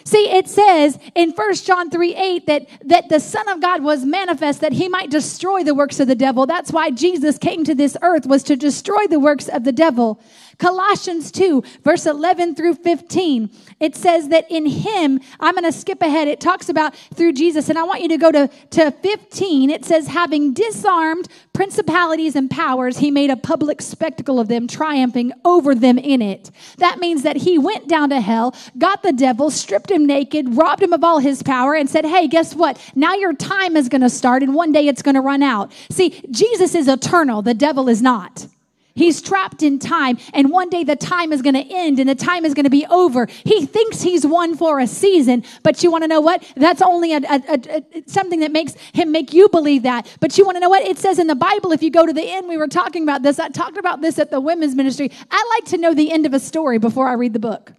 See, 0.07 0.29
it 0.29 0.47
says 0.47 0.99
in 1.15 1.31
1 1.31 1.55
John 1.55 1.89
3 1.89 2.15
8 2.15 2.45
that, 2.45 2.67
that 2.85 3.09
the 3.09 3.19
Son 3.19 3.49
of 3.49 3.59
God 3.59 3.83
was 3.83 4.05
manifest 4.05 4.61
that 4.61 4.73
he 4.73 4.87
might 4.87 5.09
destroy 5.09 5.63
the 5.63 5.73
works 5.73 5.99
of 5.99 6.07
the 6.07 6.15
devil. 6.15 6.45
That's 6.45 6.71
why 6.71 6.91
Jesus 6.91 7.39
came 7.39 7.63
to 7.63 7.73
this 7.73 7.97
earth 8.03 8.27
was 8.27 8.43
to 8.43 8.55
destroy 8.55 9.07
the 9.09 9.19
works 9.19 9.47
of 9.47 9.63
the 9.63 9.71
devil. 9.71 10.21
Colossians 10.57 11.31
2, 11.31 11.63
verse 11.83 12.05
11 12.05 12.55
through 12.55 12.75
15, 12.75 13.49
it 13.79 13.95
says 13.95 14.29
that 14.29 14.49
in 14.49 14.65
him, 14.65 15.19
I'm 15.39 15.55
going 15.55 15.65
to 15.65 15.71
skip 15.71 16.01
ahead. 16.01 16.27
It 16.27 16.39
talks 16.39 16.69
about 16.69 16.95
through 17.13 17.33
Jesus, 17.33 17.69
and 17.69 17.77
I 17.77 17.83
want 17.83 18.01
you 18.01 18.09
to 18.09 18.17
go 18.17 18.31
to, 18.31 18.47
to 18.71 18.91
15. 18.91 19.69
It 19.69 19.85
says, 19.85 20.07
having 20.07 20.53
disarmed 20.53 21.27
principalities 21.53 22.35
and 22.35 22.49
powers, 22.49 22.97
he 22.97 23.11
made 23.11 23.29
a 23.29 23.37
public 23.37 23.81
spectacle 23.81 24.39
of 24.39 24.47
them, 24.47 24.67
triumphing 24.67 25.31
over 25.43 25.75
them 25.75 25.97
in 25.97 26.21
it. 26.21 26.51
That 26.77 26.99
means 26.99 27.23
that 27.23 27.37
he 27.37 27.57
went 27.57 27.87
down 27.87 28.09
to 28.09 28.21
hell, 28.21 28.55
got 28.77 29.03
the 29.03 29.13
devil, 29.13 29.49
stripped 29.49 29.91
him 29.91 30.05
naked, 30.05 30.55
robbed 30.55 30.83
him 30.83 30.93
of 30.93 31.03
all 31.03 31.19
his 31.19 31.43
power, 31.43 31.75
and 31.75 31.89
said, 31.89 32.05
Hey, 32.05 32.27
guess 32.27 32.55
what? 32.55 32.79
Now 32.95 33.13
your 33.13 33.33
time 33.33 33.75
is 33.75 33.89
going 33.89 34.01
to 34.01 34.09
start, 34.09 34.43
and 34.43 34.53
one 34.53 34.71
day 34.71 34.87
it's 34.87 35.01
going 35.01 35.15
to 35.15 35.21
run 35.21 35.43
out. 35.43 35.71
See, 35.89 36.21
Jesus 36.31 36.75
is 36.75 36.87
eternal, 36.87 37.41
the 37.41 37.53
devil 37.53 37.89
is 37.89 38.01
not. 38.01 38.47
He's 38.95 39.21
trapped 39.21 39.61
in 39.61 39.77
time, 39.77 40.17
and 40.33 40.49
one 40.49 40.69
day 40.69 40.85
the 40.85 40.95
time 40.95 41.33
is 41.33 41.41
going 41.41 41.55
to 41.55 41.65
end 41.69 41.99
and 41.99 42.07
the 42.07 42.15
time 42.15 42.45
is 42.45 42.53
going 42.53 42.63
to 42.63 42.69
be 42.69 42.85
over. 42.85 43.27
He 43.43 43.65
thinks 43.65 44.01
he's 44.01 44.25
won 44.25 44.55
for 44.55 44.79
a 44.79 44.87
season, 44.87 45.43
but 45.63 45.83
you 45.83 45.91
want 45.91 46.05
to 46.05 46.07
know 46.07 46.21
what? 46.21 46.49
That's 46.55 46.81
only 46.81 47.11
a, 47.13 47.17
a, 47.17 47.41
a, 47.49 48.03
something 48.07 48.39
that 48.39 48.53
makes 48.53 48.73
him 48.93 49.11
make 49.11 49.33
you 49.33 49.49
believe 49.49 49.83
that. 49.83 50.07
But 50.21 50.37
you 50.37 50.45
want 50.45 50.55
to 50.55 50.61
know 50.61 50.69
what? 50.69 50.83
It 50.83 50.97
says 50.97 51.19
in 51.19 51.27
the 51.27 51.35
Bible, 51.35 51.73
if 51.73 51.83
you 51.83 51.91
go 51.91 52.05
to 52.05 52.13
the 52.13 52.23
end, 52.23 52.47
we 52.47 52.55
were 52.55 52.69
talking 52.69 53.03
about 53.03 53.21
this. 53.21 53.37
I 53.37 53.49
talked 53.49 53.77
about 53.77 53.99
this 53.99 54.17
at 54.17 54.31
the 54.31 54.39
women's 54.39 54.75
ministry. 54.75 55.11
I 55.29 55.55
like 55.57 55.69
to 55.71 55.77
know 55.77 55.93
the 55.93 56.13
end 56.13 56.25
of 56.25 56.33
a 56.33 56.39
story 56.39 56.77
before 56.77 57.09
I 57.09 57.13
read 57.13 57.33
the 57.33 57.39
book. 57.39 57.73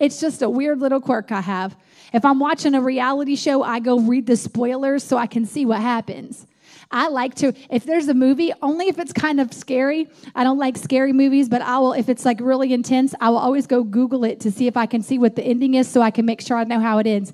It's 0.00 0.20
just 0.20 0.42
a 0.42 0.50
weird 0.50 0.80
little 0.80 1.00
quirk 1.00 1.30
I 1.30 1.42
have. 1.42 1.76
If 2.12 2.24
I'm 2.24 2.40
watching 2.40 2.74
a 2.74 2.80
reality 2.80 3.36
show, 3.36 3.62
I 3.62 3.78
go 3.78 4.00
read 4.00 4.26
the 4.26 4.36
spoilers 4.36 5.04
so 5.04 5.16
I 5.16 5.28
can 5.28 5.46
see 5.46 5.64
what 5.64 5.80
happens. 5.80 6.46
I 6.90 7.08
like 7.08 7.34
to, 7.36 7.52
if 7.70 7.84
there's 7.84 8.08
a 8.08 8.14
movie, 8.14 8.52
only 8.62 8.86
if 8.88 8.98
it's 8.98 9.12
kind 9.12 9.40
of 9.40 9.52
scary. 9.52 10.08
I 10.34 10.44
don't 10.44 10.58
like 10.58 10.76
scary 10.76 11.12
movies, 11.12 11.48
but 11.48 11.62
I 11.62 11.78
will, 11.78 11.92
if 11.92 12.08
it's 12.08 12.24
like 12.24 12.40
really 12.40 12.72
intense, 12.72 13.14
I 13.20 13.30
will 13.30 13.38
always 13.38 13.66
go 13.66 13.82
Google 13.82 14.24
it 14.24 14.40
to 14.40 14.50
see 14.50 14.66
if 14.66 14.76
I 14.76 14.86
can 14.86 15.02
see 15.02 15.18
what 15.18 15.36
the 15.36 15.42
ending 15.42 15.74
is 15.74 15.88
so 15.88 16.00
I 16.00 16.10
can 16.10 16.26
make 16.26 16.40
sure 16.40 16.56
I 16.56 16.64
know 16.64 16.80
how 16.80 16.98
it 16.98 17.06
ends. 17.06 17.32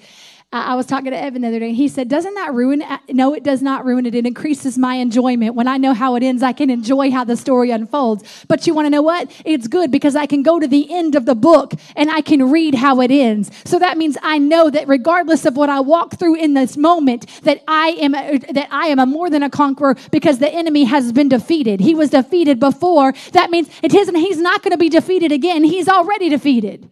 I 0.54 0.74
was 0.74 0.84
talking 0.84 1.12
to 1.12 1.18
Evan 1.18 1.40
the 1.40 1.48
other 1.48 1.60
day, 1.60 1.68
and 1.68 1.76
he 1.76 1.88
said, 1.88 2.08
Doesn't 2.08 2.34
that 2.34 2.52
ruin 2.52 2.82
it? 2.82 3.00
No, 3.14 3.32
it 3.32 3.42
does 3.42 3.62
not 3.62 3.86
ruin 3.86 4.04
it. 4.04 4.14
It 4.14 4.26
increases 4.26 4.76
my 4.76 4.96
enjoyment. 4.96 5.54
When 5.54 5.66
I 5.66 5.78
know 5.78 5.94
how 5.94 6.14
it 6.16 6.22
ends, 6.22 6.42
I 6.42 6.52
can 6.52 6.68
enjoy 6.68 7.10
how 7.10 7.24
the 7.24 7.38
story 7.38 7.70
unfolds. 7.70 8.44
But 8.48 8.66
you 8.66 8.74
want 8.74 8.84
to 8.84 8.90
know 8.90 9.00
what? 9.00 9.32
It's 9.46 9.66
good 9.66 9.90
because 9.90 10.14
I 10.14 10.26
can 10.26 10.42
go 10.42 10.60
to 10.60 10.68
the 10.68 10.92
end 10.92 11.14
of 11.14 11.24
the 11.24 11.34
book 11.34 11.72
and 11.96 12.10
I 12.10 12.20
can 12.20 12.50
read 12.50 12.74
how 12.74 13.00
it 13.00 13.10
ends. 13.10 13.50
So 13.64 13.78
that 13.78 13.96
means 13.96 14.18
I 14.22 14.36
know 14.36 14.68
that 14.68 14.88
regardless 14.88 15.46
of 15.46 15.56
what 15.56 15.70
I 15.70 15.80
walk 15.80 16.18
through 16.18 16.34
in 16.34 16.52
this 16.52 16.76
moment, 16.76 17.26
that 17.44 17.62
I 17.66 17.96
am 18.00 18.14
a, 18.14 18.36
that 18.52 18.68
I 18.70 18.88
am 18.88 18.98
a 18.98 19.06
more 19.06 19.30
than 19.30 19.42
a 19.42 19.48
conqueror 19.48 19.96
because 20.10 20.38
the 20.38 20.52
enemy 20.52 20.84
has 20.84 21.12
been 21.12 21.30
defeated. 21.30 21.80
He 21.80 21.94
was 21.94 22.10
defeated 22.10 22.60
before. 22.60 23.14
That 23.32 23.50
means 23.50 23.70
it 23.82 23.94
isn't, 23.94 24.16
he's 24.16 24.38
not 24.38 24.62
going 24.62 24.72
to 24.72 24.78
be 24.78 24.90
defeated 24.90 25.32
again. 25.32 25.64
He's 25.64 25.88
already 25.88 26.28
defeated. 26.28 26.90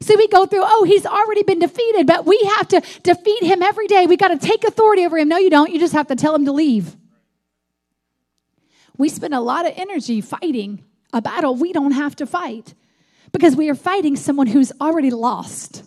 See, 0.00 0.16
we 0.16 0.28
go 0.28 0.46
through, 0.46 0.62
oh, 0.62 0.84
he's 0.84 1.06
already 1.06 1.42
been 1.42 1.58
defeated, 1.58 2.06
but 2.06 2.26
we 2.26 2.38
have 2.56 2.68
to 2.68 2.82
defeat 3.02 3.42
him 3.42 3.62
every 3.62 3.86
day. 3.86 4.06
We 4.06 4.16
got 4.16 4.28
to 4.28 4.38
take 4.38 4.64
authority 4.64 5.04
over 5.04 5.18
him. 5.18 5.28
No, 5.28 5.38
you 5.38 5.50
don't. 5.50 5.72
You 5.72 5.78
just 5.78 5.94
have 5.94 6.08
to 6.08 6.16
tell 6.16 6.34
him 6.34 6.44
to 6.44 6.52
leave. 6.52 6.96
We 8.98 9.08
spend 9.08 9.34
a 9.34 9.40
lot 9.40 9.66
of 9.66 9.72
energy 9.76 10.20
fighting 10.20 10.84
a 11.12 11.22
battle 11.22 11.54
we 11.54 11.72
don't 11.72 11.92
have 11.92 12.16
to 12.16 12.26
fight 12.26 12.74
because 13.32 13.56
we 13.56 13.68
are 13.70 13.74
fighting 13.74 14.16
someone 14.16 14.46
who's 14.46 14.72
already 14.80 15.10
lost. 15.10 15.82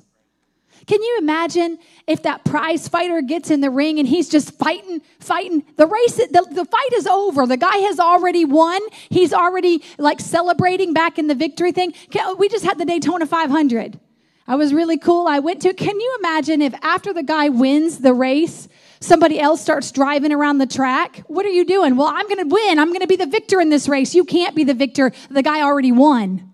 Can 0.89 1.03
you 1.03 1.17
imagine 1.19 1.77
if 2.07 2.23
that 2.23 2.43
prize 2.43 2.87
fighter 2.87 3.21
gets 3.21 3.51
in 3.51 3.61
the 3.61 3.69
ring 3.69 3.99
and 3.99 4.07
he's 4.07 4.27
just 4.27 4.57
fighting, 4.57 5.03
fighting? 5.19 5.63
The 5.75 5.85
race, 5.85 6.15
the, 6.15 6.47
the 6.51 6.65
fight 6.65 6.93
is 6.93 7.05
over. 7.05 7.45
The 7.45 7.57
guy 7.57 7.77
has 7.77 7.99
already 7.99 8.43
won. 8.43 8.81
He's 9.07 9.31
already 9.31 9.83
like 9.99 10.19
celebrating 10.19 10.95
back 10.95 11.19
in 11.19 11.27
the 11.27 11.35
victory 11.35 11.71
thing. 11.71 11.93
We 12.39 12.49
just 12.49 12.65
had 12.65 12.79
the 12.79 12.85
Daytona 12.85 13.27
500. 13.27 13.99
I 14.47 14.55
was 14.55 14.73
really 14.73 14.97
cool. 14.97 15.27
I 15.27 15.37
went 15.37 15.61
to, 15.61 15.75
can 15.75 15.99
you 15.99 16.17
imagine 16.17 16.59
if 16.59 16.73
after 16.81 17.13
the 17.13 17.21
guy 17.21 17.49
wins 17.49 17.99
the 17.99 18.15
race, 18.15 18.67
somebody 18.99 19.39
else 19.39 19.61
starts 19.61 19.91
driving 19.91 20.31
around 20.31 20.57
the 20.57 20.65
track? 20.65 21.17
What 21.27 21.45
are 21.45 21.49
you 21.49 21.65
doing? 21.65 21.97
Well, 21.97 22.07
I'm 22.07 22.27
going 22.27 22.49
to 22.49 22.51
win. 22.51 22.79
I'm 22.79 22.89
going 22.89 23.01
to 23.01 23.07
be 23.07 23.15
the 23.15 23.27
victor 23.27 23.61
in 23.61 23.69
this 23.69 23.87
race. 23.87 24.15
You 24.15 24.25
can't 24.25 24.55
be 24.55 24.63
the 24.63 24.73
victor. 24.73 25.11
The 25.29 25.43
guy 25.43 25.61
already 25.61 25.91
won. 25.91 26.51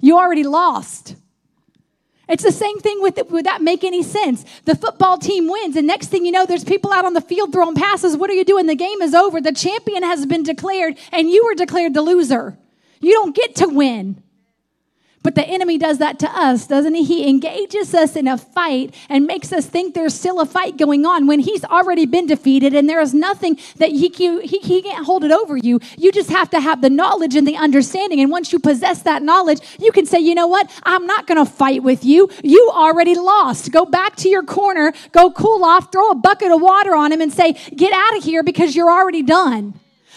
You 0.00 0.18
already 0.18 0.44
lost. 0.44 1.16
It's 2.28 2.42
the 2.42 2.52
same 2.52 2.80
thing 2.80 3.00
with 3.00 3.18
it. 3.18 3.30
Would 3.30 3.46
that 3.46 3.62
make 3.62 3.84
any 3.84 4.02
sense? 4.02 4.44
The 4.64 4.74
football 4.74 5.16
team 5.16 5.48
wins, 5.48 5.76
and 5.76 5.86
next 5.86 6.08
thing 6.08 6.24
you 6.24 6.32
know, 6.32 6.44
there's 6.44 6.64
people 6.64 6.92
out 6.92 7.04
on 7.04 7.14
the 7.14 7.20
field 7.20 7.52
throwing 7.52 7.76
passes. 7.76 8.16
What 8.16 8.30
are 8.30 8.34
you 8.34 8.44
doing? 8.44 8.66
The 8.66 8.74
game 8.74 9.00
is 9.00 9.14
over. 9.14 9.40
The 9.40 9.52
champion 9.52 10.02
has 10.02 10.26
been 10.26 10.42
declared, 10.42 10.98
and 11.12 11.30
you 11.30 11.44
were 11.44 11.54
declared 11.54 11.94
the 11.94 12.02
loser. 12.02 12.58
You 13.00 13.12
don't 13.12 13.34
get 13.34 13.54
to 13.56 13.68
win. 13.68 14.22
But 15.26 15.34
the 15.34 15.44
enemy 15.44 15.76
does 15.76 15.98
that 15.98 16.20
to 16.20 16.28
us, 16.28 16.68
doesn't 16.68 16.94
he? 16.94 17.02
He 17.02 17.28
engages 17.28 17.92
us 17.96 18.14
in 18.14 18.28
a 18.28 18.38
fight 18.38 18.94
and 19.08 19.26
makes 19.26 19.52
us 19.52 19.66
think 19.66 19.92
there's 19.92 20.14
still 20.14 20.38
a 20.38 20.46
fight 20.46 20.76
going 20.76 21.04
on 21.04 21.26
when 21.26 21.40
he's 21.40 21.64
already 21.64 22.06
been 22.06 22.26
defeated 22.26 22.74
and 22.74 22.88
there 22.88 23.00
is 23.00 23.12
nothing 23.12 23.58
that 23.78 23.90
he, 23.90 24.08
he, 24.08 24.46
he 24.46 24.82
can't 24.82 25.04
hold 25.04 25.24
it 25.24 25.32
over 25.32 25.56
you. 25.56 25.80
You 25.98 26.12
just 26.12 26.30
have 26.30 26.48
to 26.50 26.60
have 26.60 26.80
the 26.80 26.90
knowledge 26.90 27.34
and 27.34 27.44
the 27.44 27.56
understanding. 27.56 28.20
And 28.20 28.30
once 28.30 28.52
you 28.52 28.60
possess 28.60 29.02
that 29.02 29.24
knowledge, 29.24 29.58
you 29.80 29.90
can 29.90 30.06
say, 30.06 30.20
you 30.20 30.36
know 30.36 30.46
what? 30.46 30.70
I'm 30.84 31.06
not 31.06 31.26
going 31.26 31.44
to 31.44 31.50
fight 31.50 31.82
with 31.82 32.04
you. 32.04 32.30
You 32.44 32.70
already 32.72 33.16
lost. 33.16 33.72
Go 33.72 33.84
back 33.84 34.14
to 34.18 34.28
your 34.28 34.44
corner, 34.44 34.92
go 35.10 35.32
cool 35.32 35.64
off, 35.64 35.90
throw 35.90 36.10
a 36.10 36.14
bucket 36.14 36.52
of 36.52 36.62
water 36.62 36.94
on 36.94 37.10
him 37.10 37.20
and 37.20 37.32
say, 37.32 37.54
get 37.74 37.92
out 37.92 38.16
of 38.16 38.22
here 38.22 38.44
because 38.44 38.76
you're 38.76 38.92
already 38.92 39.24
done. 39.24 39.74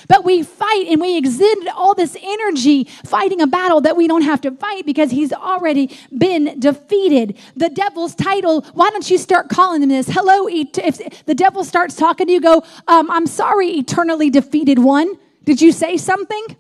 But 0.09 0.25
we 0.25 0.41
fight 0.41 0.87
and 0.89 0.99
we 0.99 1.17
exhibit 1.17 1.67
all 1.67 1.93
this 1.93 2.17
energy 2.19 2.85
fighting 3.05 3.41
a 3.41 3.47
battle 3.47 3.79
that 3.81 3.95
we 3.95 4.07
don't 4.07 4.23
have 4.23 4.41
to 4.41 4.51
fight 4.51 4.85
because 4.85 5.11
he's 5.11 5.31
already 5.31 5.95
been 6.17 6.59
defeated. 6.59 7.37
The 7.55 7.69
devil's 7.69 8.15
title, 8.15 8.61
why 8.73 8.89
don't 8.89 9.09
you 9.09 9.19
start 9.19 9.49
calling 9.49 9.83
him 9.83 9.89
this? 9.89 10.07
Hello, 10.09 10.47
if 10.49 11.25
the 11.25 11.35
devil 11.35 11.63
starts 11.63 11.95
talking 11.95 12.25
to 12.25 12.33
you, 12.33 12.41
go, 12.41 12.63
um, 12.87 13.09
I'm 13.11 13.27
sorry, 13.27 13.67
eternally 13.67 14.31
defeated 14.31 14.79
one. 14.79 15.13
Did 15.45 15.61
you 15.61 15.71
say 15.71 15.95
something? 15.95 16.57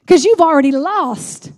Because 0.00 0.24
you've 0.24 0.40
already 0.40 0.72
lost. 0.72 1.52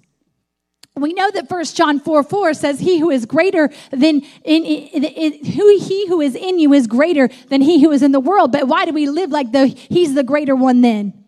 We 0.96 1.12
know 1.12 1.28
that 1.32 1.48
First 1.48 1.76
John 1.76 1.98
4 1.98 2.22
4 2.22 2.54
says, 2.54 2.78
He 2.78 3.00
who 3.00 3.10
is 3.10 3.26
greater 3.26 3.68
than 3.90 4.22
in, 4.44 4.64
in, 4.64 5.04
in, 5.04 5.44
who 5.44 5.78
he 5.80 6.06
who 6.06 6.20
is 6.20 6.36
in 6.36 6.60
you 6.60 6.72
is 6.72 6.86
greater 6.86 7.28
than 7.48 7.62
he 7.62 7.82
who 7.82 7.90
is 7.90 8.02
in 8.02 8.12
the 8.12 8.20
world. 8.20 8.52
But 8.52 8.68
why 8.68 8.84
do 8.84 8.92
we 8.92 9.08
live 9.08 9.30
like 9.30 9.50
the 9.50 9.66
he's 9.66 10.14
the 10.14 10.22
greater 10.22 10.54
one 10.54 10.82
then? 10.82 11.23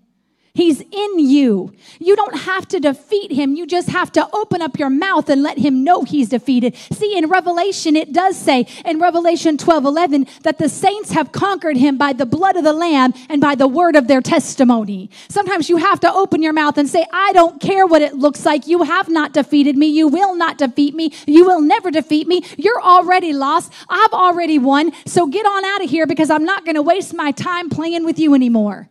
He's 0.57 0.81
in 0.81 1.19
you. 1.19 1.75
You 1.99 2.17
don't 2.17 2.35
have 2.35 2.67
to 2.69 2.81
defeat 2.81 3.31
him. 3.31 3.57
You 3.57 3.67
just 3.67 3.91
have 3.91 4.11
to 4.13 4.27
open 4.33 4.63
up 4.63 4.79
your 4.79 4.89
mouth 4.89 5.29
and 5.29 5.43
let 5.43 5.59
him 5.59 5.85
know 5.85 6.03
he's 6.03 6.31
defeated. 6.31 6.75
See, 6.75 7.15
in 7.15 7.29
Revelation, 7.29 7.95
it 7.95 8.15
does 8.15 8.39
say 8.39 8.67
in 8.87 8.99
Revelation 8.99 9.59
12 9.59 9.85
11 9.85 10.27
that 10.45 10.57
the 10.57 10.71
saints 10.71 11.11
have 11.11 11.31
conquered 11.31 11.77
him 11.77 11.99
by 11.99 12.15
the 12.15 12.25
blood 12.25 12.57
of 12.57 12.65
the 12.65 12.73
Lamb 12.73 13.13
and 13.29 13.39
by 13.39 13.55
the 13.55 13.69
word 13.69 13.97
of 13.97 14.09
their 14.09 14.23
testimony. 14.23 15.11
Sometimes 15.29 15.69
you 15.69 15.77
have 15.77 16.01
to 16.01 16.11
open 16.11 16.41
your 16.41 16.55
mouth 16.55 16.79
and 16.79 16.89
say, 16.89 17.05
I 17.13 17.35
don't 17.35 17.61
care 17.61 17.87
what 17.87 18.01
it 18.01 18.15
looks 18.15 18.47
like. 18.47 18.67
You 18.67 18.85
have 18.85 19.11
not 19.11 19.35
defeated 19.35 19.77
me. 19.77 19.89
You 19.89 20.09
will 20.09 20.35
not 20.35 20.57
defeat 20.57 20.95
me. 20.95 21.13
You 21.27 21.45
will 21.45 21.61
never 21.61 21.91
defeat 21.91 22.27
me. 22.29 22.41
You're 22.57 22.81
already 22.81 23.35
lost. 23.35 23.75
I've 23.91 24.15
already 24.15 24.59
won. 24.59 24.93
So 25.05 25.27
get 25.27 25.45
on 25.45 25.67
out 25.67 25.85
of 25.85 25.91
here 25.91 26.07
because 26.07 26.31
I'm 26.31 26.45
not 26.45 26.65
going 26.65 26.77
to 26.77 26.83
waste 26.83 27.13
my 27.13 27.31
time 27.31 27.69
playing 27.69 28.07
with 28.07 28.19
you 28.19 28.35
anymore. 28.35 28.89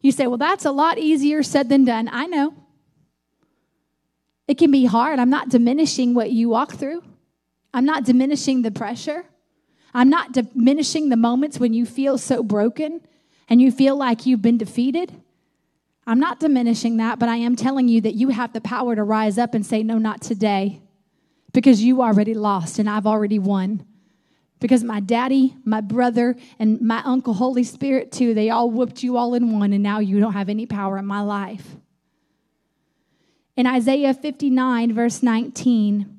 You 0.00 0.12
say, 0.12 0.26
well, 0.26 0.38
that's 0.38 0.64
a 0.64 0.70
lot 0.70 0.98
easier 0.98 1.42
said 1.42 1.68
than 1.68 1.84
done. 1.84 2.08
I 2.10 2.26
know. 2.26 2.54
It 4.46 4.56
can 4.56 4.70
be 4.70 4.86
hard. 4.86 5.18
I'm 5.18 5.30
not 5.30 5.48
diminishing 5.48 6.14
what 6.14 6.30
you 6.30 6.48
walk 6.48 6.74
through, 6.74 7.02
I'm 7.72 7.84
not 7.84 8.04
diminishing 8.04 8.62
the 8.62 8.70
pressure. 8.70 9.24
I'm 9.94 10.10
not 10.10 10.32
diminishing 10.32 11.08
the 11.08 11.16
moments 11.16 11.58
when 11.58 11.72
you 11.72 11.86
feel 11.86 12.18
so 12.18 12.42
broken 12.42 13.00
and 13.48 13.60
you 13.60 13.72
feel 13.72 13.96
like 13.96 14.26
you've 14.26 14.42
been 14.42 14.58
defeated. 14.58 15.12
I'm 16.06 16.20
not 16.20 16.40
diminishing 16.40 16.98
that, 16.98 17.18
but 17.18 17.28
I 17.28 17.36
am 17.36 17.56
telling 17.56 17.88
you 17.88 18.02
that 18.02 18.14
you 18.14 18.28
have 18.28 18.52
the 18.52 18.60
power 18.60 18.94
to 18.94 19.02
rise 19.02 19.38
up 19.38 19.54
and 19.54 19.64
say, 19.64 19.82
No, 19.82 19.98
not 19.98 20.20
today, 20.20 20.82
because 21.52 21.82
you 21.82 22.02
already 22.02 22.34
lost 22.34 22.78
and 22.78 22.88
I've 22.88 23.06
already 23.06 23.38
won 23.38 23.86
because 24.60 24.82
my 24.82 25.00
daddy, 25.00 25.56
my 25.64 25.80
brother, 25.80 26.36
and 26.58 26.80
my 26.80 27.02
uncle, 27.04 27.34
Holy 27.34 27.64
Spirit, 27.64 28.10
too, 28.10 28.34
they 28.34 28.50
all 28.50 28.70
whooped 28.70 29.02
you 29.02 29.16
all 29.16 29.34
in 29.34 29.58
one, 29.58 29.72
and 29.72 29.82
now 29.82 29.98
you 30.00 30.20
don't 30.20 30.32
have 30.32 30.48
any 30.48 30.66
power 30.66 30.98
in 30.98 31.06
my 31.06 31.20
life. 31.20 31.76
In 33.56 33.66
Isaiah 33.66 34.14
59, 34.14 34.94
verse 34.94 35.22
19, 35.22 36.18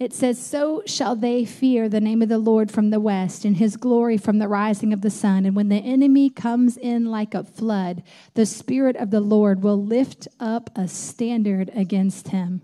it 0.00 0.12
says, 0.12 0.38
So 0.38 0.82
shall 0.86 1.14
they 1.14 1.44
fear 1.44 1.88
the 1.88 2.00
name 2.00 2.20
of 2.20 2.28
the 2.28 2.38
Lord 2.38 2.70
from 2.70 2.90
the 2.90 3.00
west, 3.00 3.44
and 3.44 3.56
his 3.56 3.76
glory 3.76 4.16
from 4.16 4.38
the 4.38 4.48
rising 4.48 4.92
of 4.92 5.00
the 5.00 5.10
sun. 5.10 5.46
And 5.46 5.54
when 5.54 5.68
the 5.68 5.76
enemy 5.76 6.30
comes 6.30 6.76
in 6.76 7.06
like 7.06 7.34
a 7.34 7.44
flood, 7.44 8.02
the 8.34 8.46
Spirit 8.46 8.96
of 8.96 9.10
the 9.10 9.20
Lord 9.20 9.62
will 9.62 9.82
lift 9.82 10.26
up 10.40 10.70
a 10.76 10.88
standard 10.88 11.70
against 11.74 12.28
him. 12.28 12.62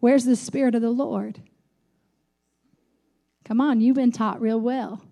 Where's 0.00 0.26
the 0.26 0.36
Spirit 0.36 0.74
of 0.74 0.82
the 0.82 0.90
Lord? 0.90 1.40
Come 3.44 3.60
on, 3.60 3.80
you've 3.80 3.96
been 3.96 4.12
taught 4.12 4.40
real 4.40 4.60
well. 4.60 5.02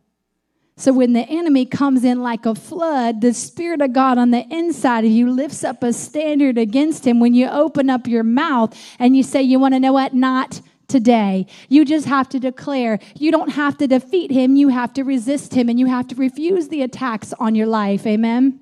So 0.76 0.92
when 0.92 1.12
the 1.12 1.28
enemy 1.28 1.66
comes 1.66 2.02
in 2.02 2.22
like 2.22 2.46
a 2.46 2.54
flood, 2.54 3.20
the 3.20 3.34
Spirit 3.34 3.82
of 3.82 3.92
God 3.92 4.16
on 4.16 4.30
the 4.30 4.46
inside 4.50 5.04
of 5.04 5.10
you 5.10 5.30
lifts 5.30 5.62
up 5.62 5.82
a 5.82 5.92
standard 5.92 6.56
against 6.56 7.06
him 7.06 7.20
when 7.20 7.34
you 7.34 7.48
open 7.48 7.90
up 7.90 8.06
your 8.06 8.24
mouth 8.24 8.76
and 8.98 9.14
you 9.14 9.22
say, 9.22 9.42
You 9.42 9.58
want 9.58 9.74
to 9.74 9.80
know 9.80 9.92
what? 9.92 10.14
Not 10.14 10.62
today. 10.88 11.46
You 11.68 11.84
just 11.84 12.06
have 12.06 12.28
to 12.30 12.40
declare. 12.40 12.98
You 13.16 13.30
don't 13.30 13.50
have 13.50 13.76
to 13.78 13.86
defeat 13.86 14.30
him, 14.30 14.56
you 14.56 14.68
have 14.68 14.92
to 14.94 15.04
resist 15.04 15.54
him 15.54 15.68
and 15.68 15.78
you 15.78 15.86
have 15.86 16.08
to 16.08 16.14
refuse 16.14 16.68
the 16.68 16.82
attacks 16.82 17.32
on 17.34 17.54
your 17.54 17.66
life. 17.66 18.06
Amen. 18.06 18.60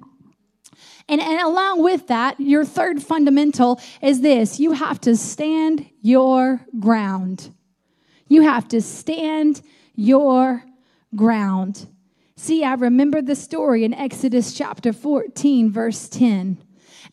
And, 1.08 1.20
and 1.20 1.40
along 1.40 1.82
with 1.82 2.06
that, 2.08 2.38
your 2.38 2.64
third 2.64 3.02
fundamental 3.02 3.80
is 4.02 4.20
this 4.20 4.58
you 4.58 4.72
have 4.72 5.00
to 5.02 5.16
stand 5.16 5.88
your 6.02 6.60
ground. 6.78 7.50
You 8.30 8.42
have 8.42 8.68
to 8.68 8.80
stand 8.80 9.60
your 9.96 10.64
ground. 11.16 11.88
See, 12.36 12.62
I 12.62 12.74
remember 12.74 13.20
the 13.20 13.34
story 13.34 13.84
in 13.84 13.92
Exodus 13.92 14.54
chapter 14.54 14.92
14, 14.92 15.70
verse 15.70 16.08
10. 16.08 16.56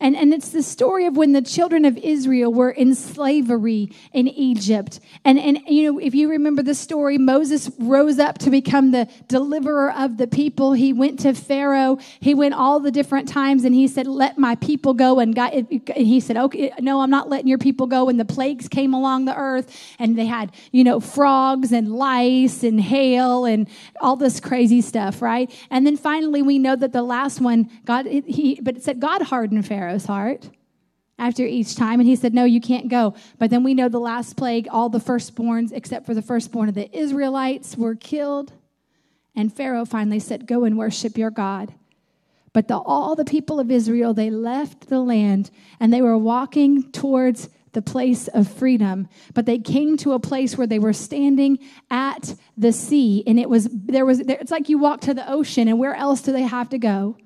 And, 0.00 0.16
and 0.16 0.32
it's 0.32 0.50
the 0.50 0.62
story 0.62 1.06
of 1.06 1.16
when 1.16 1.32
the 1.32 1.42
children 1.42 1.84
of 1.84 1.96
Israel 1.98 2.52
were 2.52 2.70
in 2.70 2.94
slavery 2.94 3.90
in 4.12 4.28
Egypt. 4.28 5.00
And, 5.24 5.38
and, 5.38 5.60
you 5.66 5.92
know, 5.92 5.98
if 5.98 6.14
you 6.14 6.30
remember 6.30 6.62
the 6.62 6.74
story, 6.74 7.18
Moses 7.18 7.70
rose 7.78 8.18
up 8.18 8.38
to 8.38 8.50
become 8.50 8.92
the 8.92 9.08
deliverer 9.26 9.92
of 9.92 10.16
the 10.16 10.26
people. 10.26 10.72
He 10.72 10.92
went 10.92 11.18
to 11.20 11.34
Pharaoh. 11.34 11.98
He 12.20 12.34
went 12.34 12.54
all 12.54 12.78
the 12.78 12.92
different 12.92 13.28
times 13.28 13.64
and 13.64 13.74
he 13.74 13.88
said, 13.88 14.06
Let 14.06 14.38
my 14.38 14.54
people 14.56 14.94
go. 14.94 15.18
And, 15.18 15.34
God, 15.34 15.52
and 15.52 15.82
he 15.96 16.20
said, 16.20 16.36
Okay, 16.36 16.72
no, 16.80 17.00
I'm 17.00 17.10
not 17.10 17.28
letting 17.28 17.48
your 17.48 17.58
people 17.58 17.86
go. 17.86 18.08
And 18.08 18.20
the 18.20 18.24
plagues 18.24 18.68
came 18.68 18.94
along 18.94 19.24
the 19.24 19.36
earth 19.36 19.76
and 19.98 20.16
they 20.16 20.26
had, 20.26 20.52
you 20.70 20.84
know, 20.84 21.00
frogs 21.00 21.72
and 21.72 21.92
lice 21.92 22.62
and 22.62 22.80
hail 22.80 23.44
and 23.44 23.68
all 24.00 24.14
this 24.14 24.38
crazy 24.38 24.80
stuff, 24.80 25.20
right? 25.20 25.52
And 25.70 25.84
then 25.84 25.96
finally, 25.96 26.42
we 26.42 26.58
know 26.58 26.76
that 26.76 26.92
the 26.92 27.02
last 27.02 27.40
one, 27.40 27.68
God, 27.84 28.06
he, 28.06 28.60
but 28.62 28.76
it 28.76 28.84
said 28.84 29.00
God 29.00 29.22
hardened 29.22 29.66
Pharaoh. 29.66 29.87
Pharaoh's 29.88 30.04
heart 30.04 30.50
after 31.18 31.46
each 31.46 31.74
time. 31.74 31.98
And 31.98 32.06
he 32.06 32.14
said, 32.14 32.34
No, 32.34 32.44
you 32.44 32.60
can't 32.60 32.88
go. 32.88 33.14
But 33.38 33.48
then 33.48 33.64
we 33.64 33.72
know 33.72 33.88
the 33.88 33.98
last 33.98 34.36
plague, 34.36 34.68
all 34.70 34.90
the 34.90 34.98
firstborns, 34.98 35.72
except 35.72 36.04
for 36.04 36.12
the 36.12 36.20
firstborn 36.20 36.68
of 36.68 36.74
the 36.74 36.94
Israelites, 36.96 37.74
were 37.74 37.94
killed. 37.94 38.52
And 39.34 39.50
Pharaoh 39.50 39.86
finally 39.86 40.20
said, 40.20 40.46
Go 40.46 40.64
and 40.64 40.76
worship 40.76 41.16
your 41.16 41.30
God. 41.30 41.72
But 42.52 42.68
the, 42.68 42.76
all 42.76 43.16
the 43.16 43.24
people 43.24 43.60
of 43.60 43.70
Israel, 43.70 44.12
they 44.12 44.28
left 44.28 44.90
the 44.90 45.00
land 45.00 45.50
and 45.80 45.90
they 45.90 46.02
were 46.02 46.18
walking 46.18 46.92
towards 46.92 47.48
the 47.72 47.80
place 47.82 48.28
of 48.28 48.46
freedom. 48.46 49.08
But 49.32 49.46
they 49.46 49.58
came 49.58 49.96
to 49.98 50.12
a 50.12 50.18
place 50.18 50.58
where 50.58 50.66
they 50.66 50.78
were 50.78 50.92
standing 50.92 51.58
at 51.90 52.34
the 52.58 52.72
sea. 52.72 53.22
And 53.26 53.40
it 53.40 53.48
was, 53.48 53.68
there 53.72 54.04
was, 54.04 54.20
it's 54.20 54.50
like 54.50 54.68
you 54.68 54.76
walk 54.76 55.00
to 55.02 55.14
the 55.14 55.30
ocean, 55.30 55.66
and 55.66 55.78
where 55.78 55.94
else 55.94 56.20
do 56.20 56.32
they 56.32 56.42
have 56.42 56.68
to 56.70 56.78
go? 56.78 57.16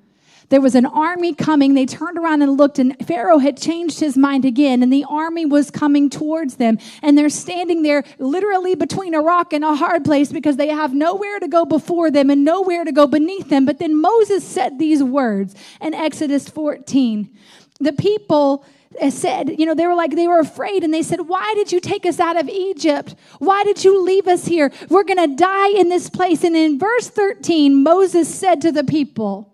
There 0.53 0.61
was 0.61 0.75
an 0.75 0.85
army 0.85 1.33
coming. 1.33 1.73
They 1.73 1.87
turned 1.87 2.15
around 2.15 2.43
and 2.43 2.59
looked, 2.59 2.77
and 2.77 2.95
Pharaoh 3.07 3.39
had 3.39 3.57
changed 3.57 3.99
his 3.99 4.15
mind 4.15 4.45
again, 4.45 4.83
and 4.83 4.93
the 4.93 5.03
army 5.09 5.47
was 5.47 5.71
coming 5.71 6.11
towards 6.11 6.57
them. 6.57 6.77
And 7.01 7.17
they're 7.17 7.31
standing 7.31 7.81
there 7.81 8.03
literally 8.19 8.75
between 8.75 9.15
a 9.15 9.19
rock 9.19 9.51
and 9.51 9.63
a 9.63 9.73
hard 9.73 10.05
place 10.05 10.31
because 10.31 10.57
they 10.57 10.67
have 10.67 10.93
nowhere 10.93 11.39
to 11.39 11.47
go 11.47 11.65
before 11.65 12.11
them 12.11 12.29
and 12.29 12.45
nowhere 12.45 12.85
to 12.85 12.91
go 12.91 13.07
beneath 13.07 13.49
them. 13.49 13.65
But 13.65 13.79
then 13.79 13.99
Moses 13.99 14.43
said 14.43 14.77
these 14.77 15.01
words 15.01 15.55
in 15.81 15.95
Exodus 15.95 16.47
14. 16.49 17.35
The 17.79 17.93
people 17.93 18.63
uh, 19.01 19.09
said, 19.09 19.59
you 19.59 19.65
know, 19.65 19.73
they 19.73 19.87
were 19.87 19.95
like, 19.95 20.11
they 20.11 20.27
were 20.27 20.39
afraid 20.39 20.83
and 20.83 20.93
they 20.93 21.01
said, 21.01 21.21
Why 21.21 21.51
did 21.55 21.71
you 21.71 21.79
take 21.79 22.05
us 22.05 22.19
out 22.19 22.39
of 22.39 22.47
Egypt? 22.47 23.15
Why 23.39 23.63
did 23.63 23.83
you 23.83 24.03
leave 24.03 24.27
us 24.27 24.45
here? 24.45 24.71
We're 24.87 25.03
going 25.03 25.31
to 25.31 25.35
die 25.35 25.69
in 25.69 25.89
this 25.89 26.11
place. 26.11 26.43
And 26.43 26.55
in 26.55 26.77
verse 26.77 27.09
13, 27.09 27.81
Moses 27.81 28.31
said 28.31 28.61
to 28.61 28.71
the 28.71 28.83
people, 28.83 29.49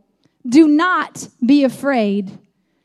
do 0.49 0.67
not 0.67 1.27
be 1.45 1.63
afraid. 1.63 2.37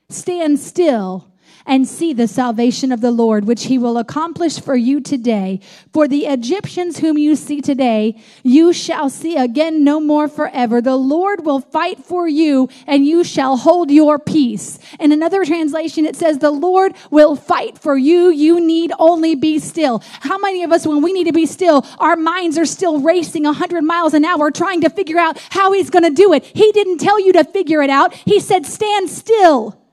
Stand 0.09 0.59
still 0.61 1.33
and 1.67 1.89
see 1.89 2.13
the 2.13 2.29
salvation 2.29 2.93
of 2.93 3.01
the 3.01 3.11
Lord, 3.11 3.47
which 3.47 3.65
he 3.65 3.79
will 3.79 3.99
accomplish 3.99 4.61
for 4.61 4.77
you 4.77 5.01
today. 5.01 5.61
For 5.93 6.07
the 6.07 6.27
Egyptians 6.27 6.99
whom 6.99 7.17
you 7.17 7.37
see 7.37 7.61
today, 7.61 8.21
you 8.43 8.73
shall 8.73 9.09
see 9.09 9.37
again 9.37 9.83
no 9.85 10.01
more 10.01 10.29
forever. 10.29 10.81
The 10.81 10.97
Lord 10.97 11.45
will 11.45 11.61
fight 11.61 12.05
for 12.05 12.29
you 12.29 12.69
and 12.87 13.07
you 13.07 13.25
shall 13.25 13.57
hold 13.57 13.91
your 13.91 14.19
peace. 14.19 14.79
In 15.01 15.13
another 15.13 15.45
translation, 15.45 16.05
it 16.05 16.17
says, 16.17 16.39
the 16.39 16.51
Lord 16.51 16.95
will 17.11 17.37
fight 17.37 17.79
for 17.79 17.97
you. 17.97 18.29
You 18.29 18.61
need 18.61 18.93
only 18.99 19.35
be 19.35 19.59
still. 19.59 20.03
How 20.21 20.39
many 20.39 20.63
of 20.65 20.73
us, 20.73 20.87
when 20.87 21.03
we 21.03 21.13
need 21.13 21.25
to 21.25 21.33
be 21.33 21.47
still, 21.47 21.87
our 21.99 22.17
minds 22.17 22.59
are 22.59 22.67
still 22.67 23.01
racing 23.01 23.45
100 23.45 23.83
miles 23.83 24.15
an 24.15 24.25
hour 24.25 24.51
trying 24.51 24.83
to 24.83 24.91
figure 24.91 25.19
out 25.19 25.39
how 25.51 25.73
he's 25.73 25.91
going 25.91 26.05
to 26.05 26.11
do 26.11 26.33
it? 26.33 26.45
He 26.45 26.73
didn't 26.73 26.99
tell 26.99 27.19
you 27.19 27.33
to 27.35 27.45
figure 27.45 27.83
it 27.83 27.91
out. 27.91 28.15
He 28.15 28.41
said, 28.41 28.67
stand 28.67 29.09
still 29.09 29.84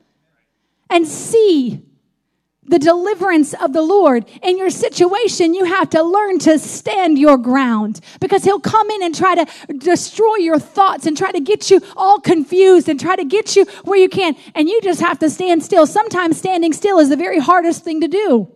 and 0.92 1.08
see 1.08 1.84
the 2.64 2.80
deliverance 2.80 3.54
of 3.56 3.74
the 3.74 3.82
Lord 3.82 4.26
in 4.44 4.58
your 4.58 4.70
situation, 4.70 5.54
you 5.54 5.66
have 5.66 5.90
to 5.92 6.04
learn 6.04 6.40
to 6.40 6.60
stand 6.60 7.18
your 7.18 7.38
ground 7.38 8.00
because 8.20 8.44
He'll 8.44 8.60
come 8.60 8.90
in 8.92 9.04
and 9.04 9.16
try 9.16 9.36
to 9.36 9.74
destroy 9.78 10.36
your 10.36 10.60
thoughts 10.60 11.06
and 11.06 11.18
try 11.18 11.32
to 11.32 11.40
get 11.42 11.72
you 11.72 11.82
all 11.98 12.20
confused 12.20 12.88
and 12.88 13.00
try 13.00 13.16
to 13.16 13.26
get 13.26 13.56
you 13.56 13.66
where 13.84 14.00
you 14.00 14.08
can. 14.08 14.36
And 14.56 14.70
you 14.70 14.80
just 14.82 15.02
have 15.02 15.20
to 15.20 15.30
stand 15.30 15.64
still. 15.64 15.88
Sometimes 15.88 16.38
standing 16.38 16.72
still 16.72 17.00
is 17.00 17.10
the 17.10 17.18
very 17.18 17.40
hardest 17.40 17.84
thing 17.84 18.02
to 18.02 18.08
do 18.08 18.52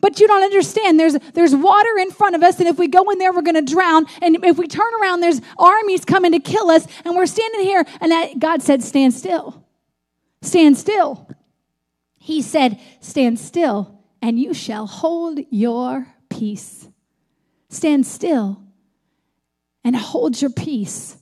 But 0.00 0.20
you 0.20 0.28
don't 0.28 0.44
understand. 0.44 0.98
There's, 0.98 1.16
there's 1.34 1.54
water 1.54 1.98
in 1.98 2.10
front 2.10 2.36
of 2.36 2.42
us, 2.42 2.60
and 2.60 2.68
if 2.68 2.78
we 2.78 2.88
go 2.88 3.10
in 3.10 3.18
there, 3.18 3.32
we're 3.32 3.42
going 3.42 3.66
to 3.66 3.72
drown. 3.72 4.06
And 4.22 4.44
if 4.44 4.58
we 4.58 4.68
turn 4.68 4.92
around, 5.02 5.20
there's 5.20 5.40
armies 5.58 6.04
coming 6.04 6.32
to 6.32 6.40
kill 6.40 6.70
us, 6.70 6.86
and 7.04 7.16
we're 7.16 7.26
standing 7.26 7.62
here. 7.62 7.84
And 8.00 8.12
that, 8.12 8.38
God 8.38 8.62
said, 8.62 8.82
Stand 8.82 9.12
still. 9.12 9.67
Stand 10.42 10.78
still. 10.78 11.28
He 12.18 12.42
said, 12.42 12.80
Stand 13.00 13.38
still, 13.38 14.00
and 14.20 14.38
you 14.38 14.54
shall 14.54 14.86
hold 14.86 15.40
your 15.50 16.06
peace. 16.28 16.88
Stand 17.68 18.06
still 18.06 18.62
and 19.84 19.96
hold 19.96 20.40
your 20.40 20.50
peace. 20.50 21.16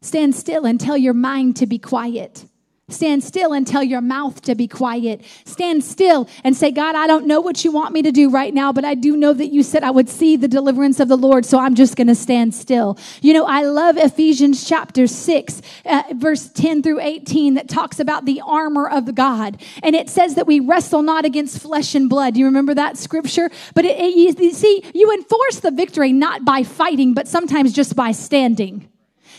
Stand 0.00 0.34
still 0.34 0.66
and 0.66 0.80
tell 0.80 0.96
your 0.96 1.14
mind 1.14 1.56
to 1.56 1.66
be 1.66 1.78
quiet. 1.78 2.44
Stand 2.88 3.22
still 3.22 3.52
and 3.52 3.66
tell 3.66 3.82
your 3.82 4.00
mouth 4.00 4.42
to 4.42 4.54
be 4.54 4.66
quiet. 4.66 5.22
Stand 5.44 5.84
still 5.84 6.28
and 6.44 6.56
say, 6.56 6.70
God, 6.70 6.94
I 6.94 7.06
don't 7.06 7.26
know 7.26 7.40
what 7.40 7.64
you 7.64 7.72
want 7.72 7.94
me 7.94 8.02
to 8.02 8.12
do 8.12 8.28
right 8.28 8.52
now, 8.52 8.72
but 8.72 8.84
I 8.84 8.94
do 8.94 9.16
know 9.16 9.32
that 9.32 9.46
you 9.46 9.62
said 9.62 9.82
I 9.84 9.90
would 9.90 10.08
see 10.08 10.36
the 10.36 10.48
deliverance 10.48 11.00
of 11.00 11.08
the 11.08 11.16
Lord, 11.16 11.46
so 11.46 11.58
I'm 11.58 11.74
just 11.74 11.96
going 11.96 12.08
to 12.08 12.14
stand 12.14 12.54
still. 12.54 12.98
You 13.20 13.34
know, 13.34 13.46
I 13.46 13.62
love 13.62 13.96
Ephesians 13.96 14.68
chapter 14.68 15.06
6, 15.06 15.62
uh, 15.86 16.02
verse 16.14 16.48
10 16.48 16.82
through 16.82 17.00
18, 17.00 17.54
that 17.54 17.68
talks 17.68 18.00
about 18.00 18.24
the 18.24 18.42
armor 18.44 18.88
of 18.88 19.14
God. 19.14 19.62
And 19.82 19.94
it 19.94 20.10
says 20.10 20.34
that 20.34 20.46
we 20.46 20.60
wrestle 20.60 21.02
not 21.02 21.24
against 21.24 21.62
flesh 21.62 21.94
and 21.94 22.10
blood. 22.10 22.34
Do 22.34 22.40
you 22.40 22.46
remember 22.46 22.74
that 22.74 22.98
scripture? 22.98 23.50
But 23.74 23.84
it, 23.84 23.98
it, 23.98 24.40
you 24.40 24.52
see, 24.52 24.84
you 24.92 25.12
enforce 25.12 25.60
the 25.60 25.70
victory 25.70 26.12
not 26.12 26.44
by 26.44 26.62
fighting, 26.64 27.14
but 27.14 27.28
sometimes 27.28 27.72
just 27.72 27.96
by 27.96 28.12
standing. 28.12 28.91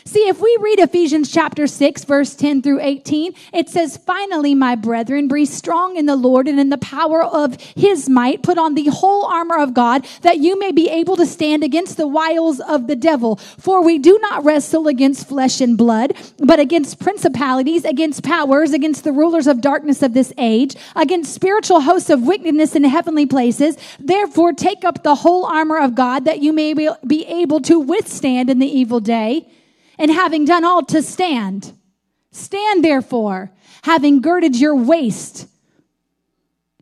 See, 0.06 0.28
if 0.28 0.42
we 0.42 0.58
read 0.60 0.80
Ephesians 0.80 1.32
chapter 1.32 1.66
6, 1.66 2.04
verse 2.04 2.36
10 2.36 2.62
through 2.62 2.82
18, 2.82 3.34
it 3.54 3.70
says, 3.70 3.96
Finally, 3.96 4.54
my 4.54 4.76
brethren, 4.76 5.30
be 5.30 5.46
strong 5.46 5.96
in 5.96 6.08
the 6.08 6.18
Lord 6.18 6.50
and 6.50 6.60
in 6.60 6.70
the 6.70 6.78
power 6.78 7.24
of 7.24 7.60
his 7.62 8.10
might. 8.10 8.44
Put 8.44 8.58
on 8.58 8.74
the 8.76 8.88
whole 8.88 9.26
armor 9.26 9.58
of 9.58 9.74
God 9.74 10.06
that 10.22 10.40
you 10.40 10.60
may 10.60 10.74
be 10.74 10.90
able 10.90 11.16
to 11.16 11.26
stand 11.26 11.64
against 11.64 11.96
the 11.96 12.08
wiles 12.08 12.60
of 12.60 12.88
the 12.88 12.98
devil. 12.98 13.38
For 13.38 13.82
we 13.82 13.98
do 13.98 14.20
not 14.20 14.44
wrestle 14.44 14.90
against 14.90 15.28
flesh 15.28 15.62
and 15.62 15.78
blood, 15.78 16.14
but 16.38 16.60
against 16.60 17.00
principalities, 17.00 17.86
against 17.86 18.24
powers, 18.24 18.74
against 18.74 19.06
the 19.06 19.14
rulers 19.14 19.48
of 19.48 19.62
darkness 19.62 20.04
of 20.04 20.14
this 20.14 20.34
age, 20.38 20.76
against 20.98 21.34
spiritual 21.34 21.80
hosts 21.80 22.10
of 22.10 22.24
wickedness 22.24 22.76
in 22.76 22.84
heavenly 22.84 23.26
places. 23.26 23.78
Therefore, 24.00 24.52
take 24.52 24.84
up 24.84 25.04
the 25.04 25.16
whole 25.16 25.46
armor 25.46 25.80
of 25.80 25.96
God 25.96 26.26
that 26.26 26.42
you 26.42 26.52
may 26.52 26.74
be 26.74 27.26
able 27.26 27.62
to 27.62 27.80
withstand 27.80 28.50
in 28.50 28.60
the 28.60 28.68
evil 28.68 29.00
day 29.00 29.48
and 29.98 30.12
having 30.12 30.46
done 30.46 30.64
all 30.64 30.84
to 30.86 31.02
stand. 31.02 31.74
Stand 32.32 32.84
therefore, 32.84 33.52
having 33.84 34.22
girded 34.22 34.60
your 34.60 34.76
waist 34.76 35.48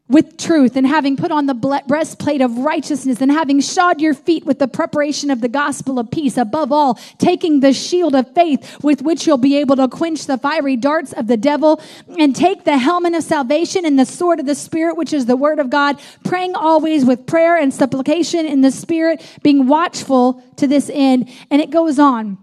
with 0.08 0.36
truth, 0.38 0.76
and 0.76 0.86
having 0.86 1.16
put 1.16 1.32
on 1.32 1.46
the 1.46 1.54
breastplate 1.88 2.42
of 2.42 2.58
righteousness, 2.58 3.22
and 3.22 3.32
having 3.32 3.62
shod 3.62 4.02
your 4.02 4.14
feet 4.14 4.46
with 4.46 4.60
the 4.60 4.68
preparation 4.68 5.32
of 5.32 5.40
the 5.40 5.48
gospel 5.48 5.98
of 6.00 6.12
peace. 6.12 6.36
Above 6.36 6.70
all, 6.70 6.96
taking 7.18 7.62
the 7.62 7.72
shield 7.72 8.14
of 8.14 8.30
faith 8.34 8.84
with 8.84 9.02
which 9.02 9.26
you'll 9.26 9.38
be 9.38 9.56
able 9.56 9.78
to 9.78 9.88
quench 9.88 10.26
the 10.26 10.38
fiery 10.38 10.76
darts 10.76 11.14
of 11.14 11.28
the 11.28 11.38
devil, 11.38 11.82
and 12.20 12.36
take 12.36 12.66
the 12.66 12.78
helmet 12.78 13.14
of 13.14 13.24
salvation 13.24 13.86
and 13.86 13.98
the 13.98 14.06
sword 14.06 14.42
of 14.42 14.46
the 14.46 14.54
Spirit, 14.54 14.98
which 14.98 15.14
is 15.14 15.28
the 15.28 15.38
word 15.38 15.60
of 15.60 15.70
God, 15.70 15.98
praying 16.26 16.56
always 16.56 17.06
with 17.06 17.26
prayer 17.26 17.56
and 17.56 17.74
supplication 17.74 18.46
in 18.46 18.60
the 18.60 18.72
Spirit, 18.72 19.22
being 19.44 19.66
watchful 19.66 20.44
to 20.58 20.68
this 20.68 20.92
end. 20.94 21.30
And 21.50 21.62
it 21.62 21.70
goes 21.70 22.00
on. 22.00 22.38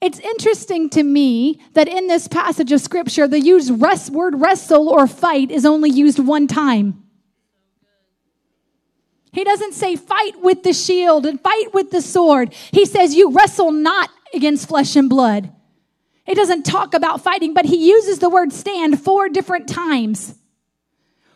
It's 0.00 0.18
interesting 0.18 0.88
to 0.90 1.02
me 1.02 1.60
that 1.74 1.86
in 1.86 2.06
this 2.06 2.26
passage 2.26 2.72
of 2.72 2.80
scripture, 2.80 3.28
the 3.28 3.40
used 3.40 3.82
rest, 3.82 4.10
word 4.10 4.40
wrestle 4.40 4.88
or 4.88 5.06
fight 5.06 5.50
is 5.50 5.66
only 5.66 5.90
used 5.90 6.18
one 6.18 6.46
time. 6.46 7.02
He 9.32 9.44
doesn't 9.44 9.74
say 9.74 9.96
fight 9.96 10.40
with 10.42 10.62
the 10.62 10.72
shield 10.72 11.26
and 11.26 11.40
fight 11.40 11.72
with 11.74 11.90
the 11.90 12.00
sword. 12.00 12.54
He 12.72 12.86
says 12.86 13.14
you 13.14 13.30
wrestle 13.30 13.70
not 13.70 14.10
against 14.34 14.68
flesh 14.68 14.96
and 14.96 15.08
blood. 15.08 15.52
It 16.26 16.34
doesn't 16.34 16.64
talk 16.64 16.94
about 16.94 17.22
fighting, 17.22 17.54
but 17.54 17.66
he 17.66 17.88
uses 17.88 18.18
the 18.18 18.30
word 18.30 18.52
stand 18.52 19.02
four 19.02 19.28
different 19.28 19.68
times. 19.68 20.34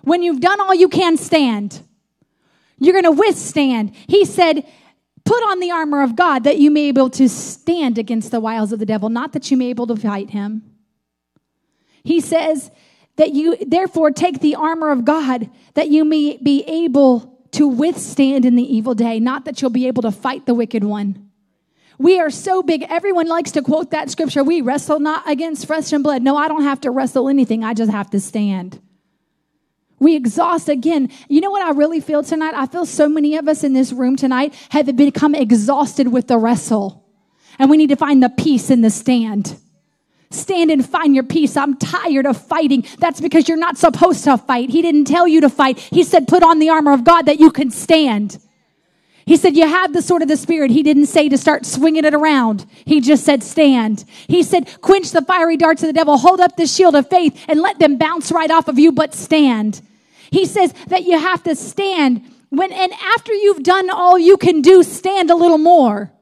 When 0.03 0.23
you've 0.23 0.41
done 0.41 0.61
all 0.61 0.75
you 0.75 0.89
can 0.89 1.17
stand, 1.17 1.81
you're 2.79 3.01
going 3.01 3.05
to 3.05 3.11
withstand. 3.11 3.95
He 4.07 4.25
said, 4.25 4.67
Put 5.25 5.43
on 5.43 5.61
the 5.61 5.71
armor 5.71 6.03
of 6.03 6.17
God 6.17 6.45
that 6.45 6.59
you 6.59 6.71
may 6.71 6.91
be 6.93 6.99
able 7.01 7.11
to 7.11 7.29
stand 7.29 7.99
against 7.99 8.31
the 8.31 8.41
wiles 8.41 8.73
of 8.73 8.79
the 8.79 8.87
devil, 8.87 9.09
not 9.09 9.33
that 9.33 9.51
you 9.51 9.57
may 9.57 9.67
be 9.67 9.71
able 9.71 9.87
to 9.87 9.97
fight 9.97 10.31
him. 10.31 10.63
He 12.03 12.21
says 12.21 12.71
that 13.17 13.33
you 13.33 13.57
therefore 13.65 14.11
take 14.11 14.41
the 14.41 14.55
armor 14.55 14.91
of 14.91 15.05
God 15.05 15.51
that 15.75 15.89
you 15.89 16.05
may 16.05 16.37
be 16.37 16.63
able 16.65 17.39
to 17.53 17.69
withstand 17.69 18.45
in 18.45 18.57
the 18.57 18.77
evil 18.77 18.95
day, 18.95 19.21
not 19.21 19.45
that 19.45 19.63
you'll 19.63 19.71
be 19.71 19.87
able 19.87 20.03
to 20.03 20.11
fight 20.11 20.45
the 20.45 20.55
wicked 20.55 20.85
one. 20.85 21.31
We 21.99 22.19
are 22.19 22.31
so 22.31 22.63
big. 22.63 22.83
Everyone 22.83 23.29
likes 23.29 23.53
to 23.53 23.63
quote 23.63 23.93
that 23.93 24.11
scripture. 24.11 24.43
We 24.43 24.61
wrestle 24.61 24.99
not 24.99 25.29
against 25.31 25.67
flesh 25.67 25.93
and 25.93 26.03
blood. 26.03 26.23
No, 26.23 26.37
I 26.37 26.49
don't 26.49 26.65
have 26.65 26.81
to 26.83 26.91
wrestle 26.91 27.29
anything. 27.29 27.63
I 27.63 27.73
just 27.73 27.93
have 27.93 28.11
to 28.11 28.21
stand. 28.21 28.81
We 29.99 30.17
exhaust 30.17 30.69
again. 30.69 31.11
You 31.29 31.41
know 31.41 31.51
what 31.51 31.63
I 31.63 31.71
really 31.71 32.01
feel 32.01 32.23
tonight? 32.23 32.55
I 32.55 32.67
feel 32.67 32.87
so 32.87 33.09
many 33.09 33.37
of 33.37 33.49
us 33.49 33.65
in 33.65 33.73
this 33.73 33.93
room 33.93 34.17
tonight 34.17 34.55
have 34.71 34.95
become 34.97 35.35
exhausted 35.35 36.09
with 36.09 36.29
the 36.29 36.37
wrestle. 36.37 37.05
And 37.59 37.71
we 37.71 37.77
need 37.77 37.91
to 37.91 37.97
find 37.97 38.23
the 38.23 38.29
peace 38.29 38.71
in 38.71 38.81
the 38.81 38.91
stand. 38.91 39.59
Stand 40.31 40.71
and 40.71 40.85
find 40.85 41.15
your 41.15 41.25
peace. 41.25 41.57
I'm 41.57 41.77
tired 41.77 42.27
of 42.27 42.37
fighting. 42.37 42.85
That's 42.99 43.21
because 43.21 43.49
you're 43.49 43.57
not 43.57 43.79
supposed 43.79 44.25
to 44.25 44.37
fight. 44.37 44.71
He 44.71 44.83
didn't 44.83 45.05
tell 45.05 45.29
you 45.29 45.41
to 45.43 45.49
fight. 45.49 45.79
He 45.79 46.03
said, 46.03 46.27
put 46.27 46.43
on 46.43 46.59
the 46.59 46.71
armor 46.71 46.93
of 46.93 47.05
God 47.05 47.27
that 47.27 47.39
you 47.39 47.53
can 47.53 47.71
stand. 47.71 48.39
He 49.27 49.37
said, 49.37 49.57
You 49.57 49.67
have 49.67 49.93
the 49.93 50.03
sword 50.03 50.23
of 50.23 50.29
the 50.29 50.37
Spirit. 50.37 50.71
He 50.71 50.83
didn't 50.83 51.07
say 51.07 51.29
to 51.29 51.39
start 51.39 51.65
swinging 51.65 52.05
it 52.05 52.15
around. 52.15 52.67
He 52.85 53.01
just 53.01 53.25
said, 53.25 53.43
Stand. 53.43 54.05
He 54.27 54.43
said, 54.43 54.81
Quench 54.81 55.11
the 55.11 55.23
fiery 55.23 55.57
darts 55.57 55.83
of 55.83 55.87
the 55.87 55.93
devil. 55.93 56.19
Hold 56.19 56.41
up 56.41 56.57
the 56.57 56.67
shield 56.67 56.95
of 56.95 57.09
faith 57.09 57.45
and 57.49 57.61
let 57.61 57.79
them 57.79 57.97
bounce 57.97 58.31
right 58.31 58.51
off 58.51 58.69
of 58.69 58.79
you, 58.79 58.93
but 58.93 59.15
stand. 59.15 59.81
He 60.31 60.47
says 60.47 60.73
that 60.89 61.05
you 61.05 61.19
have 61.19 61.43
to 61.45 61.55
stand 61.55 62.23
when 62.51 62.73
and 62.73 62.93
after 62.93 63.33
you've 63.33 63.63
done 63.63 63.91
all 63.91 64.19
you 64.19 64.37
can 64.37 64.63
do, 64.63 64.83
stand 64.83 65.31
a 65.31 65.35
little 65.35 65.59
more 65.59 66.13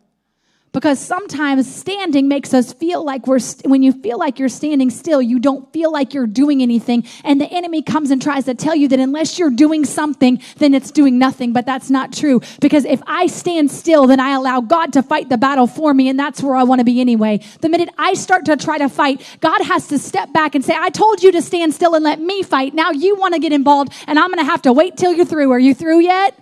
because 0.72 0.98
sometimes 0.98 1.72
standing 1.72 2.28
makes 2.28 2.54
us 2.54 2.72
feel 2.72 3.04
like 3.04 3.26
we're 3.26 3.38
st- 3.38 3.70
when 3.70 3.82
you 3.82 3.92
feel 3.92 4.18
like 4.18 4.38
you're 4.38 4.48
standing 4.48 4.90
still 4.90 5.20
you 5.20 5.38
don't 5.38 5.70
feel 5.72 5.92
like 5.92 6.14
you're 6.14 6.26
doing 6.26 6.62
anything. 6.62 7.04
And 7.24 7.40
the 7.40 7.46
enemy 7.46 7.82
comes 7.82 8.10
and 8.10 8.20
tries 8.20 8.44
to 8.46 8.54
tell 8.54 8.74
you 8.74 8.88
that 8.88 8.98
unless 8.98 9.38
you're 9.38 9.50
doing 9.50 9.84
something 9.84 10.42
then 10.56 10.74
it's 10.74 10.90
doing 10.90 11.18
nothing. 11.18 11.52
But 11.52 11.66
that's 11.66 11.90
not 11.90 12.12
true. 12.12 12.40
Because 12.60 12.84
if 12.84 13.02
i 13.06 13.26
stand 13.26 13.70
still 13.70 14.06
then 14.06 14.20
i 14.20 14.30
allow 14.30 14.60
god 14.60 14.92
to 14.94 15.02
fight 15.02 15.28
the 15.28 15.38
battle 15.38 15.66
for 15.66 15.92
me 15.92 16.08
and 16.08 16.18
that's 16.18 16.42
where 16.42 16.54
i 16.54 16.62
want 16.62 16.80
to 16.80 16.84
be 16.84 17.00
anyway. 17.00 17.40
The 17.60 17.68
minute 17.68 17.90
i 17.98 18.14
start 18.14 18.46
to 18.46 18.56
try 18.56 18.78
to 18.78 18.88
fight 18.88 19.22
god 19.40 19.62
has 19.62 19.88
to 19.88 19.98
step 19.98 20.32
back 20.32 20.54
and 20.54 20.64
say 20.64 20.74
i 20.76 20.90
told 20.90 21.22
you 21.22 21.32
to 21.32 21.42
stand 21.42 21.74
still 21.74 21.94
and 21.94 22.04
let 22.04 22.20
me 22.20 22.42
fight. 22.42 22.74
Now 22.74 22.90
you 22.90 23.16
want 23.16 23.34
to 23.34 23.40
get 23.40 23.52
involved 23.52 23.92
and 24.06 24.18
i'm 24.18 24.28
going 24.28 24.38
to 24.38 24.50
have 24.50 24.62
to 24.62 24.72
wait 24.72 24.96
till 24.96 25.12
you're 25.12 25.26
through. 25.26 25.52
Are 25.52 25.58
you 25.58 25.74
through 25.74 26.00
yet 26.00 26.41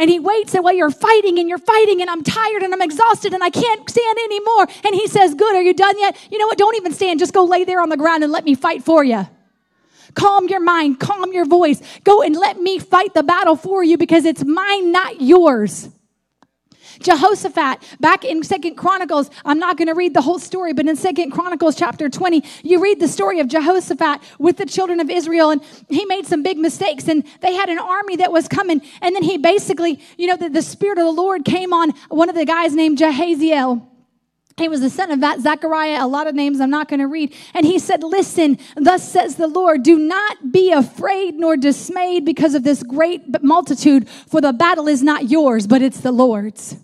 and 0.00 0.08
he 0.08 0.18
waits 0.18 0.54
and 0.54 0.64
while 0.64 0.74
you're 0.74 0.90
fighting 0.90 1.38
and 1.38 1.46
you're 1.46 1.58
fighting 1.58 2.00
and 2.00 2.08
I'm 2.08 2.24
tired 2.24 2.62
and 2.62 2.72
I'm 2.72 2.80
exhausted 2.80 3.34
and 3.34 3.44
I 3.44 3.50
can't 3.50 3.88
stand 3.88 4.18
anymore. 4.18 4.66
And 4.82 4.94
he 4.94 5.06
says, 5.06 5.34
Good, 5.34 5.54
are 5.54 5.62
you 5.62 5.74
done 5.74 5.98
yet? 5.98 6.16
You 6.32 6.38
know 6.38 6.46
what? 6.46 6.56
Don't 6.56 6.74
even 6.76 6.92
stand. 6.92 7.20
Just 7.20 7.34
go 7.34 7.44
lay 7.44 7.64
there 7.64 7.82
on 7.82 7.90
the 7.90 7.98
ground 7.98 8.24
and 8.24 8.32
let 8.32 8.44
me 8.44 8.54
fight 8.54 8.82
for 8.82 9.04
you. 9.04 9.28
Calm 10.14 10.48
your 10.48 10.60
mind, 10.60 10.98
calm 10.98 11.32
your 11.34 11.44
voice. 11.44 11.82
Go 12.02 12.22
and 12.22 12.34
let 12.34 12.58
me 12.58 12.78
fight 12.78 13.12
the 13.12 13.22
battle 13.22 13.56
for 13.56 13.84
you 13.84 13.98
because 13.98 14.24
it's 14.24 14.42
mine, 14.42 14.90
not 14.90 15.20
yours. 15.20 15.90
Jehoshaphat, 17.00 17.80
back 17.98 18.24
in 18.24 18.42
Second 18.42 18.76
Chronicles, 18.76 19.30
I'm 19.44 19.58
not 19.58 19.76
going 19.76 19.88
to 19.88 19.94
read 19.94 20.14
the 20.14 20.20
whole 20.20 20.38
story, 20.38 20.72
but 20.72 20.86
in 20.86 20.96
Second 20.96 21.30
Chronicles 21.30 21.74
chapter 21.74 22.08
20, 22.08 22.44
you 22.62 22.80
read 22.80 23.00
the 23.00 23.08
story 23.08 23.40
of 23.40 23.48
Jehoshaphat 23.48 24.20
with 24.38 24.58
the 24.58 24.66
children 24.66 25.00
of 25.00 25.08
Israel, 25.08 25.50
and 25.50 25.62
he 25.88 26.04
made 26.04 26.26
some 26.26 26.42
big 26.42 26.58
mistakes, 26.58 27.08
and 27.08 27.24
they 27.40 27.54
had 27.54 27.68
an 27.70 27.78
army 27.78 28.16
that 28.16 28.30
was 28.30 28.48
coming, 28.48 28.82
and 29.00 29.14
then 29.16 29.22
he 29.22 29.38
basically, 29.38 29.98
you 30.18 30.26
know, 30.26 30.36
the, 30.36 30.50
the 30.50 30.62
Spirit 30.62 30.98
of 30.98 31.06
the 31.06 31.10
Lord 31.10 31.44
came 31.44 31.72
on 31.72 31.92
one 32.08 32.28
of 32.28 32.34
the 32.34 32.44
guys 32.44 32.74
named 32.74 32.98
Jahaziel. 32.98 33.86
He 34.58 34.68
was 34.68 34.82
the 34.82 34.90
son 34.90 35.10
of 35.10 35.20
that 35.20 35.40
Zechariah, 35.40 36.04
a 36.04 36.06
lot 36.06 36.26
of 36.26 36.34
names 36.34 36.60
I'm 36.60 36.68
not 36.68 36.88
going 36.88 37.00
to 37.00 37.06
read. 37.06 37.34
And 37.54 37.64
he 37.64 37.78
said, 37.78 38.02
Listen, 38.02 38.58
thus 38.76 39.10
says 39.10 39.36
the 39.36 39.48
Lord, 39.48 39.82
do 39.82 39.98
not 39.98 40.52
be 40.52 40.70
afraid 40.70 41.36
nor 41.36 41.56
dismayed 41.56 42.26
because 42.26 42.54
of 42.54 42.62
this 42.62 42.82
great 42.82 43.42
multitude, 43.42 44.06
for 44.06 44.42
the 44.42 44.52
battle 44.52 44.86
is 44.86 45.02
not 45.02 45.30
yours, 45.30 45.66
but 45.66 45.80
it's 45.80 46.00
the 46.00 46.12
Lord's. 46.12 46.76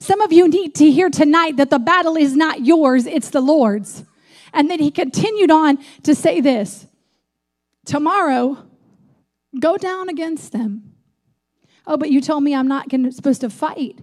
Some 0.00 0.20
of 0.20 0.32
you 0.32 0.48
need 0.48 0.74
to 0.76 0.90
hear 0.90 1.10
tonight 1.10 1.56
that 1.56 1.70
the 1.70 1.78
battle 1.78 2.16
is 2.16 2.36
not 2.36 2.64
yours, 2.64 3.06
it's 3.06 3.30
the 3.30 3.40
Lord's. 3.40 4.04
And 4.52 4.70
then 4.70 4.78
he 4.78 4.90
continued 4.90 5.50
on 5.50 5.78
to 6.04 6.14
say 6.14 6.40
this 6.40 6.86
Tomorrow, 7.84 8.66
go 9.58 9.76
down 9.76 10.08
against 10.08 10.52
them. 10.52 10.94
Oh, 11.86 11.96
but 11.96 12.10
you 12.10 12.20
told 12.20 12.42
me 12.42 12.54
I'm 12.54 12.68
not 12.68 12.88
gonna, 12.88 13.10
supposed 13.10 13.40
to 13.40 13.50
fight. 13.50 14.00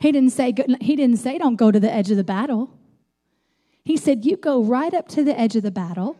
He 0.00 0.12
didn't 0.12 0.30
say 0.30 0.54
he 0.80 0.96
didn't 0.96 1.18
say 1.18 1.38
don't 1.38 1.56
go 1.56 1.70
to 1.70 1.80
the 1.80 1.92
edge 1.92 2.10
of 2.10 2.16
the 2.16 2.24
battle. 2.24 2.74
He 3.84 3.96
said 3.96 4.24
you 4.24 4.36
go 4.36 4.62
right 4.62 4.92
up 4.92 5.08
to 5.08 5.24
the 5.24 5.38
edge 5.38 5.56
of 5.56 5.62
the 5.62 5.70
battle. 5.70 6.16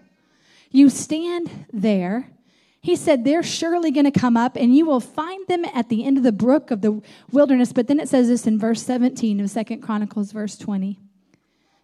You 0.70 0.88
stand 0.88 1.66
there 1.72 2.30
He 2.80 2.96
said, 2.96 3.24
They're 3.24 3.42
surely 3.42 3.90
going 3.90 4.10
to 4.10 4.18
come 4.18 4.36
up, 4.36 4.56
and 4.56 4.74
you 4.74 4.86
will 4.86 5.00
find 5.00 5.46
them 5.48 5.64
at 5.74 5.88
the 5.88 6.04
end 6.04 6.16
of 6.16 6.22
the 6.22 6.32
brook 6.32 6.70
of 6.70 6.80
the 6.80 7.02
wilderness. 7.30 7.72
But 7.72 7.88
then 7.88 8.00
it 8.00 8.08
says 8.08 8.28
this 8.28 8.46
in 8.46 8.58
verse 8.58 8.82
17 8.82 9.40
of 9.40 9.50
Second 9.50 9.82
Chronicles, 9.82 10.32
verse 10.32 10.56
20. 10.56 10.98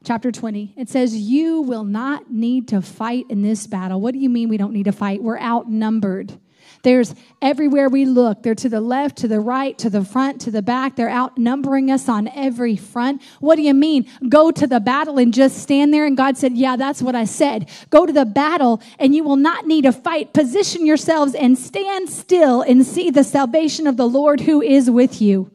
Chapter 0.04 0.30
20. 0.30 0.74
It 0.76 0.88
says, 0.88 1.16
You 1.16 1.62
will 1.62 1.84
not 1.84 2.30
need 2.30 2.68
to 2.68 2.82
fight 2.82 3.26
in 3.30 3.42
this 3.42 3.66
battle. 3.66 4.00
What 4.00 4.12
do 4.12 4.20
you 4.20 4.28
mean 4.28 4.48
we 4.48 4.56
don't 4.56 4.72
need 4.72 4.84
to 4.84 4.92
fight? 4.92 5.22
We're 5.22 5.38
outnumbered. 5.38 6.38
There's 6.84 7.14
everywhere 7.42 7.88
we 7.88 8.04
look. 8.04 8.42
They're 8.42 8.54
to 8.54 8.68
the 8.68 8.80
left, 8.80 9.16
to 9.18 9.28
the 9.28 9.40
right, 9.40 9.76
to 9.78 9.88
the 9.90 10.04
front, 10.04 10.42
to 10.42 10.50
the 10.50 10.62
back. 10.62 10.96
They're 10.96 11.10
outnumbering 11.10 11.90
us 11.90 12.08
on 12.08 12.28
every 12.28 12.76
front. 12.76 13.22
What 13.40 13.56
do 13.56 13.62
you 13.62 13.74
mean? 13.74 14.06
Go 14.28 14.50
to 14.50 14.66
the 14.66 14.80
battle 14.80 15.18
and 15.18 15.32
just 15.32 15.58
stand 15.58 15.92
there. 15.92 16.04
And 16.04 16.16
God 16.16 16.36
said, 16.36 16.52
Yeah, 16.56 16.76
that's 16.76 17.00
what 17.02 17.14
I 17.16 17.24
said. 17.24 17.70
Go 17.88 18.04
to 18.04 18.12
the 18.12 18.26
battle 18.26 18.82
and 18.98 19.14
you 19.14 19.24
will 19.24 19.36
not 19.36 19.66
need 19.66 19.82
to 19.82 19.92
fight. 19.92 20.34
Position 20.34 20.86
yourselves 20.86 21.34
and 21.34 21.58
stand 21.58 22.10
still 22.10 22.60
and 22.60 22.86
see 22.86 23.10
the 23.10 23.24
salvation 23.24 23.86
of 23.86 23.96
the 23.96 24.08
Lord 24.08 24.42
who 24.42 24.60
is 24.60 24.90
with 24.90 25.22
you. 25.22 25.50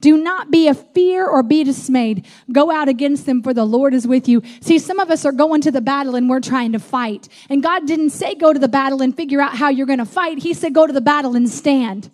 Do 0.00 0.16
not 0.16 0.50
be 0.50 0.68
a 0.68 0.74
fear 0.74 1.26
or 1.26 1.42
be 1.42 1.64
dismayed. 1.64 2.26
Go 2.52 2.70
out 2.70 2.88
against 2.88 3.26
them, 3.26 3.42
for 3.42 3.54
the 3.54 3.64
Lord 3.64 3.94
is 3.94 4.06
with 4.06 4.28
you. 4.28 4.42
See, 4.60 4.78
some 4.78 4.98
of 4.98 5.10
us 5.10 5.24
are 5.24 5.32
going 5.32 5.60
to 5.62 5.70
the 5.70 5.80
battle 5.80 6.14
and 6.14 6.28
we're 6.28 6.40
trying 6.40 6.72
to 6.72 6.78
fight. 6.78 7.28
And 7.48 7.62
God 7.62 7.86
didn't 7.86 8.10
say 8.10 8.34
go 8.34 8.52
to 8.52 8.58
the 8.58 8.68
battle 8.68 9.02
and 9.02 9.16
figure 9.16 9.40
out 9.40 9.56
how 9.56 9.68
you're 9.68 9.86
going 9.86 9.98
to 9.98 10.04
fight. 10.04 10.38
He 10.38 10.54
said 10.54 10.74
go 10.74 10.86
to 10.86 10.92
the 10.92 11.00
battle 11.00 11.36
and 11.36 11.48
stand. 11.48 12.10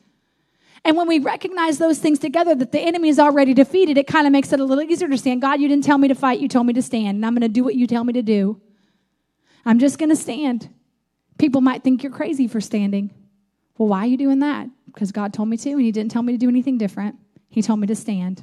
And 0.85 0.97
when 0.97 1.09
we 1.09 1.19
recognize 1.19 1.79
those 1.79 1.99
things 1.99 2.19
together, 2.19 2.55
that 2.55 2.73
the 2.73 2.81
enemy 2.81 3.11
is 3.11 3.19
already 3.19 3.53
defeated, 3.53 3.99
it 3.99 4.07
kind 4.07 4.27
of 4.27 4.33
makes 4.33 4.53
it 4.53 4.61
a 4.61 4.65
little 4.65 4.83
easier 4.83 5.09
to 5.09 5.19
stand. 5.19 5.43
God, 5.43 5.61
you 5.61 5.69
didn't 5.69 5.85
tell 5.85 5.99
me 5.99 6.09
to 6.09 6.15
fight, 6.15 6.41
you 6.41 6.49
told 6.49 6.67
me 6.67 6.73
to 6.73 6.83
stand, 6.83 7.17
and 7.17 7.27
I'm 7.27 7.35
going 7.35 7.43
to 7.43 7.49
do 7.49 7.63
what 7.63 7.75
you 7.75 7.87
tell 7.87 8.03
me 8.03 8.15
to 8.15 8.23
do. 8.23 8.61
I'm 9.67 9.79
just 9.79 9.99
going 9.99 10.09
to 10.09 10.17
stand. 10.17 10.71
People 11.37 11.61
might 11.61 11.85
think 11.85 12.03
you're 12.03 12.13
crazy 12.13 12.49
for 12.49 12.61
standing. 12.61 13.11
Well, 13.77 13.89
why 13.89 14.01
are 14.01 14.07
you 14.07 14.17
doing 14.17 14.39
that? 14.39 14.69
Because 14.87 15.13
God 15.13 15.35
told 15.35 15.49
me 15.49 15.59
to, 15.59 15.71
and 15.71 15.81
He 15.83 15.93
didn't 15.93 16.13
tell 16.13 16.23
me 16.23 16.33
to 16.33 16.39
do 16.39 16.49
anything 16.49 16.79
different. 16.79 17.17
He 17.51 17.63
told 17.63 17.81
me 17.81 17.87
to 17.89 17.97
stand. 17.97 18.43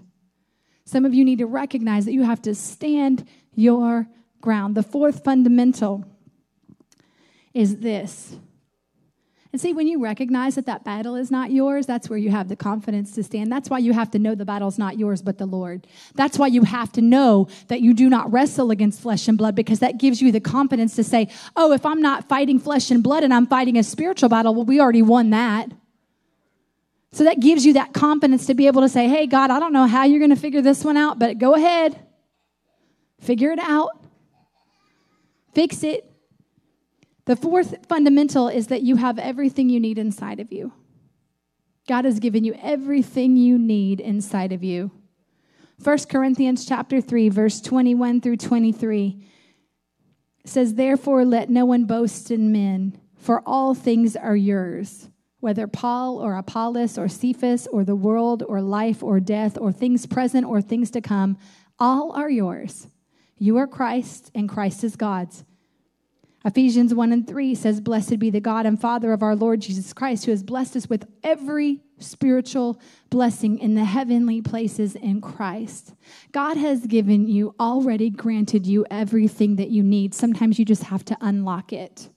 Some 0.85 1.05
of 1.05 1.13
you 1.13 1.25
need 1.25 1.39
to 1.39 1.47
recognize 1.47 2.05
that 2.05 2.13
you 2.13 2.23
have 2.23 2.41
to 2.43 2.53
stand 2.53 3.27
your 3.55 4.07
ground. 4.41 4.75
The 4.75 4.83
fourth 4.83 5.23
fundamental 5.23 6.05
is 7.53 7.77
this. 7.77 8.37
And 9.53 9.61
see, 9.61 9.73
when 9.73 9.87
you 9.87 10.03
recognize 10.03 10.55
that 10.55 10.65
that 10.65 10.83
battle 10.83 11.15
is 11.15 11.31
not 11.31 11.51
yours, 11.51 11.85
that's 11.85 12.09
where 12.09 12.19
you 12.19 12.29
have 12.29 12.49
the 12.49 12.55
confidence 12.55 13.13
to 13.13 13.23
stand. 13.23 13.51
That's 13.51 13.69
why 13.69 13.79
you 13.79 13.93
have 13.93 14.11
to 14.11 14.19
know 14.19 14.35
the 14.35 14.45
battle's 14.45 14.77
not 14.77 14.99
yours, 14.99 15.21
but 15.21 15.37
the 15.37 15.45
Lord. 15.45 15.87
That's 16.15 16.37
why 16.37 16.47
you 16.47 16.63
have 16.63 16.91
to 16.91 17.01
know 17.01 17.47
that 17.69 17.81
you 17.81 17.93
do 17.93 18.09
not 18.09 18.31
wrestle 18.31 18.71
against 18.71 19.01
flesh 19.01 19.27
and 19.27 19.37
blood, 19.37 19.55
because 19.55 19.79
that 19.79 19.97
gives 19.97 20.21
you 20.21 20.31
the 20.31 20.41
confidence 20.41 20.95
to 20.97 21.03
say, 21.03 21.29
oh, 21.55 21.71
if 21.71 21.85
I'm 21.85 22.01
not 22.01 22.27
fighting 22.27 22.59
flesh 22.59 22.91
and 22.91 23.01
blood 23.01 23.23
and 23.23 23.33
I'm 23.33 23.47
fighting 23.47 23.77
a 23.77 23.83
spiritual 23.83 24.29
battle, 24.29 24.53
well, 24.53 24.65
we 24.65 24.79
already 24.81 25.01
won 25.01 25.29
that. 25.31 25.71
So 27.11 27.23
that 27.23 27.39
gives 27.39 27.65
you 27.65 27.73
that 27.73 27.93
confidence 27.93 28.45
to 28.47 28.53
be 28.53 28.67
able 28.67 28.81
to 28.81 28.89
say, 28.89 29.07
hey, 29.07 29.27
God, 29.27 29.49
I 29.49 29.59
don't 29.59 29.73
know 29.73 29.87
how 29.87 30.03
you're 30.03 30.19
going 30.19 30.29
to 30.29 30.35
figure 30.35 30.61
this 30.61 30.83
one 30.83 30.97
out, 30.97 31.19
but 31.19 31.37
go 31.37 31.55
ahead. 31.55 31.97
Figure 33.21 33.51
it 33.51 33.59
out. 33.59 34.05
Fix 35.53 35.83
it. 35.83 36.11
The 37.25 37.35
fourth 37.35 37.87
fundamental 37.87 38.47
is 38.47 38.67
that 38.67 38.83
you 38.83 38.97
have 38.97 39.19
everything 39.19 39.69
you 39.69 39.79
need 39.79 39.97
inside 39.97 40.39
of 40.39 40.51
you. 40.51 40.73
God 41.87 42.05
has 42.05 42.19
given 42.19 42.43
you 42.43 42.55
everything 42.61 43.37
you 43.37 43.57
need 43.57 43.99
inside 43.99 44.51
of 44.51 44.63
you. 44.63 44.91
1 45.83 45.97
Corinthians 46.09 46.65
chapter 46.65 46.99
3 47.01 47.29
verse 47.29 47.61
21 47.61 48.19
through 48.19 48.37
23 48.37 49.23
says 50.43 50.73
therefore 50.73 51.23
let 51.23 51.49
no 51.49 51.65
one 51.65 51.85
boast 51.85 52.31
in 52.31 52.51
men 52.51 52.99
for 53.15 53.43
all 53.45 53.75
things 53.75 54.15
are 54.15 54.35
yours 54.35 55.09
whether 55.39 55.67
Paul 55.67 56.17
or 56.17 56.35
Apollos 56.35 56.97
or 56.97 57.07
Cephas 57.07 57.67
or 57.67 57.83
the 57.83 57.95
world 57.95 58.43
or 58.47 58.61
life 58.61 59.03
or 59.03 59.19
death 59.19 59.57
or 59.57 59.71
things 59.71 60.05
present 60.05 60.45
or 60.45 60.61
things 60.61 60.91
to 60.91 61.01
come, 61.01 61.37
all 61.79 62.11
are 62.13 62.29
yours. 62.29 62.87
You 63.37 63.57
are 63.57 63.67
Christ, 63.67 64.31
and 64.33 64.49
Christ 64.49 64.83
is 64.83 64.95
God's. 64.95 65.43
Ephesians 66.43 66.93
1 66.93 67.11
and 67.11 67.27
3 67.27 67.53
says, 67.55 67.81
Blessed 67.81 68.19
be 68.19 68.29
the 68.29 68.39
God 68.39 68.65
and 68.65 68.79
Father 68.79 69.11
of 69.11 69.21
our 69.21 69.35
Lord 69.35 69.59
Jesus 69.59 69.91
Christ, 69.91 70.25
who 70.25 70.31
has 70.31 70.43
blessed 70.43 70.75
us 70.75 70.89
with 70.89 71.05
every 71.23 71.81
spiritual 71.99 72.79
blessing 73.09 73.59
in 73.59 73.75
the 73.75 73.83
heavenly 73.83 74.41
places 74.41 74.95
in 74.95 75.19
Christ. 75.19 75.93
God 76.31 76.55
has 76.57 76.85
given 76.85 77.27
you, 77.27 77.53
already 77.59 78.09
granted 78.09 78.65
you 78.65 78.85
everything 78.89 79.57
that 79.57 79.69
you 79.69 79.83
need. 79.83 80.13
Sometimes 80.13 80.57
you 80.57 80.65
just 80.65 80.83
have 80.83 81.03
to 81.05 81.17
unlock 81.21 81.73
it. 81.73 82.09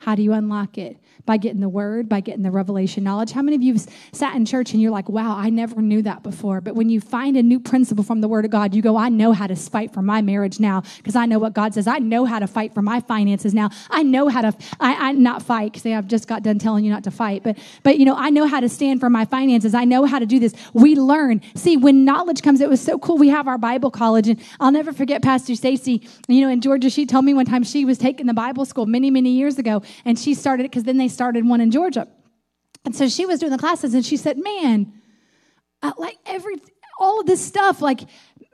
How 0.00 0.14
do 0.14 0.22
you 0.22 0.32
unlock 0.32 0.78
it? 0.78 0.98
By 1.26 1.36
getting 1.36 1.60
the 1.60 1.68
word, 1.68 2.08
by 2.08 2.20
getting 2.20 2.42
the 2.42 2.50
revelation 2.50 3.04
knowledge. 3.04 3.32
How 3.32 3.42
many 3.42 3.56
of 3.56 3.62
you 3.62 3.74
have 3.74 3.86
sat 4.12 4.34
in 4.34 4.46
church 4.46 4.72
and 4.72 4.80
you're 4.80 4.90
like, 4.90 5.08
wow, 5.08 5.36
I 5.36 5.50
never 5.50 5.82
knew 5.82 6.02
that 6.02 6.22
before? 6.22 6.60
But 6.60 6.74
when 6.74 6.88
you 6.88 7.00
find 7.00 7.36
a 7.36 7.42
new 7.42 7.60
principle 7.60 8.04
from 8.04 8.20
the 8.20 8.28
word 8.28 8.44
of 8.44 8.50
God, 8.50 8.74
you 8.74 8.82
go, 8.82 8.96
I 8.96 9.08
know 9.08 9.32
how 9.32 9.46
to 9.46 9.56
fight 9.56 9.92
for 9.92 10.02
my 10.02 10.22
marriage 10.22 10.60
now 10.60 10.82
because 10.98 11.16
I 11.16 11.26
know 11.26 11.38
what 11.38 11.52
God 11.52 11.74
says. 11.74 11.86
I 11.86 11.98
know 11.98 12.24
how 12.24 12.38
to 12.38 12.46
fight 12.46 12.72
for 12.72 12.82
my 12.82 13.00
finances 13.00 13.52
now. 13.52 13.70
I 13.90 14.02
know 14.02 14.28
how 14.28 14.42
to, 14.42 14.56
I, 14.80 15.08
I 15.08 15.12
not 15.12 15.42
fight 15.42 15.72
because 15.72 15.84
I've 15.86 16.06
just 16.06 16.28
got 16.28 16.42
done 16.42 16.58
telling 16.58 16.84
you 16.84 16.90
not 16.90 17.04
to 17.04 17.10
fight. 17.10 17.42
But, 17.42 17.58
but, 17.82 17.98
you 17.98 18.04
know, 18.04 18.14
I 18.16 18.30
know 18.30 18.46
how 18.46 18.60
to 18.60 18.68
stand 18.68 19.00
for 19.00 19.10
my 19.10 19.24
finances. 19.24 19.74
I 19.74 19.84
know 19.84 20.04
how 20.04 20.18
to 20.18 20.26
do 20.26 20.38
this. 20.38 20.54
We 20.72 20.94
learn. 20.94 21.42
See, 21.54 21.76
when 21.76 22.04
knowledge 22.04 22.42
comes, 22.42 22.60
it 22.60 22.68
was 22.68 22.80
so 22.80 22.98
cool. 22.98 23.18
We 23.18 23.28
have 23.28 23.48
our 23.48 23.58
Bible 23.58 23.90
college 23.90 24.28
and 24.28 24.40
I'll 24.60 24.72
never 24.72 24.92
forget 24.92 25.22
Pastor 25.22 25.54
Stacy, 25.54 26.06
you 26.28 26.40
know, 26.40 26.48
in 26.48 26.60
Georgia, 26.60 26.90
she 26.90 27.06
told 27.06 27.24
me 27.24 27.34
one 27.34 27.46
time 27.46 27.64
she 27.64 27.84
was 27.84 27.98
taking 27.98 28.26
the 28.26 28.34
Bible 28.34 28.64
school 28.64 28.86
many, 28.86 29.10
many 29.10 29.30
years 29.30 29.58
ago 29.58 29.82
and 30.04 30.18
she 30.18 30.34
started 30.34 30.64
it 30.64 30.70
because 30.70 30.84
then 30.84 30.96
they 30.96 31.08
started 31.16 31.48
one 31.48 31.62
in 31.62 31.70
Georgia. 31.70 32.06
And 32.84 32.94
so 32.94 33.08
she 33.08 33.26
was 33.26 33.40
doing 33.40 33.50
the 33.50 33.58
classes 33.58 33.94
and 33.94 34.04
she 34.04 34.16
said, 34.16 34.38
Man, 34.38 34.92
uh, 35.82 35.92
like 35.96 36.18
every, 36.26 36.56
all 36.98 37.20
of 37.20 37.26
this 37.26 37.44
stuff, 37.44 37.80
like 37.80 38.00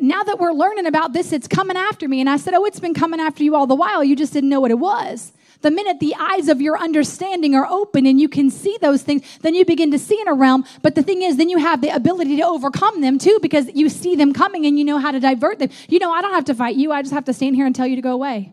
now 0.01 0.23
that 0.23 0.39
we're 0.39 0.53
learning 0.53 0.87
about 0.87 1.13
this, 1.13 1.33
it's 1.33 1.49
coming 1.49 1.77
after 1.77 2.09
me. 2.09 2.21
And 2.21 2.31
I 2.31 2.37
said, 2.37 2.55
Oh, 2.55 2.65
it's 2.65 2.81
been 2.81 2.95
coming 2.95 3.21
after 3.21 3.43
you 3.43 3.57
all 3.57 3.67
the 3.67 3.75
while. 3.75 4.05
You 4.05 4.15
just 4.17 4.33
didn't 4.33 4.49
know 4.49 4.61
what 4.61 4.71
it 4.71 4.79
was. 4.79 5.33
The 5.61 5.71
minute 5.71 6.01
the 6.01 6.15
eyes 6.19 6.49
of 6.49 6.61
your 6.61 6.79
understanding 6.79 7.55
are 7.55 7.67
open 7.67 8.07
and 8.07 8.21
you 8.21 8.29
can 8.29 8.51
see 8.51 8.77
those 8.81 9.03
things, 9.03 9.23
then 9.43 9.55
you 9.55 9.65
begin 9.65 9.91
to 9.93 9.99
see 9.99 10.21
in 10.21 10.29
a 10.29 10.35
realm. 10.35 10.65
But 10.83 10.95
the 10.95 11.03
thing 11.03 11.23
is, 11.23 11.37
then 11.37 11.49
you 11.49 11.59
have 11.59 11.81
the 11.81 11.95
ability 11.95 12.37
to 12.37 12.43
overcome 12.43 13.01
them 13.01 13.19
too 13.19 13.39
because 13.43 13.71
you 13.75 13.89
see 13.89 14.17
them 14.17 14.33
coming 14.33 14.67
and 14.67 14.79
you 14.79 14.85
know 14.85 14.99
how 14.99 15.13
to 15.13 15.21
divert 15.21 15.59
them. 15.59 15.71
You 15.89 15.99
know, 15.99 16.11
I 16.11 16.21
don't 16.21 16.35
have 16.35 16.47
to 16.47 16.55
fight 16.55 16.77
you. 16.77 16.91
I 16.91 17.03
just 17.03 17.15
have 17.15 17.27
to 17.27 17.33
stand 17.33 17.55
here 17.55 17.67
and 17.67 17.75
tell 17.75 17.87
you 17.87 17.97
to 17.97 18.03
go 18.03 18.13
away. 18.13 18.53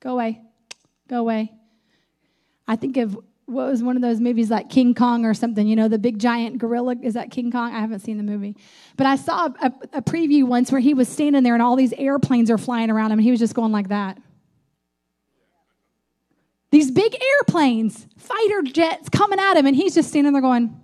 Go 0.00 0.12
away. 0.12 0.42
Go 1.08 1.20
away. 1.20 1.52
I 2.66 2.76
think 2.76 2.96
of 2.96 3.14
what 3.46 3.70
was 3.70 3.82
one 3.82 3.96
of 3.96 4.02
those 4.02 4.20
movies 4.20 4.50
like 4.50 4.70
King 4.70 4.94
Kong 4.94 5.26
or 5.26 5.34
something, 5.34 5.66
you 5.66 5.76
know, 5.76 5.88
the 5.88 5.98
big 5.98 6.18
giant 6.18 6.58
gorilla. 6.58 6.96
Is 7.02 7.14
that 7.14 7.30
King 7.30 7.52
Kong? 7.52 7.74
I 7.74 7.80
haven't 7.80 8.00
seen 8.00 8.16
the 8.16 8.22
movie. 8.22 8.56
But 8.96 9.06
I 9.06 9.16
saw 9.16 9.48
a, 9.60 9.72
a, 9.92 10.02
preview 10.02 10.44
once 10.44 10.72
where 10.72 10.80
he 10.80 10.94
was 10.94 11.08
standing 11.08 11.42
there 11.42 11.52
and 11.52 11.62
all 11.62 11.76
these 11.76 11.92
airplanes 11.94 12.50
are 12.50 12.56
flying 12.56 12.90
around 12.90 13.12
him 13.12 13.18
and 13.18 13.24
he 13.24 13.30
was 13.30 13.40
just 13.40 13.54
going 13.54 13.72
like 13.72 13.88
that. 13.88 14.18
These 16.70 16.90
big 16.90 17.14
airplanes, 17.14 18.06
fighter 18.16 18.62
jets 18.62 19.08
coming 19.08 19.38
at 19.38 19.56
him, 19.56 19.66
and 19.66 19.76
he's 19.76 19.94
just 19.94 20.08
standing 20.08 20.32
there 20.32 20.42
going, 20.42 20.80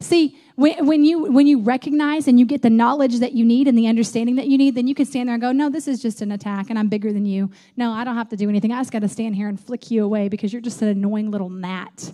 See, 0.00 0.38
when, 0.56 0.86
when, 0.86 1.04
you, 1.04 1.30
when 1.30 1.46
you 1.46 1.60
recognize 1.60 2.28
and 2.28 2.38
you 2.38 2.46
get 2.46 2.62
the 2.62 2.70
knowledge 2.70 3.18
that 3.20 3.32
you 3.32 3.44
need 3.44 3.68
and 3.68 3.76
the 3.78 3.86
understanding 3.86 4.36
that 4.36 4.48
you 4.48 4.58
need, 4.58 4.74
then 4.74 4.86
you 4.86 4.94
can 4.94 5.06
stand 5.06 5.28
there 5.28 5.34
and 5.34 5.42
go, 5.42 5.52
No, 5.52 5.68
this 5.68 5.88
is 5.88 6.00
just 6.02 6.22
an 6.22 6.32
attack 6.32 6.70
and 6.70 6.78
I'm 6.78 6.88
bigger 6.88 7.12
than 7.12 7.24
you. 7.24 7.50
No, 7.76 7.92
I 7.92 8.04
don't 8.04 8.16
have 8.16 8.28
to 8.30 8.36
do 8.36 8.48
anything. 8.48 8.72
I 8.72 8.80
just 8.80 8.92
got 8.92 9.00
to 9.02 9.08
stand 9.08 9.36
here 9.36 9.48
and 9.48 9.58
flick 9.58 9.90
you 9.90 10.04
away 10.04 10.28
because 10.28 10.52
you're 10.52 10.62
just 10.62 10.82
an 10.82 10.88
annoying 10.88 11.30
little 11.30 11.50
gnat. 11.50 12.12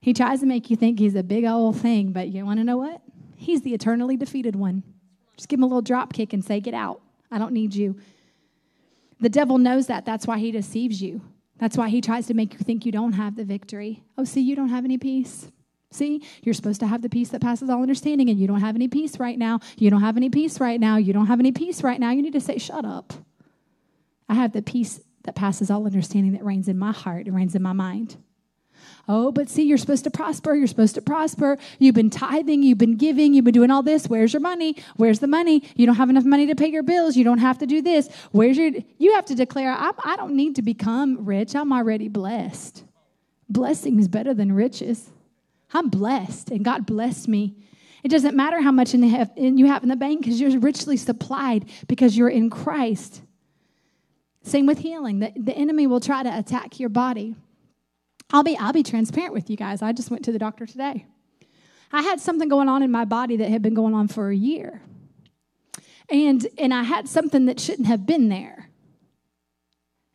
He 0.00 0.12
tries 0.12 0.40
to 0.40 0.46
make 0.46 0.68
you 0.68 0.76
think 0.76 0.98
he's 0.98 1.14
a 1.14 1.22
big 1.22 1.44
old 1.44 1.76
thing, 1.76 2.12
but 2.12 2.28
you 2.28 2.44
want 2.44 2.58
to 2.60 2.64
know 2.64 2.76
what? 2.76 3.00
He's 3.36 3.62
the 3.62 3.72
eternally 3.72 4.16
defeated 4.16 4.54
one. 4.54 4.82
Just 5.36 5.48
give 5.48 5.58
him 5.58 5.64
a 5.64 5.66
little 5.66 5.82
drop 5.82 6.12
kick 6.12 6.32
and 6.32 6.44
say, 6.44 6.60
Get 6.60 6.74
out. 6.74 7.00
I 7.30 7.38
don't 7.38 7.52
need 7.52 7.74
you. 7.74 7.96
The 9.20 9.28
devil 9.28 9.58
knows 9.58 9.86
that. 9.86 10.04
That's 10.04 10.26
why 10.26 10.38
he 10.38 10.50
deceives 10.50 11.00
you. 11.00 11.22
That's 11.58 11.76
why 11.76 11.88
he 11.88 12.00
tries 12.00 12.26
to 12.26 12.34
make 12.34 12.52
you 12.52 12.58
think 12.58 12.84
you 12.84 12.92
don't 12.92 13.12
have 13.12 13.36
the 13.36 13.44
victory. 13.44 14.02
Oh, 14.18 14.24
see, 14.24 14.40
you 14.40 14.54
don't 14.54 14.68
have 14.68 14.84
any 14.84 14.98
peace. 14.98 15.50
See, 15.94 16.22
you're 16.42 16.54
supposed 16.54 16.80
to 16.80 16.86
have 16.88 17.02
the 17.02 17.08
peace 17.08 17.28
that 17.30 17.40
passes 17.40 17.70
all 17.70 17.80
understanding, 17.80 18.28
and 18.28 18.38
you 18.38 18.48
don't 18.48 18.60
have 18.60 18.74
any 18.74 18.88
peace 18.88 19.20
right 19.20 19.38
now. 19.38 19.60
You 19.78 19.90
don't 19.90 20.00
have 20.00 20.16
any 20.16 20.28
peace 20.28 20.58
right 20.58 20.80
now. 20.80 20.96
You 20.96 21.12
don't 21.12 21.26
have 21.26 21.38
any 21.38 21.52
peace 21.52 21.84
right 21.84 22.00
now. 22.00 22.10
You 22.10 22.22
need 22.22 22.32
to 22.32 22.40
say, 22.40 22.58
Shut 22.58 22.84
up. 22.84 23.12
I 24.28 24.34
have 24.34 24.52
the 24.52 24.62
peace 24.62 25.00
that 25.22 25.36
passes 25.36 25.70
all 25.70 25.86
understanding 25.86 26.32
that 26.32 26.44
reigns 26.44 26.68
in 26.68 26.78
my 26.78 26.92
heart 26.92 27.26
and 27.26 27.36
reigns 27.36 27.54
in 27.54 27.62
my 27.62 27.72
mind. 27.72 28.16
Oh, 29.06 29.30
but 29.30 29.48
see, 29.48 29.62
you're 29.62 29.78
supposed 29.78 30.04
to 30.04 30.10
prosper. 30.10 30.54
You're 30.54 30.66
supposed 30.66 30.96
to 30.96 31.02
prosper. 31.02 31.58
You've 31.78 31.94
been 31.94 32.10
tithing. 32.10 32.62
You've 32.62 32.78
been 32.78 32.96
giving. 32.96 33.34
You've 33.34 33.44
been 33.44 33.54
doing 33.54 33.70
all 33.70 33.82
this. 33.82 34.08
Where's 34.08 34.32
your 34.32 34.40
money? 34.40 34.76
Where's 34.96 35.20
the 35.20 35.26
money? 35.26 35.62
You 35.76 35.86
don't 35.86 35.96
have 35.96 36.10
enough 36.10 36.24
money 36.24 36.46
to 36.46 36.54
pay 36.54 36.68
your 36.68 36.82
bills. 36.82 37.16
You 37.16 37.24
don't 37.24 37.38
have 37.38 37.58
to 37.58 37.66
do 37.66 37.82
this. 37.82 38.08
Where's 38.32 38.56
your. 38.56 38.70
You 38.98 39.14
have 39.14 39.26
to 39.26 39.34
declare, 39.34 39.70
I, 39.70 39.92
I 40.04 40.16
don't 40.16 40.34
need 40.34 40.56
to 40.56 40.62
become 40.62 41.24
rich. 41.24 41.54
I'm 41.54 41.72
already 41.72 42.08
blessed. 42.08 42.84
Blessing 43.48 43.98
is 44.00 44.08
better 44.08 44.34
than 44.34 44.52
riches. 44.52 45.10
I'm 45.74 45.88
blessed, 45.88 46.50
and 46.50 46.64
God 46.64 46.86
blessed 46.86 47.28
me. 47.28 47.56
It 48.04 48.08
doesn't 48.08 48.36
matter 48.36 48.60
how 48.60 48.70
much 48.70 48.94
in 48.94 49.00
the, 49.00 49.30
in 49.36 49.58
you 49.58 49.66
have 49.66 49.82
in 49.82 49.88
the 49.88 49.96
bank 49.96 50.20
because 50.20 50.40
you're 50.40 50.58
richly 50.60 50.96
supplied 50.96 51.68
because 51.88 52.16
you're 52.16 52.28
in 52.28 52.48
Christ. 52.48 53.22
Same 54.42 54.66
with 54.66 54.78
healing. 54.78 55.18
The, 55.20 55.32
the 55.36 55.54
enemy 55.56 55.86
will 55.86 56.00
try 56.00 56.22
to 56.22 56.38
attack 56.38 56.78
your 56.78 56.90
body. 56.90 57.34
I'll 58.30 58.42
be 58.42 58.56
I'll 58.56 58.72
be 58.72 58.82
transparent 58.82 59.32
with 59.32 59.50
you 59.50 59.56
guys. 59.56 59.82
I 59.82 59.92
just 59.92 60.10
went 60.10 60.24
to 60.26 60.32
the 60.32 60.38
doctor 60.38 60.66
today. 60.66 61.06
I 61.92 62.02
had 62.02 62.20
something 62.20 62.48
going 62.48 62.68
on 62.68 62.82
in 62.82 62.90
my 62.90 63.04
body 63.04 63.36
that 63.38 63.48
had 63.48 63.62
been 63.62 63.74
going 63.74 63.94
on 63.94 64.08
for 64.08 64.28
a 64.28 64.36
year. 64.36 64.82
And 66.10 66.46
and 66.58 66.74
I 66.74 66.82
had 66.82 67.08
something 67.08 67.46
that 67.46 67.58
shouldn't 67.58 67.88
have 67.88 68.06
been 68.06 68.28
there. 68.28 68.68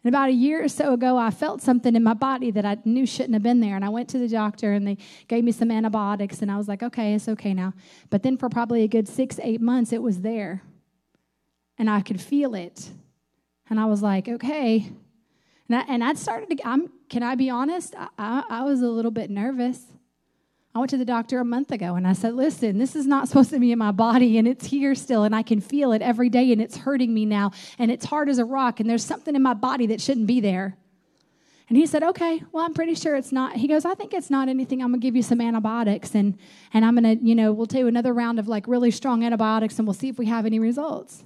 And 0.03 0.13
about 0.13 0.29
a 0.29 0.33
year 0.33 0.63
or 0.63 0.69
so 0.69 0.93
ago, 0.93 1.17
I 1.17 1.29
felt 1.29 1.61
something 1.61 1.93
in 1.93 2.03
my 2.03 2.13
body 2.13 2.51
that 2.51 2.65
I 2.65 2.77
knew 2.85 3.05
shouldn't 3.05 3.33
have 3.33 3.43
been 3.43 3.59
there. 3.59 3.75
And 3.75 3.83
I 3.83 3.89
went 3.89 4.07
to 4.09 4.17
the 4.17 4.29
doctor 4.29 4.71
and 4.71 4.87
they 4.87 4.97
gave 5.27 5.43
me 5.43 5.51
some 5.51 5.69
antibiotics. 5.69 6.41
And 6.41 6.49
I 6.49 6.57
was 6.57 6.69
like, 6.69 6.81
okay, 6.81 7.13
it's 7.13 7.27
okay 7.27 7.53
now. 7.53 7.73
But 8.09 8.23
then 8.23 8.37
for 8.37 8.47
probably 8.47 8.83
a 8.83 8.87
good 8.87 9.09
six, 9.09 9.39
eight 9.43 9.59
months, 9.59 9.91
it 9.91 10.01
was 10.01 10.21
there. 10.21 10.63
And 11.77 11.89
I 11.89 12.01
could 12.01 12.21
feel 12.21 12.55
it. 12.55 12.89
And 13.69 13.79
I 13.79 13.85
was 13.85 14.01
like, 14.01 14.29
okay. 14.29 14.89
And 15.67 15.75
I, 15.75 15.81
and 15.87 16.03
I 16.03 16.13
started 16.13 16.57
to, 16.57 16.67
I'm, 16.67 16.89
can 17.09 17.21
I 17.21 17.35
be 17.35 17.49
honest? 17.49 17.93
I, 17.97 18.07
I, 18.17 18.43
I 18.49 18.63
was 18.63 18.81
a 18.81 18.87
little 18.87 19.11
bit 19.11 19.29
nervous. 19.29 19.83
I 20.79 20.81
went 20.81 20.91
to 20.91 20.97
the 20.97 21.03
doctor 21.03 21.39
a 21.39 21.45
month 21.45 21.73
ago 21.73 21.95
and 21.95 22.07
I 22.07 22.13
said, 22.13 22.35
Listen, 22.35 22.77
this 22.77 22.95
is 22.95 23.05
not 23.05 23.27
supposed 23.27 23.49
to 23.49 23.59
be 23.59 23.73
in 23.73 23.77
my 23.77 23.91
body 23.91 24.37
and 24.37 24.47
it's 24.47 24.65
here 24.65 24.95
still 24.95 25.25
and 25.25 25.35
I 25.35 25.43
can 25.43 25.59
feel 25.59 25.91
it 25.91 26.01
every 26.01 26.29
day 26.29 26.53
and 26.53 26.61
it's 26.61 26.77
hurting 26.77 27.13
me 27.13 27.25
now 27.25 27.51
and 27.77 27.91
it's 27.91 28.05
hard 28.05 28.29
as 28.29 28.37
a 28.37 28.45
rock 28.45 28.79
and 28.79 28.89
there's 28.89 29.03
something 29.03 29.35
in 29.35 29.41
my 29.41 29.53
body 29.53 29.87
that 29.87 29.99
shouldn't 29.99 30.25
be 30.25 30.39
there. 30.39 30.77
And 31.67 31.77
he 31.77 31.85
said, 31.85 32.01
Okay, 32.01 32.41
well, 32.53 32.63
I'm 32.63 32.73
pretty 32.73 32.95
sure 32.95 33.17
it's 33.17 33.33
not. 33.33 33.57
He 33.57 33.67
goes, 33.67 33.83
I 33.83 33.93
think 33.93 34.13
it's 34.13 34.29
not 34.29 34.47
anything. 34.47 34.81
I'm 34.81 34.91
gonna 34.91 34.99
give 34.99 35.17
you 35.17 35.21
some 35.21 35.41
antibiotics 35.41 36.15
and, 36.15 36.37
and 36.73 36.85
I'm 36.85 36.95
gonna, 36.95 37.17
you 37.21 37.35
know, 37.35 37.51
we'll 37.51 37.65
do 37.65 37.87
another 37.87 38.13
round 38.13 38.39
of 38.39 38.47
like 38.47 38.65
really 38.65 38.89
strong 38.89 39.25
antibiotics 39.25 39.79
and 39.79 39.85
we'll 39.85 39.93
see 39.93 40.07
if 40.07 40.17
we 40.17 40.27
have 40.27 40.45
any 40.45 40.59
results. 40.59 41.25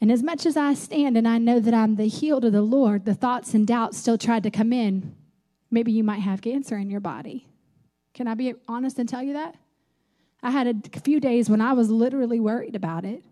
And 0.00 0.10
as 0.10 0.22
much 0.22 0.46
as 0.46 0.56
I 0.56 0.72
stand 0.72 1.18
and 1.18 1.28
I 1.28 1.36
know 1.36 1.60
that 1.60 1.74
I'm 1.74 1.96
the 1.96 2.08
healed 2.08 2.46
of 2.46 2.52
the 2.52 2.62
Lord, 2.62 3.04
the 3.04 3.12
thoughts 3.12 3.52
and 3.52 3.66
doubts 3.66 3.98
still 3.98 4.16
tried 4.16 4.44
to 4.44 4.50
come 4.50 4.72
in. 4.72 5.14
Maybe 5.70 5.92
you 5.92 6.02
might 6.02 6.20
have 6.20 6.40
cancer 6.40 6.78
in 6.78 6.88
your 6.88 7.00
body. 7.00 7.46
Can 8.16 8.26
I 8.26 8.34
be 8.34 8.54
honest 8.66 8.98
and 8.98 9.06
tell 9.06 9.22
you 9.22 9.34
that? 9.34 9.54
I 10.42 10.50
had 10.50 10.88
a 10.94 11.00
few 11.00 11.20
days 11.20 11.50
when 11.50 11.60
I 11.60 11.74
was 11.74 11.90
literally 11.90 12.40
worried 12.40 12.74
about 12.74 13.04
it 13.04 13.22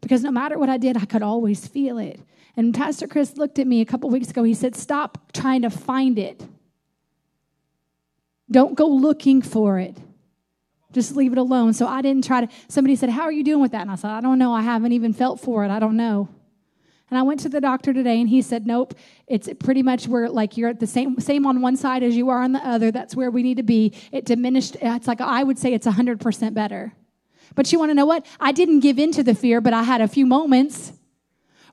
because 0.00 0.22
no 0.22 0.30
matter 0.30 0.56
what 0.58 0.68
I 0.68 0.76
did, 0.76 0.96
I 0.96 1.06
could 1.06 1.22
always 1.22 1.66
feel 1.66 1.98
it. 1.98 2.20
And 2.56 2.72
Pastor 2.72 3.08
Chris 3.08 3.36
looked 3.36 3.58
at 3.58 3.66
me 3.66 3.80
a 3.80 3.84
couple 3.84 4.08
weeks 4.08 4.30
ago. 4.30 4.44
He 4.44 4.54
said, 4.54 4.76
Stop 4.76 5.32
trying 5.32 5.62
to 5.62 5.70
find 5.70 6.20
it. 6.20 6.46
Don't 8.48 8.76
go 8.76 8.86
looking 8.86 9.42
for 9.42 9.80
it. 9.80 9.96
Just 10.92 11.16
leave 11.16 11.32
it 11.32 11.38
alone. 11.38 11.72
So 11.72 11.88
I 11.88 12.00
didn't 12.00 12.24
try 12.24 12.46
to. 12.46 12.48
Somebody 12.68 12.94
said, 12.94 13.10
How 13.10 13.22
are 13.22 13.32
you 13.32 13.42
doing 13.42 13.60
with 13.60 13.72
that? 13.72 13.82
And 13.82 13.90
I 13.90 13.96
said, 13.96 14.12
I 14.12 14.20
don't 14.20 14.38
know. 14.38 14.52
I 14.52 14.62
haven't 14.62 14.92
even 14.92 15.12
felt 15.12 15.40
for 15.40 15.64
it. 15.64 15.70
I 15.72 15.80
don't 15.80 15.96
know. 15.96 16.28
And 17.08 17.18
I 17.18 17.22
went 17.22 17.40
to 17.40 17.48
the 17.48 17.60
doctor 17.60 17.92
today 17.92 18.20
and 18.20 18.28
he 18.28 18.42
said, 18.42 18.66
Nope, 18.66 18.94
it's 19.26 19.48
pretty 19.60 19.82
much 19.82 20.08
where 20.08 20.28
like 20.28 20.56
you're 20.56 20.68
at 20.68 20.80
the 20.80 20.86
same 20.86 21.20
same 21.20 21.46
on 21.46 21.60
one 21.60 21.76
side 21.76 22.02
as 22.02 22.16
you 22.16 22.28
are 22.30 22.42
on 22.42 22.52
the 22.52 22.66
other. 22.66 22.90
That's 22.90 23.14
where 23.14 23.30
we 23.30 23.42
need 23.42 23.58
to 23.58 23.62
be. 23.62 23.92
It 24.10 24.24
diminished, 24.24 24.76
it's 24.80 25.06
like 25.06 25.20
I 25.20 25.44
would 25.44 25.58
say 25.58 25.72
it's 25.72 25.86
hundred 25.86 26.20
percent 26.20 26.54
better. 26.54 26.92
But 27.54 27.72
you 27.72 27.78
want 27.78 27.90
to 27.90 27.94
know 27.94 28.06
what? 28.06 28.26
I 28.40 28.52
didn't 28.52 28.80
give 28.80 28.98
in 28.98 29.12
to 29.12 29.22
the 29.22 29.34
fear, 29.34 29.60
but 29.60 29.72
I 29.72 29.84
had 29.84 30.00
a 30.00 30.08
few 30.08 30.26
moments. 30.26 30.92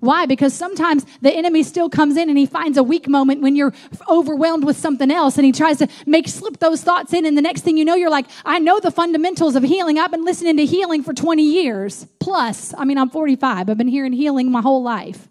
Why? 0.03 0.25
Because 0.25 0.53
sometimes 0.53 1.05
the 1.21 1.33
enemy 1.33 1.63
still 1.63 1.89
comes 1.89 2.17
in 2.17 2.27
and 2.27 2.37
he 2.37 2.45
finds 2.45 2.77
a 2.77 2.83
weak 2.83 3.07
moment 3.07 3.39
when 3.41 3.55
you're 3.55 3.73
overwhelmed 4.09 4.65
with 4.65 4.75
something 4.75 5.09
else 5.09 5.37
and 5.37 5.45
he 5.45 5.53
tries 5.53 5.77
to 5.77 5.87
make 6.05 6.27
slip 6.27 6.59
those 6.59 6.83
thoughts 6.83 7.13
in. 7.13 7.25
And 7.25 7.37
the 7.37 7.41
next 7.41 7.61
thing 7.61 7.77
you 7.77 7.85
know, 7.85 7.95
you're 7.95 8.09
like, 8.09 8.25
I 8.43 8.59
know 8.59 8.81
the 8.81 8.91
fundamentals 8.91 9.55
of 9.55 9.63
healing. 9.63 9.97
I've 9.97 10.11
been 10.11 10.25
listening 10.25 10.57
to 10.57 10.65
healing 10.65 11.03
for 11.03 11.13
20 11.13 11.41
years 11.41 12.05
plus. 12.19 12.73
I 12.77 12.83
mean, 12.83 12.97
I'm 12.97 13.09
45. 13.09 13.69
I've 13.69 13.77
been 13.77 13.87
hearing 13.87 14.11
healing 14.11 14.51
my 14.51 14.59
whole 14.59 14.83
life. 14.83 15.29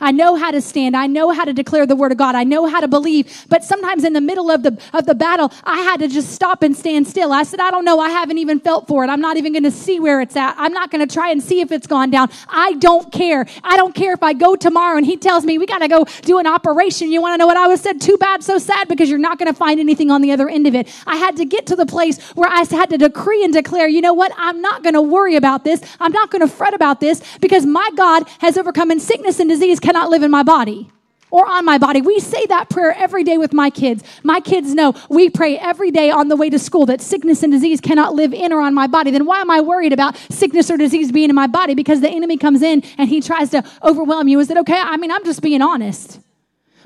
I 0.00 0.12
know 0.12 0.36
how 0.36 0.50
to 0.50 0.60
stand. 0.60 0.96
I 0.96 1.06
know 1.06 1.30
how 1.30 1.44
to 1.44 1.52
declare 1.52 1.86
the 1.86 1.96
word 1.96 2.12
of 2.12 2.18
God. 2.18 2.34
I 2.34 2.44
know 2.44 2.66
how 2.66 2.80
to 2.80 2.88
believe. 2.88 3.46
But 3.48 3.64
sometimes 3.64 4.04
in 4.04 4.12
the 4.12 4.20
middle 4.20 4.50
of 4.50 4.62
the, 4.62 4.78
of 4.92 5.06
the 5.06 5.14
battle, 5.14 5.52
I 5.64 5.78
had 5.80 6.00
to 6.00 6.08
just 6.08 6.30
stop 6.30 6.62
and 6.62 6.76
stand 6.76 7.06
still. 7.06 7.32
I 7.32 7.42
said, 7.42 7.60
I 7.60 7.70
don't 7.70 7.84
know. 7.84 7.98
I 7.98 8.10
haven't 8.10 8.38
even 8.38 8.60
felt 8.60 8.86
for 8.86 9.04
it. 9.04 9.08
I'm 9.08 9.20
not 9.20 9.36
even 9.36 9.52
going 9.52 9.64
to 9.64 9.70
see 9.70 10.00
where 10.00 10.20
it's 10.20 10.36
at. 10.36 10.54
I'm 10.58 10.72
not 10.72 10.90
going 10.90 11.06
to 11.06 11.12
try 11.12 11.30
and 11.30 11.42
see 11.42 11.60
if 11.60 11.72
it's 11.72 11.86
gone 11.86 12.10
down. 12.10 12.30
I 12.48 12.74
don't 12.74 13.10
care. 13.12 13.46
I 13.64 13.76
don't 13.76 13.94
care 13.94 14.12
if 14.12 14.22
I 14.22 14.32
go 14.32 14.56
tomorrow 14.56 14.96
and 14.96 15.06
he 15.06 15.16
tells 15.16 15.44
me 15.44 15.58
we 15.58 15.66
got 15.66 15.78
to 15.78 15.88
go 15.88 16.04
do 16.22 16.38
an 16.38 16.46
operation. 16.46 17.10
You 17.10 17.20
want 17.20 17.34
to 17.34 17.38
know 17.38 17.46
what 17.46 17.56
I 17.56 17.66
was 17.66 17.80
said? 17.80 18.00
Too 18.00 18.16
bad, 18.18 18.42
so 18.42 18.58
sad 18.58 18.88
because 18.88 19.08
you're 19.08 19.18
not 19.18 19.38
going 19.38 19.50
to 19.50 19.56
find 19.58 19.80
anything 19.80 20.10
on 20.10 20.20
the 20.22 20.32
other 20.32 20.48
end 20.48 20.66
of 20.66 20.74
it. 20.74 20.88
I 21.06 21.16
had 21.16 21.36
to 21.36 21.44
get 21.44 21.66
to 21.66 21.76
the 21.76 21.86
place 21.86 22.18
where 22.30 22.48
I 22.48 22.64
had 22.70 22.90
to 22.90 22.98
decree 22.98 23.44
and 23.44 23.52
declare, 23.52 23.88
you 23.88 24.00
know 24.00 24.14
what? 24.14 24.32
I'm 24.36 24.60
not 24.60 24.82
going 24.82 24.94
to 24.94 25.02
worry 25.02 25.36
about 25.36 25.64
this. 25.64 25.80
I'm 26.00 26.12
not 26.12 26.30
going 26.30 26.40
to 26.40 26.48
fret 26.48 26.74
about 26.74 27.00
this 27.00 27.22
because 27.40 27.66
my 27.66 27.88
God 27.96 28.28
has 28.40 28.56
overcome 28.56 28.90
in 28.90 29.00
sickness 29.00 29.40
and 29.40 29.48
disease 29.48 29.80
cannot 29.88 30.10
live 30.10 30.22
in 30.22 30.30
my 30.30 30.42
body 30.42 30.90
or 31.30 31.48
on 31.48 31.64
my 31.64 31.78
body. 31.78 32.02
We 32.02 32.20
say 32.20 32.44
that 32.46 32.68
prayer 32.68 32.92
every 32.92 33.24
day 33.24 33.38
with 33.38 33.54
my 33.54 33.70
kids. 33.70 34.04
My 34.22 34.38
kids 34.38 34.74
know 34.74 34.92
we 35.08 35.30
pray 35.30 35.56
every 35.56 35.90
day 35.90 36.10
on 36.10 36.28
the 36.28 36.36
way 36.36 36.50
to 36.50 36.58
school 36.58 36.84
that 36.86 37.00
sickness 37.00 37.42
and 37.42 37.50
disease 37.50 37.80
cannot 37.80 38.14
live 38.14 38.34
in 38.34 38.52
or 38.52 38.60
on 38.60 38.74
my 38.74 38.86
body. 38.86 39.10
Then 39.10 39.24
why 39.24 39.40
am 39.40 39.50
I 39.50 39.62
worried 39.62 39.94
about 39.94 40.14
sickness 40.28 40.70
or 40.70 40.76
disease 40.76 41.10
being 41.10 41.30
in 41.30 41.34
my 41.34 41.46
body? 41.46 41.74
Because 41.74 42.02
the 42.02 42.10
enemy 42.10 42.36
comes 42.36 42.60
in 42.60 42.82
and 42.98 43.08
he 43.08 43.22
tries 43.22 43.48
to 43.52 43.64
overwhelm 43.82 44.28
you. 44.28 44.38
Is 44.40 44.50
it 44.50 44.58
okay? 44.58 44.78
I 44.78 44.98
mean, 44.98 45.10
I'm 45.10 45.24
just 45.24 45.40
being 45.40 45.62
honest. 45.62 46.20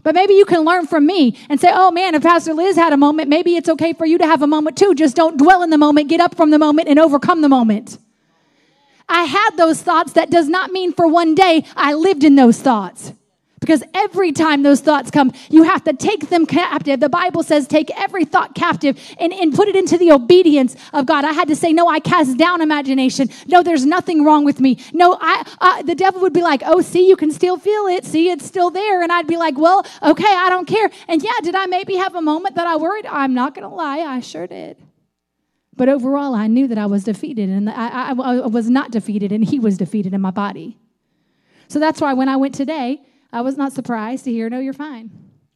But 0.04 0.14
maybe 0.14 0.34
you 0.34 0.44
can 0.44 0.60
learn 0.60 0.86
from 0.86 1.04
me 1.04 1.36
and 1.48 1.60
say, 1.60 1.72
oh 1.72 1.90
man, 1.90 2.14
if 2.14 2.22
Pastor 2.22 2.54
Liz 2.54 2.76
had 2.76 2.92
a 2.92 2.96
moment, 2.96 3.28
maybe 3.28 3.56
it's 3.56 3.68
okay 3.68 3.94
for 3.94 4.06
you 4.06 4.18
to 4.18 4.26
have 4.26 4.42
a 4.42 4.46
moment 4.46 4.78
too. 4.78 4.94
Just 4.94 5.16
don't 5.16 5.36
dwell 5.36 5.64
in 5.64 5.70
the 5.70 5.78
moment, 5.78 6.08
get 6.08 6.20
up 6.20 6.36
from 6.36 6.50
the 6.50 6.58
moment, 6.60 6.86
and 6.86 7.00
overcome 7.00 7.40
the 7.40 7.48
moment. 7.48 7.98
I 9.12 9.24
had 9.24 9.50
those 9.56 9.82
thoughts. 9.82 10.14
That 10.14 10.30
does 10.30 10.48
not 10.48 10.70
mean 10.70 10.92
for 10.92 11.06
one 11.06 11.34
day 11.34 11.64
I 11.76 11.94
lived 11.94 12.24
in 12.24 12.34
those 12.34 12.60
thoughts. 12.60 13.12
Because 13.60 13.84
every 13.94 14.32
time 14.32 14.64
those 14.64 14.80
thoughts 14.80 15.12
come, 15.12 15.32
you 15.48 15.62
have 15.62 15.84
to 15.84 15.92
take 15.92 16.30
them 16.30 16.46
captive. 16.46 16.98
The 16.98 17.08
Bible 17.08 17.44
says, 17.44 17.68
take 17.68 17.92
every 17.96 18.24
thought 18.24 18.56
captive 18.56 18.98
and, 19.20 19.32
and 19.32 19.54
put 19.54 19.68
it 19.68 19.76
into 19.76 19.96
the 19.96 20.10
obedience 20.10 20.74
of 20.92 21.06
God. 21.06 21.24
I 21.24 21.30
had 21.30 21.46
to 21.46 21.54
say, 21.54 21.72
no, 21.72 21.86
I 21.86 22.00
cast 22.00 22.36
down 22.36 22.60
imagination. 22.60 23.28
No, 23.46 23.62
there's 23.62 23.86
nothing 23.86 24.24
wrong 24.24 24.44
with 24.44 24.58
me. 24.58 24.78
No, 24.92 25.16
I, 25.20 25.82
the 25.86 25.94
devil 25.94 26.20
would 26.22 26.32
be 26.32 26.42
like, 26.42 26.62
oh, 26.66 26.80
see, 26.80 27.08
you 27.08 27.14
can 27.14 27.30
still 27.30 27.56
feel 27.56 27.86
it. 27.86 28.04
See, 28.04 28.30
it's 28.30 28.44
still 28.44 28.70
there. 28.70 29.00
And 29.00 29.12
I'd 29.12 29.28
be 29.28 29.36
like, 29.36 29.56
well, 29.56 29.86
okay, 30.02 30.24
I 30.26 30.48
don't 30.48 30.66
care. 30.66 30.90
And 31.06 31.22
yeah, 31.22 31.30
did 31.44 31.54
I 31.54 31.66
maybe 31.66 31.94
have 31.94 32.16
a 32.16 32.22
moment 32.22 32.56
that 32.56 32.66
I 32.66 32.74
worried? 32.74 33.06
I'm 33.06 33.32
not 33.32 33.54
going 33.54 33.68
to 33.68 33.72
lie, 33.72 34.00
I 34.00 34.18
sure 34.18 34.48
did. 34.48 34.76
But 35.76 35.88
overall, 35.88 36.34
I 36.34 36.48
knew 36.48 36.68
that 36.68 36.78
I 36.78 36.86
was 36.86 37.04
defeated, 37.04 37.48
and 37.48 37.68
I, 37.70 38.10
I, 38.10 38.12
I 38.12 38.46
was 38.46 38.68
not 38.68 38.90
defeated, 38.90 39.32
and 39.32 39.44
he 39.44 39.58
was 39.58 39.78
defeated 39.78 40.12
in 40.12 40.20
my 40.20 40.30
body. 40.30 40.76
So 41.68 41.78
that's 41.78 42.00
why 42.00 42.12
when 42.12 42.28
I 42.28 42.36
went 42.36 42.54
today, 42.54 43.00
I 43.32 43.40
was 43.40 43.56
not 43.56 43.72
surprised 43.72 44.24
to 44.24 44.32
hear, 44.32 44.50
no, 44.50 44.58
you're 44.58 44.74
fine. 44.74 45.10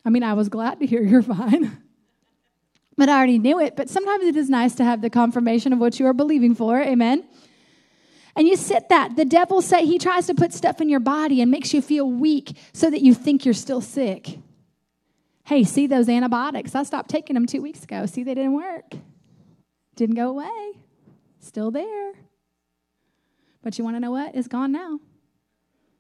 I 0.04 0.10
mean, 0.10 0.22
I 0.22 0.32
was 0.32 0.48
glad 0.48 0.80
to 0.80 0.86
hear 0.86 1.02
you're 1.02 1.20
fine. 1.22 1.82
but 2.96 3.08
I 3.08 3.16
already 3.16 3.38
knew 3.38 3.60
it. 3.60 3.76
But 3.76 3.90
sometimes 3.90 4.24
it 4.24 4.36
is 4.36 4.48
nice 4.48 4.74
to 4.76 4.84
have 4.84 5.02
the 5.02 5.10
confirmation 5.10 5.72
of 5.72 5.78
what 5.78 6.00
you 6.00 6.06
are 6.06 6.14
believing 6.14 6.54
for. 6.54 6.80
Amen. 6.80 7.24
And 8.34 8.46
you 8.46 8.56
sit 8.56 8.88
that. 8.88 9.16
The 9.16 9.24
devil 9.24 9.60
say 9.60 9.84
he 9.84 9.98
tries 9.98 10.26
to 10.26 10.34
put 10.34 10.52
stuff 10.52 10.80
in 10.80 10.88
your 10.88 11.00
body 11.00 11.42
and 11.42 11.50
makes 11.50 11.74
you 11.74 11.82
feel 11.82 12.10
weak 12.10 12.56
so 12.72 12.90
that 12.90 13.02
you 13.02 13.14
think 13.14 13.44
you're 13.44 13.54
still 13.54 13.80
sick. 13.80 14.38
Hey, 15.44 15.64
see 15.64 15.86
those 15.86 16.08
antibiotics? 16.08 16.74
I 16.74 16.82
stopped 16.82 17.10
taking 17.10 17.34
them 17.34 17.46
two 17.46 17.62
weeks 17.62 17.84
ago. 17.84 18.06
See, 18.06 18.24
they 18.24 18.34
didn't 18.34 18.54
work. 18.54 18.94
Didn't 19.96 20.14
go 20.14 20.28
away. 20.28 20.72
Still 21.40 21.70
there. 21.70 22.12
But 23.62 23.78
you 23.78 23.84
want 23.84 23.96
to 23.96 24.00
know 24.00 24.12
what? 24.12 24.34
It's 24.34 24.46
gone 24.46 24.70
now. 24.70 25.00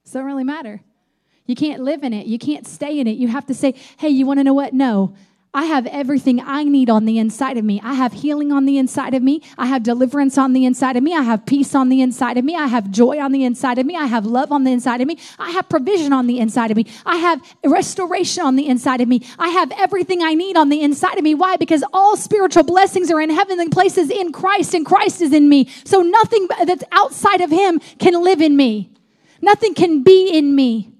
So 0.04 0.10
it 0.10 0.20
doesn't 0.20 0.26
really 0.26 0.44
matter. 0.44 0.82
You 1.46 1.56
can't 1.56 1.82
live 1.82 2.04
in 2.04 2.12
it. 2.12 2.26
You 2.26 2.38
can't 2.38 2.66
stay 2.66 2.98
in 3.00 3.06
it. 3.06 3.16
You 3.16 3.28
have 3.28 3.46
to 3.46 3.54
say, 3.54 3.74
hey, 3.98 4.08
you 4.08 4.26
want 4.26 4.38
to 4.38 4.44
know 4.44 4.54
what? 4.54 4.72
No. 4.72 5.14
I 5.56 5.64
have 5.64 5.86
everything 5.86 6.38
I 6.44 6.64
need 6.64 6.90
on 6.90 7.06
the 7.06 7.18
inside 7.18 7.56
of 7.56 7.64
me. 7.64 7.80
I 7.82 7.94
have 7.94 8.12
healing 8.12 8.52
on 8.52 8.66
the 8.66 8.76
inside 8.76 9.14
of 9.14 9.22
me. 9.22 9.40
I 9.56 9.64
have 9.64 9.82
deliverance 9.82 10.36
on 10.36 10.52
the 10.52 10.66
inside 10.66 10.98
of 10.98 11.02
me. 11.02 11.14
I 11.14 11.22
have 11.22 11.46
peace 11.46 11.74
on 11.74 11.88
the 11.88 12.02
inside 12.02 12.36
of 12.36 12.44
me. 12.44 12.54
I 12.54 12.66
have 12.66 12.90
joy 12.90 13.18
on 13.18 13.32
the 13.32 13.42
inside 13.42 13.78
of 13.78 13.86
me. 13.86 13.96
I 13.96 14.04
have 14.04 14.26
love 14.26 14.52
on 14.52 14.64
the 14.64 14.70
inside 14.70 15.00
of 15.00 15.08
me. 15.08 15.18
I 15.38 15.52
have 15.52 15.66
provision 15.70 16.12
on 16.12 16.26
the 16.26 16.40
inside 16.40 16.70
of 16.70 16.76
me. 16.76 16.84
I 17.06 17.16
have 17.16 17.40
restoration 17.64 18.44
on 18.44 18.56
the 18.56 18.66
inside 18.68 19.00
of 19.00 19.08
me. 19.08 19.22
I 19.38 19.48
have 19.48 19.72
everything 19.78 20.22
I 20.22 20.34
need 20.34 20.58
on 20.58 20.68
the 20.68 20.82
inside 20.82 21.16
of 21.16 21.24
me. 21.24 21.34
Why? 21.34 21.56
Because 21.56 21.82
all 21.90 22.18
spiritual 22.18 22.64
blessings 22.64 23.10
are 23.10 23.22
in 23.22 23.30
heavenly 23.30 23.70
places 23.70 24.10
in 24.10 24.32
Christ, 24.32 24.74
and 24.74 24.84
Christ 24.84 25.22
is 25.22 25.32
in 25.32 25.48
me. 25.48 25.70
So 25.86 26.02
nothing 26.02 26.48
that's 26.66 26.84
outside 26.92 27.40
of 27.40 27.50
Him 27.50 27.80
can 27.98 28.22
live 28.22 28.42
in 28.42 28.58
me. 28.58 28.90
Nothing 29.40 29.72
can 29.72 30.02
be 30.02 30.28
in 30.36 30.54
me. 30.54 30.95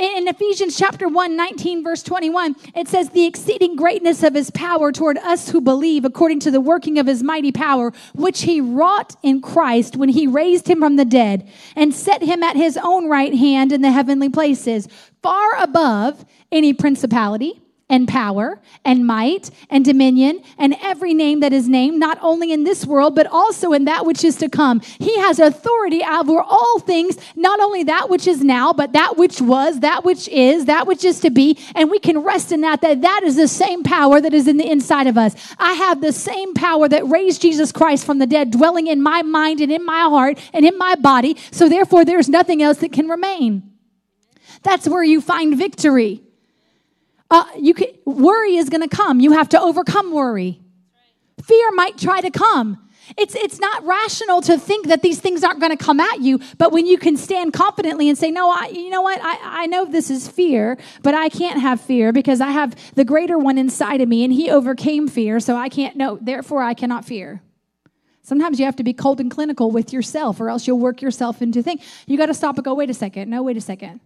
In 0.00 0.28
Ephesians 0.28 0.78
chapter 0.78 1.08
1, 1.08 1.36
19, 1.36 1.84
verse 1.84 2.02
21, 2.02 2.56
it 2.74 2.88
says, 2.88 3.10
The 3.10 3.26
exceeding 3.26 3.76
greatness 3.76 4.22
of 4.22 4.32
his 4.32 4.50
power 4.50 4.92
toward 4.92 5.18
us 5.18 5.50
who 5.50 5.60
believe, 5.60 6.06
according 6.06 6.40
to 6.40 6.50
the 6.50 6.58
working 6.58 6.98
of 6.98 7.06
his 7.06 7.22
mighty 7.22 7.52
power, 7.52 7.92
which 8.14 8.44
he 8.44 8.62
wrought 8.62 9.14
in 9.22 9.42
Christ 9.42 9.98
when 9.98 10.08
he 10.08 10.26
raised 10.26 10.68
him 10.68 10.80
from 10.80 10.96
the 10.96 11.04
dead 11.04 11.46
and 11.76 11.94
set 11.94 12.22
him 12.22 12.42
at 12.42 12.56
his 12.56 12.78
own 12.82 13.10
right 13.10 13.34
hand 13.34 13.72
in 13.72 13.82
the 13.82 13.92
heavenly 13.92 14.30
places, 14.30 14.88
far 15.20 15.54
above 15.58 16.24
any 16.50 16.72
principality 16.72 17.60
and 17.90 18.08
power 18.08 18.58
and 18.84 19.06
might 19.06 19.50
and 19.68 19.84
dominion 19.84 20.40
and 20.56 20.74
every 20.80 21.12
name 21.12 21.40
that 21.40 21.52
is 21.52 21.68
named, 21.68 21.98
not 21.98 22.18
only 22.22 22.52
in 22.52 22.64
this 22.64 22.86
world, 22.86 23.14
but 23.14 23.26
also 23.26 23.72
in 23.72 23.84
that 23.84 24.06
which 24.06 24.24
is 24.24 24.36
to 24.36 24.48
come. 24.48 24.80
He 24.80 25.18
has 25.18 25.38
authority 25.38 26.02
over 26.02 26.40
all 26.40 26.78
things, 26.78 27.18
not 27.36 27.60
only 27.60 27.82
that 27.84 28.08
which 28.08 28.26
is 28.26 28.42
now, 28.42 28.72
but 28.72 28.92
that 28.92 29.18
which 29.18 29.40
was, 29.42 29.80
that 29.80 30.04
which 30.04 30.28
is, 30.28 30.66
that 30.66 30.86
which 30.86 31.04
is 31.04 31.20
to 31.20 31.30
be. 31.30 31.58
And 31.74 31.90
we 31.90 31.98
can 31.98 32.20
rest 32.20 32.52
in 32.52 32.62
that, 32.62 32.80
that 32.80 33.02
that 33.02 33.22
is 33.24 33.36
the 33.36 33.48
same 33.48 33.82
power 33.82 34.20
that 34.20 34.32
is 34.32 34.46
in 34.46 34.56
the 34.56 34.70
inside 34.70 35.08
of 35.08 35.18
us. 35.18 35.34
I 35.58 35.72
have 35.72 36.00
the 36.00 36.12
same 36.12 36.54
power 36.54 36.88
that 36.88 37.06
raised 37.06 37.42
Jesus 37.42 37.72
Christ 37.72 38.06
from 38.06 38.18
the 38.18 38.26
dead 38.26 38.52
dwelling 38.52 38.86
in 38.86 39.02
my 39.02 39.22
mind 39.22 39.60
and 39.60 39.72
in 39.72 39.84
my 39.84 40.02
heart 40.02 40.38
and 40.52 40.64
in 40.64 40.78
my 40.78 40.94
body. 40.94 41.36
So 41.50 41.68
therefore, 41.68 42.04
there's 42.04 42.28
nothing 42.28 42.62
else 42.62 42.78
that 42.78 42.92
can 42.92 43.08
remain. 43.08 43.64
That's 44.62 44.86
where 44.86 45.02
you 45.02 45.20
find 45.20 45.56
victory. 45.56 46.22
Uh, 47.30 47.44
you 47.56 47.74
can, 47.74 47.88
worry 48.04 48.56
is 48.56 48.68
going 48.68 48.86
to 48.86 48.94
come. 48.94 49.20
You 49.20 49.32
have 49.32 49.48
to 49.50 49.60
overcome 49.60 50.12
worry. 50.12 50.60
Fear 51.42 51.70
might 51.72 51.96
try 51.96 52.20
to 52.20 52.30
come. 52.30 52.88
It's, 53.16 53.34
it's 53.34 53.58
not 53.58 53.84
rational 53.84 54.40
to 54.42 54.58
think 54.58 54.88
that 54.88 55.02
these 55.02 55.20
things 55.20 55.42
aren't 55.42 55.60
going 55.60 55.76
to 55.76 55.82
come 55.82 56.00
at 56.00 56.20
you, 56.20 56.40
but 56.58 56.70
when 56.70 56.86
you 56.86 56.98
can 56.98 57.16
stand 57.16 57.52
confidently 57.52 58.08
and 58.08 58.16
say, 58.16 58.30
No, 58.30 58.50
I, 58.50 58.68
you 58.68 58.90
know 58.90 59.02
what? 59.02 59.18
I, 59.22 59.62
I 59.62 59.66
know 59.66 59.84
this 59.84 60.10
is 60.10 60.28
fear, 60.28 60.78
but 61.02 61.14
I 61.14 61.28
can't 61.28 61.60
have 61.60 61.80
fear 61.80 62.12
because 62.12 62.40
I 62.40 62.50
have 62.50 62.76
the 62.94 63.04
greater 63.04 63.38
one 63.38 63.58
inside 63.58 64.00
of 64.00 64.08
me 64.08 64.22
and 64.22 64.32
he 64.32 64.50
overcame 64.50 65.08
fear, 65.08 65.40
so 65.40 65.56
I 65.56 65.68
can't 65.68 65.96
know, 65.96 66.18
therefore 66.20 66.62
I 66.62 66.74
cannot 66.74 67.04
fear. 67.04 67.42
Sometimes 68.22 68.60
you 68.60 68.66
have 68.66 68.76
to 68.76 68.84
be 68.84 68.92
cold 68.92 69.18
and 69.18 69.30
clinical 69.30 69.72
with 69.72 69.92
yourself, 69.92 70.40
or 70.40 70.50
else 70.50 70.66
you'll 70.66 70.78
work 70.78 71.02
yourself 71.02 71.42
into 71.42 71.62
things. 71.62 71.82
You 72.06 72.16
got 72.16 72.26
to 72.26 72.34
stop 72.34 72.56
and 72.56 72.64
go, 72.64 72.74
wait 72.74 72.90
a 72.90 72.94
second. 72.94 73.28
No, 73.28 73.42
wait 73.42 73.56
a 73.56 73.60
second 73.60 74.00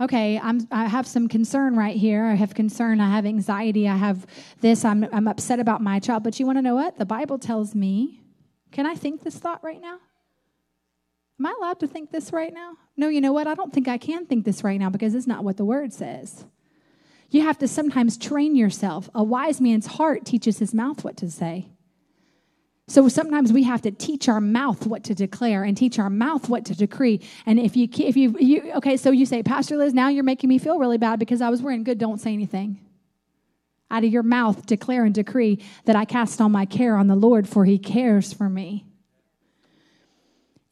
okay, 0.00 0.38
I'm, 0.38 0.66
I 0.70 0.86
have 0.86 1.06
some 1.06 1.28
concern 1.28 1.76
right 1.76 1.96
here. 1.96 2.24
I 2.24 2.34
have 2.34 2.54
concern. 2.54 3.00
I 3.00 3.10
have 3.10 3.26
anxiety. 3.26 3.88
I 3.88 3.96
have 3.96 4.26
this. 4.60 4.84
I'm, 4.84 5.06
I'm 5.12 5.28
upset 5.28 5.60
about 5.60 5.82
my 5.82 5.98
child. 5.98 6.22
But 6.22 6.38
you 6.38 6.46
want 6.46 6.58
to 6.58 6.62
know 6.62 6.74
what? 6.74 6.98
The 6.98 7.06
Bible 7.06 7.38
tells 7.38 7.74
me. 7.74 8.20
Can 8.70 8.86
I 8.86 8.94
think 8.94 9.22
this 9.22 9.36
thought 9.36 9.64
right 9.64 9.80
now? 9.80 9.98
Am 11.40 11.46
I 11.46 11.54
allowed 11.58 11.80
to 11.80 11.86
think 11.86 12.10
this 12.10 12.32
right 12.32 12.52
now? 12.52 12.72
No, 12.96 13.08
you 13.08 13.20
know 13.20 13.32
what? 13.32 13.46
I 13.46 13.54
don't 13.54 13.72
think 13.72 13.88
I 13.88 13.96
can 13.96 14.26
think 14.26 14.44
this 14.44 14.64
right 14.64 14.78
now 14.78 14.90
because 14.90 15.14
it's 15.14 15.26
not 15.26 15.44
what 15.44 15.56
the 15.56 15.64
word 15.64 15.92
says. 15.92 16.44
You 17.30 17.42
have 17.42 17.58
to 17.58 17.68
sometimes 17.68 18.16
train 18.16 18.56
yourself. 18.56 19.08
A 19.14 19.22
wise 19.22 19.60
man's 19.60 19.86
heart 19.86 20.24
teaches 20.24 20.58
his 20.58 20.74
mouth 20.74 21.04
what 21.04 21.16
to 21.18 21.30
say. 21.30 21.68
So 22.88 23.06
sometimes 23.08 23.52
we 23.52 23.64
have 23.64 23.82
to 23.82 23.90
teach 23.90 24.30
our 24.30 24.40
mouth 24.40 24.86
what 24.86 25.04
to 25.04 25.14
declare 25.14 25.62
and 25.62 25.76
teach 25.76 25.98
our 25.98 26.08
mouth 26.08 26.48
what 26.48 26.64
to 26.64 26.74
decree. 26.74 27.20
And 27.44 27.58
if 27.58 27.76
you, 27.76 27.86
if 27.98 28.16
you, 28.16 28.34
you, 28.40 28.72
okay, 28.76 28.96
so 28.96 29.10
you 29.10 29.26
say, 29.26 29.42
Pastor 29.42 29.76
Liz, 29.76 29.92
now 29.92 30.08
you're 30.08 30.24
making 30.24 30.48
me 30.48 30.58
feel 30.58 30.78
really 30.78 30.96
bad 30.96 31.18
because 31.18 31.42
I 31.42 31.50
was 31.50 31.60
wearing 31.60 31.84
good. 31.84 31.98
Don't 31.98 32.18
say 32.18 32.32
anything. 32.32 32.80
Out 33.90 34.04
of 34.04 34.10
your 34.10 34.22
mouth, 34.22 34.64
declare 34.64 35.04
and 35.04 35.14
decree 35.14 35.62
that 35.84 35.96
I 35.96 36.06
cast 36.06 36.40
all 36.40 36.48
my 36.48 36.64
care 36.64 36.96
on 36.96 37.08
the 37.08 37.14
Lord, 37.14 37.46
for 37.46 37.66
he 37.66 37.78
cares 37.78 38.32
for 38.32 38.48
me. 38.48 38.86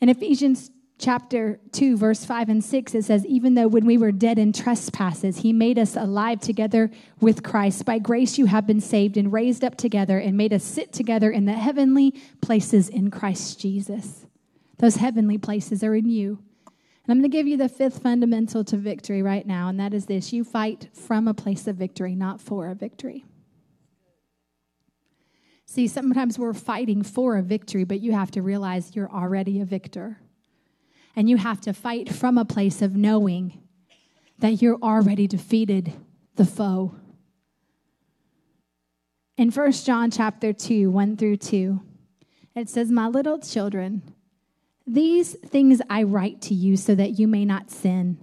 In 0.00 0.08
Ephesians 0.08 0.70
chapter 0.98 1.60
2, 1.72 1.96
verse 1.96 2.24
5 2.24 2.48
and 2.48 2.64
6, 2.64 2.94
it 2.94 3.04
says, 3.04 3.26
Even 3.26 3.54
though 3.54 3.68
when 3.68 3.84
we 3.84 3.98
were 3.98 4.12
dead 4.12 4.38
in 4.38 4.52
trespasses, 4.52 5.38
he 5.38 5.52
made 5.52 5.78
us 5.78 5.96
alive 5.96 6.40
together 6.40 6.90
with 7.20 7.42
Christ. 7.42 7.84
By 7.84 7.98
grace 7.98 8.38
you 8.38 8.46
have 8.46 8.66
been 8.66 8.80
saved 8.80 9.16
and 9.16 9.32
raised 9.32 9.64
up 9.64 9.76
together 9.76 10.18
and 10.18 10.36
made 10.36 10.52
us 10.52 10.64
sit 10.64 10.92
together 10.92 11.30
in 11.30 11.44
the 11.44 11.52
heavenly 11.52 12.12
places 12.40 12.88
in 12.88 13.10
Christ 13.10 13.60
Jesus. 13.60 14.26
Those 14.78 14.96
heavenly 14.96 15.38
places 15.38 15.82
are 15.82 15.94
in 15.94 16.08
you. 16.08 16.38
And 16.66 17.12
I'm 17.12 17.18
going 17.20 17.30
to 17.30 17.36
give 17.36 17.46
you 17.46 17.56
the 17.56 17.68
fifth 17.68 18.02
fundamental 18.02 18.64
to 18.64 18.76
victory 18.76 19.22
right 19.22 19.46
now, 19.46 19.68
and 19.68 19.78
that 19.78 19.94
is 19.94 20.06
this 20.06 20.32
you 20.32 20.42
fight 20.42 20.88
from 20.92 21.28
a 21.28 21.34
place 21.34 21.66
of 21.66 21.76
victory, 21.76 22.14
not 22.14 22.40
for 22.40 22.68
a 22.68 22.74
victory. 22.74 23.24
See, 25.66 25.88
sometimes 25.88 26.38
we're 26.38 26.52
fighting 26.52 27.02
for 27.02 27.36
a 27.36 27.42
victory, 27.42 27.84
but 27.84 28.00
you 28.00 28.12
have 28.12 28.30
to 28.32 28.42
realize 28.42 28.96
you're 28.96 29.10
already 29.10 29.60
a 29.60 29.64
victor. 29.64 30.18
And 31.16 31.28
you 31.30 31.38
have 31.38 31.60
to 31.62 31.72
fight 31.72 32.12
from 32.12 32.36
a 32.36 32.44
place 32.44 32.82
of 32.82 32.94
knowing 32.94 33.62
that 34.38 34.60
you're 34.60 34.78
already 34.82 35.26
defeated 35.26 35.94
the 36.36 36.44
foe. 36.44 36.94
In 39.38 39.50
1 39.50 39.72
John 39.72 40.10
chapter 40.10 40.52
2, 40.52 40.90
1 40.90 41.16
through 41.16 41.38
2, 41.38 41.80
it 42.54 42.68
says, 42.68 42.90
My 42.90 43.08
little 43.08 43.38
children, 43.38 44.02
these 44.86 45.32
things 45.34 45.80
I 45.90 46.02
write 46.02 46.40
to 46.42 46.54
you 46.54 46.76
so 46.76 46.94
that 46.94 47.18
you 47.18 47.26
may 47.26 47.44
not 47.44 47.70
sin. 47.70 48.18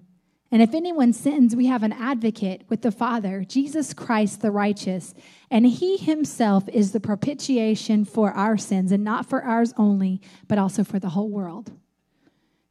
And 0.52 0.62
if 0.62 0.76
anyone 0.76 1.14
sins, 1.14 1.56
we 1.56 1.66
have 1.66 1.82
an 1.82 1.94
advocate 1.94 2.64
with 2.70 2.84
the 2.84 2.92
Father, 2.92 3.44
Jesus 3.44 3.92
Christ 3.92 4.42
the 4.42 4.52
righteous. 4.52 5.16
And 5.50 5.66
he 5.66 5.98
himself 5.98 6.70
is 6.70 6.92
the 6.92 7.00
propitiation 7.00 8.06
for 8.06 8.32
our 8.32 8.56
sins, 8.56 8.92
and 8.92 9.04
not 9.04 9.26
for 9.26 9.42
ours 9.44 9.74
only, 9.78 10.22
but 10.48 10.60
also 10.60 10.84
for 10.84 11.00
the 11.00 11.10
whole 11.10 11.30
world. 11.30 11.72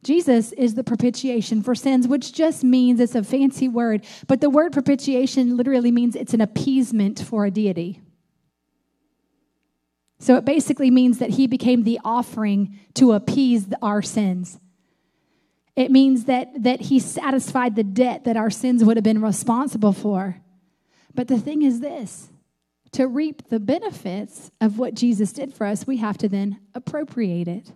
Jesus 0.03 0.51
is 0.53 0.75
the 0.75 0.83
propitiation 0.83 1.63
for 1.63 1.75
sins, 1.75 2.07
which 2.07 2.33
just 2.33 2.63
means 2.63 2.99
it's 2.99 3.15
a 3.15 3.23
fancy 3.23 3.67
word, 3.67 4.05
but 4.27 4.41
the 4.41 4.49
word 4.49 4.73
propitiation 4.73 5.57
literally 5.57 5.91
means 5.91 6.15
it's 6.15 6.33
an 6.33 6.41
appeasement 6.41 7.19
for 7.19 7.45
a 7.45 7.51
deity. 7.51 8.01
So 10.19 10.37
it 10.37 10.45
basically 10.45 10.89
means 10.89 11.19
that 11.19 11.31
he 11.31 11.47
became 11.47 11.83
the 11.83 11.99
offering 12.05 12.79
to 12.95 13.11
appease 13.11 13.67
our 13.81 14.01
sins. 14.01 14.59
It 15.75 15.91
means 15.91 16.25
that, 16.25 16.63
that 16.63 16.81
he 16.81 16.99
satisfied 16.99 17.75
the 17.75 17.83
debt 17.83 18.25
that 18.25 18.37
our 18.37 18.49
sins 18.49 18.83
would 18.83 18.95
have 18.95 19.03
been 19.03 19.21
responsible 19.21 19.91
for. 19.91 20.37
But 21.13 21.27
the 21.27 21.39
thing 21.39 21.61
is 21.61 21.79
this 21.79 22.29
to 22.93 23.07
reap 23.07 23.49
the 23.49 23.59
benefits 23.59 24.51
of 24.61 24.77
what 24.77 24.93
Jesus 24.93 25.33
did 25.33 25.53
for 25.53 25.65
us, 25.65 25.87
we 25.87 25.97
have 25.97 26.17
to 26.19 26.29
then 26.29 26.59
appropriate 26.73 27.47
it. 27.47 27.71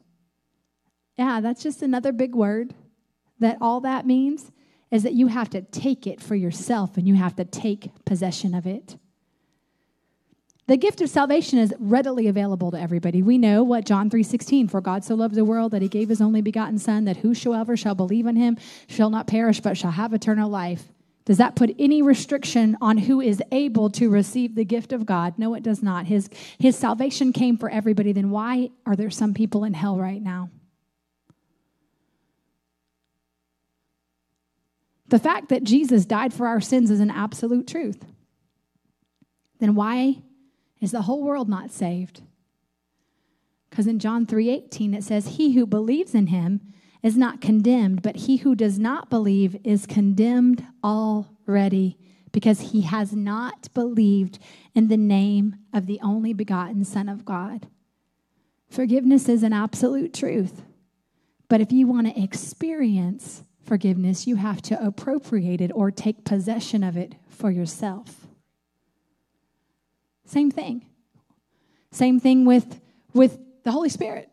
Yeah, 1.17 1.41
that's 1.41 1.63
just 1.63 1.81
another 1.81 2.11
big 2.11 2.35
word. 2.35 2.73
That 3.39 3.57
all 3.61 3.81
that 3.81 4.05
means 4.05 4.51
is 4.91 5.03
that 5.03 5.13
you 5.13 5.27
have 5.27 5.49
to 5.51 5.61
take 5.61 6.07
it 6.07 6.21
for 6.21 6.35
yourself 6.35 6.97
and 6.97 7.07
you 7.07 7.15
have 7.15 7.35
to 7.35 7.45
take 7.45 7.91
possession 8.05 8.55
of 8.55 8.65
it. 8.65 8.97
The 10.67 10.77
gift 10.77 11.01
of 11.01 11.09
salvation 11.09 11.59
is 11.59 11.73
readily 11.79 12.27
available 12.27 12.71
to 12.71 12.79
everybody. 12.79 13.21
We 13.21 13.37
know 13.37 13.63
what 13.63 13.85
John 13.85 14.09
3:16 14.09 14.67
for 14.67 14.81
God 14.81 15.03
so 15.03 15.15
loved 15.15 15.35
the 15.35 15.45
world 15.45 15.71
that 15.71 15.81
he 15.81 15.87
gave 15.87 16.09
his 16.09 16.21
only 16.21 16.41
begotten 16.41 16.77
son 16.77 17.05
that 17.05 17.17
whosoever 17.17 17.77
shall 17.77 17.95
believe 17.95 18.25
in 18.25 18.35
him 18.35 18.57
shall 18.87 19.09
not 19.09 19.27
perish 19.27 19.61
but 19.61 19.77
shall 19.77 19.91
have 19.91 20.13
eternal 20.13 20.49
life. 20.49 20.91
Does 21.23 21.37
that 21.37 21.55
put 21.55 21.75
any 21.77 22.01
restriction 22.01 22.77
on 22.81 22.97
who 22.97 23.19
is 23.19 23.41
able 23.51 23.89
to 23.91 24.09
receive 24.09 24.55
the 24.55 24.63
gift 24.63 24.93
of 24.93 25.05
God? 25.05 25.33
No, 25.37 25.53
it 25.55 25.63
does 25.63 25.83
not. 25.83 26.05
His, 26.05 26.29
his 26.57 26.77
salvation 26.77 27.33
came 27.33 27.57
for 27.57 27.69
everybody. 27.69 28.13
Then 28.13 28.29
why 28.29 28.69
are 28.85 28.95
there 28.95 29.09
some 29.09 29.33
people 29.33 29.65
in 29.65 29.73
hell 29.73 29.97
right 29.97 30.21
now? 30.21 30.49
The 35.09 35.19
fact 35.19 35.49
that 35.49 35.63
Jesus 35.63 36.05
died 36.05 36.33
for 36.33 36.47
our 36.47 36.61
sins 36.61 36.91
is 36.91 36.99
an 36.99 37.11
absolute 37.11 37.67
truth. 37.67 38.05
Then 39.59 39.75
why 39.75 40.23
is 40.81 40.91
the 40.91 41.03
whole 41.03 41.23
world 41.23 41.49
not 41.49 41.71
saved? 41.71 42.21
Because 43.69 43.87
in 43.87 43.99
John 43.99 44.25
3:18 44.25 44.93
it 44.93 45.03
says 45.03 45.37
he 45.37 45.53
who 45.53 45.65
believes 45.65 46.13
in 46.13 46.27
him 46.27 46.61
is 47.03 47.17
not 47.17 47.41
condemned, 47.41 48.01
but 48.01 48.15
he 48.17 48.37
who 48.37 48.55
does 48.55 48.79
not 48.79 49.09
believe 49.09 49.57
is 49.63 49.85
condemned 49.85 50.65
already 50.83 51.97
because 52.31 52.71
he 52.71 52.81
has 52.81 53.13
not 53.13 53.73
believed 53.73 54.39
in 54.75 54.87
the 54.87 54.97
name 54.97 55.55
of 55.73 55.85
the 55.85 55.99
only 56.01 56.33
begotten 56.33 56.83
son 56.83 57.07
of 57.07 57.25
God. 57.25 57.67
Forgiveness 58.69 59.29
is 59.29 59.43
an 59.43 59.53
absolute 59.53 60.13
truth. 60.13 60.63
But 61.47 61.61
if 61.61 61.71
you 61.71 61.87
want 61.87 62.07
to 62.07 62.21
experience 62.21 63.43
forgiveness, 63.67 64.25
you 64.25 64.37
have 64.37 64.61
to 64.63 64.83
appropriate 64.83 65.61
it 65.61 65.71
or 65.73 65.91
take 65.91 66.23
possession 66.23 66.83
of 66.83 66.97
it 66.97 67.15
for 67.27 67.51
yourself. 67.51 68.27
Same 70.25 70.49
thing. 70.49 70.85
Same 71.91 72.19
thing 72.19 72.45
with, 72.45 72.81
with 73.13 73.37
the 73.63 73.71
Holy 73.71 73.89
Spirit. 73.89 74.29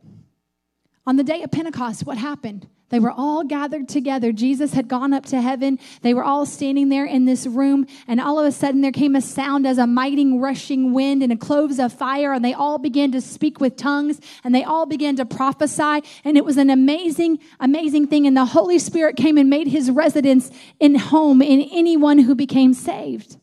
On 1.06 1.16
the 1.16 1.24
day 1.24 1.42
of 1.42 1.50
Pentecost, 1.50 2.06
what 2.06 2.16
happened? 2.16 2.68
They 2.90 3.00
were 3.00 3.10
all 3.10 3.44
gathered 3.44 3.88
together. 3.88 4.30
Jesus 4.30 4.74
had 4.74 4.88
gone 4.88 5.12
up 5.12 5.24
to 5.26 5.40
heaven. 5.40 5.78
They 6.02 6.14
were 6.14 6.22
all 6.22 6.46
standing 6.46 6.90
there 6.90 7.06
in 7.06 7.24
this 7.24 7.46
room, 7.46 7.86
and 8.06 8.20
all 8.20 8.38
of 8.38 8.46
a 8.46 8.52
sudden 8.52 8.82
there 8.82 8.92
came 8.92 9.16
a 9.16 9.20
sound 9.20 9.66
as 9.66 9.78
a 9.78 9.86
mighty 9.86 10.24
rushing 10.38 10.92
wind 10.92 11.22
and 11.22 11.32
a 11.32 11.36
cloves 11.36 11.78
of 11.78 11.92
fire, 11.92 12.32
and 12.32 12.44
they 12.44 12.52
all 12.52 12.78
began 12.78 13.10
to 13.12 13.20
speak 13.20 13.58
with 13.58 13.76
tongues, 13.76 14.20
and 14.44 14.54
they 14.54 14.62
all 14.62 14.86
began 14.86 15.16
to 15.16 15.24
prophesy. 15.24 16.02
And 16.24 16.36
it 16.36 16.44
was 16.44 16.56
an 16.56 16.70
amazing, 16.70 17.38
amazing 17.58 18.06
thing. 18.06 18.26
And 18.26 18.36
the 18.36 18.44
Holy 18.44 18.78
Spirit 18.78 19.16
came 19.16 19.38
and 19.38 19.48
made 19.48 19.66
his 19.66 19.90
residence 19.90 20.50
in 20.78 20.94
home 20.94 21.42
in 21.42 21.62
anyone 21.72 22.18
who 22.18 22.34
became 22.34 22.74
saved. 22.74 23.38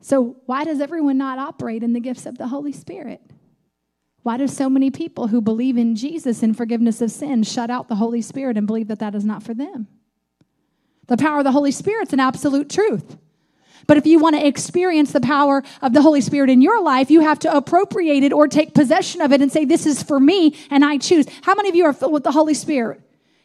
So, 0.00 0.36
why 0.46 0.64
does 0.64 0.80
everyone 0.80 1.18
not 1.18 1.38
operate 1.38 1.82
in 1.82 1.94
the 1.94 2.00
gifts 2.00 2.26
of 2.26 2.38
the 2.38 2.48
Holy 2.48 2.72
Spirit? 2.72 3.20
Why 4.28 4.36
do 4.36 4.46
so 4.46 4.68
many 4.68 4.90
people 4.90 5.28
who 5.28 5.40
believe 5.40 5.78
in 5.78 5.96
Jesus 5.96 6.42
and 6.42 6.54
forgiveness 6.54 7.00
of 7.00 7.10
sin 7.10 7.44
shut 7.44 7.70
out 7.70 7.88
the 7.88 7.94
Holy 7.94 8.20
Spirit 8.20 8.58
and 8.58 8.66
believe 8.66 8.88
that 8.88 8.98
that 8.98 9.14
is 9.14 9.24
not 9.24 9.42
for 9.42 9.54
them? 9.54 9.88
The 11.06 11.16
power 11.16 11.38
of 11.38 11.44
the 11.44 11.52
Holy 11.52 11.70
Spirit's 11.72 12.12
an 12.12 12.20
absolute 12.20 12.68
truth. 12.68 13.16
But 13.86 13.96
if 13.96 14.04
you 14.04 14.18
want 14.18 14.36
to 14.36 14.46
experience 14.46 15.12
the 15.12 15.22
power 15.22 15.62
of 15.80 15.94
the 15.94 16.02
Holy 16.02 16.20
Spirit 16.20 16.50
in 16.50 16.60
your 16.60 16.82
life, 16.82 17.10
you 17.10 17.22
have 17.22 17.38
to 17.38 17.56
appropriate 17.56 18.22
it 18.22 18.34
or 18.34 18.48
take 18.48 18.74
possession 18.74 19.22
of 19.22 19.32
it 19.32 19.40
and 19.40 19.50
say, 19.50 19.64
This 19.64 19.86
is 19.86 20.02
for 20.02 20.20
me 20.20 20.54
and 20.70 20.84
I 20.84 20.98
choose. 20.98 21.24
How 21.40 21.54
many 21.54 21.70
of 21.70 21.74
you 21.74 21.86
are 21.86 21.94
filled 21.94 22.12
with 22.12 22.24
the 22.24 22.32
Holy 22.32 22.52
Spirit? 22.52 23.00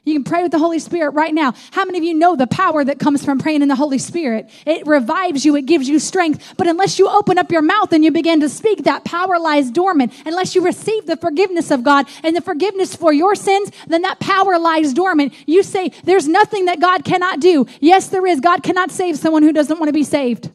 You 0.06 0.14
can 0.16 0.26
pray 0.26 0.44
with 0.44 0.52
the 0.52 0.60
Holy 0.60 0.80
Spirit 0.80 1.12
right 1.12 1.34
now. 1.34 1.54
How 1.72 1.86
many 1.86 1.98
of 1.98 2.04
you 2.04 2.14
know 2.14 2.36
the 2.36 2.48
power 2.48 2.84
that 2.84 3.00
comes 3.00 3.24
from 3.24 3.40
praying 3.40 3.62
in 3.62 3.70
the 3.70 3.76
Holy 3.76 3.98
Spirit? 3.98 4.50
It 4.66 4.86
revives 4.86 5.46
you, 5.46 5.56
it 5.56 5.66
gives 5.66 5.88
you 5.88 5.98
strength. 5.98 6.56
But 6.58 6.68
unless 6.68 7.00
you 7.00 7.08
open 7.08 7.38
up 7.38 7.52
your 7.52 7.62
mouth 7.62 7.94
and 7.94 8.04
you 8.04 8.12
begin 8.12 8.42
to 8.42 8.50
speak, 8.50 8.84
that 8.84 9.06
power 9.06 9.40
lies 9.40 9.72
dormant. 9.72 10.12
Unless 10.26 10.56
you 10.56 10.62
receive 10.62 11.06
the 11.06 11.16
forgiveness 11.16 11.72
of 11.72 11.84
God 11.84 12.06
and 12.22 12.36
the 12.36 12.42
forgiveness 12.42 12.94
for 12.94 13.14
your 13.14 13.34
sins, 13.34 13.72
then 13.88 14.02
that 14.02 14.20
power 14.20 14.60
lies 14.60 14.94
dormant. 14.94 15.34
You 15.46 15.64
say, 15.64 15.90
There's 16.04 16.28
nothing 16.28 16.66
that 16.66 16.82
God 16.82 17.06
cannot 17.06 17.40
do. 17.40 17.66
Yes, 17.80 18.10
there 18.10 18.28
is. 18.28 18.42
God 18.42 18.62
cannot 18.62 18.92
save 18.92 19.18
someone 19.18 19.44
who 19.44 19.54
doesn't 19.54 19.80
want 19.80 19.88
to 19.88 19.94
be 19.94 20.04
saved. 20.04 20.52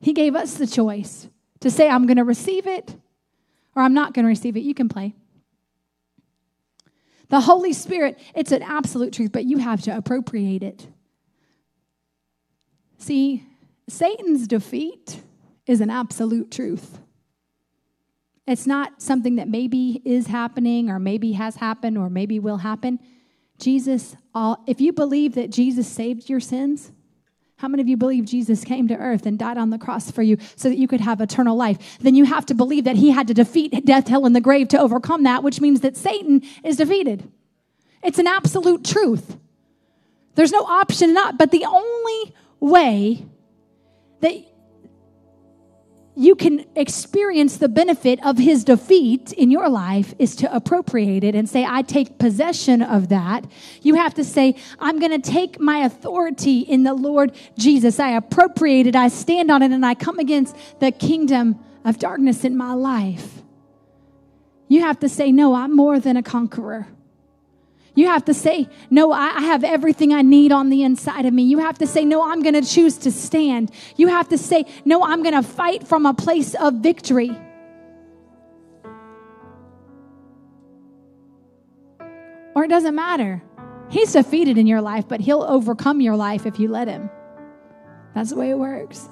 He 0.00 0.14
gave 0.14 0.34
us 0.34 0.54
the 0.54 0.66
choice 0.66 1.28
to 1.60 1.70
say, 1.70 1.88
I'm 1.88 2.06
going 2.06 2.16
to 2.16 2.24
receive 2.24 2.66
it 2.66 2.96
or 3.74 3.82
I'm 3.82 3.92
not 3.92 4.14
going 4.14 4.24
to 4.24 4.28
receive 4.28 4.56
it. 4.56 4.60
You 4.60 4.72
can 4.72 4.88
play. 4.88 5.14
The 7.28 7.40
Holy 7.40 7.72
Spirit, 7.72 8.18
it's 8.34 8.52
an 8.52 8.62
absolute 8.62 9.12
truth, 9.12 9.32
but 9.32 9.44
you 9.44 9.58
have 9.58 9.82
to 9.82 9.96
appropriate 9.96 10.62
it. 10.62 10.86
See, 12.98 13.44
Satan's 13.88 14.46
defeat 14.46 15.20
is 15.66 15.80
an 15.80 15.90
absolute 15.90 16.50
truth. 16.50 16.98
It's 18.46 18.66
not 18.66 19.02
something 19.02 19.36
that 19.36 19.46
maybe 19.46 20.00
is 20.06 20.26
happening 20.26 20.88
or 20.88 20.98
maybe 20.98 21.32
has 21.32 21.56
happened 21.56 21.98
or 21.98 22.08
maybe 22.08 22.40
will 22.40 22.56
happen. 22.56 22.98
Jesus, 23.58 24.16
all, 24.34 24.62
if 24.66 24.80
you 24.80 24.92
believe 24.92 25.34
that 25.34 25.50
Jesus 25.50 25.86
saved 25.86 26.30
your 26.30 26.40
sins, 26.40 26.92
how 27.58 27.66
many 27.66 27.80
of 27.80 27.88
you 27.88 27.96
believe 27.96 28.24
Jesus 28.24 28.62
came 28.62 28.86
to 28.86 28.96
earth 28.96 29.26
and 29.26 29.36
died 29.36 29.58
on 29.58 29.70
the 29.70 29.78
cross 29.78 30.12
for 30.12 30.22
you 30.22 30.38
so 30.54 30.68
that 30.68 30.78
you 30.78 30.86
could 30.86 31.00
have 31.00 31.20
eternal 31.20 31.56
life? 31.56 31.98
Then 31.98 32.14
you 32.14 32.24
have 32.24 32.46
to 32.46 32.54
believe 32.54 32.84
that 32.84 32.94
he 32.94 33.10
had 33.10 33.26
to 33.26 33.34
defeat 33.34 33.84
death, 33.84 34.06
hell, 34.06 34.26
and 34.26 34.36
the 34.36 34.40
grave 34.40 34.68
to 34.68 34.80
overcome 34.80 35.24
that, 35.24 35.42
which 35.42 35.60
means 35.60 35.80
that 35.80 35.96
Satan 35.96 36.42
is 36.62 36.76
defeated. 36.76 37.28
It's 38.00 38.20
an 38.20 38.28
absolute 38.28 38.84
truth. 38.84 39.36
There's 40.36 40.52
no 40.52 40.62
option 40.62 41.12
not, 41.12 41.36
but 41.36 41.50
the 41.50 41.64
only 41.64 42.32
way 42.60 43.26
that 44.20 44.36
you 46.18 46.34
can 46.34 46.64
experience 46.74 47.58
the 47.58 47.68
benefit 47.68 48.18
of 48.26 48.38
his 48.38 48.64
defeat 48.64 49.32
in 49.34 49.52
your 49.52 49.68
life 49.68 50.14
is 50.18 50.34
to 50.34 50.52
appropriate 50.52 51.22
it 51.22 51.36
and 51.36 51.48
say, 51.48 51.64
I 51.64 51.82
take 51.82 52.18
possession 52.18 52.82
of 52.82 53.10
that. 53.10 53.46
You 53.82 53.94
have 53.94 54.14
to 54.14 54.24
say, 54.24 54.56
I'm 54.80 54.98
going 54.98 55.12
to 55.12 55.30
take 55.30 55.60
my 55.60 55.84
authority 55.84 56.58
in 56.58 56.82
the 56.82 56.92
Lord 56.92 57.36
Jesus. 57.56 58.00
I 58.00 58.10
appropriate 58.10 58.88
it, 58.88 58.96
I 58.96 59.06
stand 59.06 59.48
on 59.52 59.62
it, 59.62 59.70
and 59.70 59.86
I 59.86 59.94
come 59.94 60.18
against 60.18 60.56
the 60.80 60.90
kingdom 60.90 61.60
of 61.84 62.00
darkness 62.00 62.42
in 62.42 62.56
my 62.56 62.74
life. 62.74 63.42
You 64.66 64.80
have 64.80 64.98
to 64.98 65.08
say, 65.08 65.30
No, 65.30 65.54
I'm 65.54 65.74
more 65.76 66.00
than 66.00 66.16
a 66.16 66.22
conqueror. 66.24 66.88
You 67.98 68.06
have 68.06 68.26
to 68.26 68.34
say, 68.34 68.68
No, 68.90 69.10
I 69.10 69.40
have 69.40 69.64
everything 69.64 70.14
I 70.14 70.22
need 70.22 70.52
on 70.52 70.70
the 70.70 70.84
inside 70.84 71.26
of 71.26 71.34
me. 71.34 71.42
You 71.42 71.58
have 71.58 71.78
to 71.78 71.86
say, 71.86 72.04
No, 72.04 72.22
I'm 72.22 72.42
going 72.42 72.54
to 72.54 72.62
choose 72.62 72.96
to 72.98 73.10
stand. 73.10 73.72
You 73.96 74.06
have 74.06 74.28
to 74.28 74.38
say, 74.38 74.66
No, 74.84 75.02
I'm 75.02 75.24
going 75.24 75.34
to 75.34 75.42
fight 75.42 75.84
from 75.84 76.06
a 76.06 76.14
place 76.14 76.54
of 76.54 76.74
victory. 76.74 77.36
Or 82.54 82.62
it 82.62 82.68
doesn't 82.68 82.94
matter. 82.94 83.42
He's 83.90 84.12
defeated 84.12 84.58
in 84.58 84.68
your 84.68 84.80
life, 84.80 85.08
but 85.08 85.18
he'll 85.18 85.42
overcome 85.42 86.00
your 86.00 86.14
life 86.14 86.46
if 86.46 86.60
you 86.60 86.68
let 86.68 86.86
him. 86.86 87.10
That's 88.14 88.30
the 88.30 88.36
way 88.36 88.50
it 88.50 88.58
works. 88.58 89.08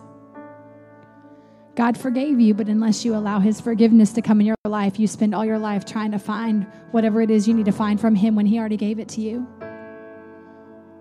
God 1.76 1.98
forgave 1.98 2.40
you, 2.40 2.54
but 2.54 2.68
unless 2.68 3.04
you 3.04 3.14
allow 3.14 3.38
His 3.38 3.60
forgiveness 3.60 4.14
to 4.14 4.22
come 4.22 4.40
in 4.40 4.46
your 4.46 4.56
life, 4.64 4.98
you 4.98 5.06
spend 5.06 5.34
all 5.34 5.44
your 5.44 5.58
life 5.58 5.84
trying 5.84 6.10
to 6.12 6.18
find 6.18 6.64
whatever 6.90 7.20
it 7.20 7.30
is 7.30 7.46
you 7.46 7.52
need 7.52 7.66
to 7.66 7.72
find 7.72 8.00
from 8.00 8.14
Him 8.14 8.34
when 8.34 8.46
He 8.46 8.58
already 8.58 8.78
gave 8.78 8.98
it 8.98 9.08
to 9.10 9.20
you. 9.20 9.46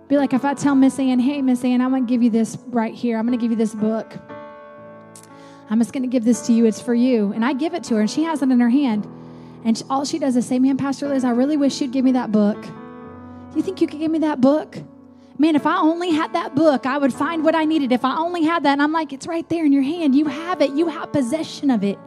Be 0.10 0.18
like 0.18 0.34
if 0.34 0.44
I 0.44 0.54
tell 0.54 0.76
Miss 0.76 1.00
Ann, 1.00 1.20
hey, 1.20 1.42
Miss 1.42 1.64
Ann, 1.64 1.80
I'm 1.80 1.92
going 1.92 2.06
to 2.06 2.10
give 2.10 2.22
you 2.22 2.30
this 2.30 2.58
right 2.68 2.94
here. 2.94 3.18
I'm 3.18 3.26
going 3.26 3.40
to 3.40 3.42
give 3.42 3.52
you 3.52 3.58
this 3.58 3.74
book. 3.74 4.14
I'm 5.70 5.80
just 5.80 5.94
going 5.94 6.04
to 6.04 6.10
give 6.10 6.26
this 6.26 6.46
to 6.48 6.54
you. 6.54 6.66
It's 6.66 6.82
for 6.82 6.94
you. 6.94 7.32
And 7.32 7.44
I 7.44 7.54
give 7.54 7.74
it 7.74 7.86
to 7.86 7.96
her, 7.96 8.02
and 8.02 8.12
she 8.12 8.24
has 8.24 8.42
it 8.42 8.52
in 8.52 8.60
her 8.60 8.70
hand. 8.70 9.08
And 9.64 9.82
all 9.90 10.04
she 10.04 10.20
does 10.20 10.36
is 10.36 10.46
say, 10.46 10.60
Man, 10.60 10.78
Pastor 10.78 11.08
Liz, 11.08 11.24
I 11.24 11.32
really 11.32 11.58
wish 11.58 11.80
you'd 11.80 11.94
give 11.94 12.04
me 12.04 12.12
that 12.12 12.34
book. 12.34 12.62
Do 12.62 13.56
you 13.56 13.64
think 13.64 13.80
you 13.80 13.88
could 13.88 14.00
give 14.00 14.12
me 14.12 14.20
that 14.20 14.42
book? 14.42 14.78
Man, 15.38 15.56
if 15.56 15.66
I 15.66 15.78
only 15.78 16.12
had 16.12 16.34
that 16.34 16.56
book, 16.56 16.86
I 16.86 16.98
would 16.98 17.14
find 17.14 17.44
what 17.44 17.56
I 17.56 17.66
needed. 17.66 17.92
If 17.92 18.06
I 18.06 18.18
only 18.18 18.44
had 18.44 18.64
that, 18.64 18.74
and 18.74 18.82
I'm 18.82 18.94
like, 18.94 19.12
it's 19.12 19.28
right 19.28 19.48
there 19.50 19.66
in 19.66 19.74
your 19.74 19.84
hand. 19.84 20.16
You 20.16 20.26
have 20.26 20.62
it, 20.62 20.72
you 20.72 20.88
have 20.88 21.12
possession 21.12 21.70
of 21.70 21.84
it. 21.84 22.00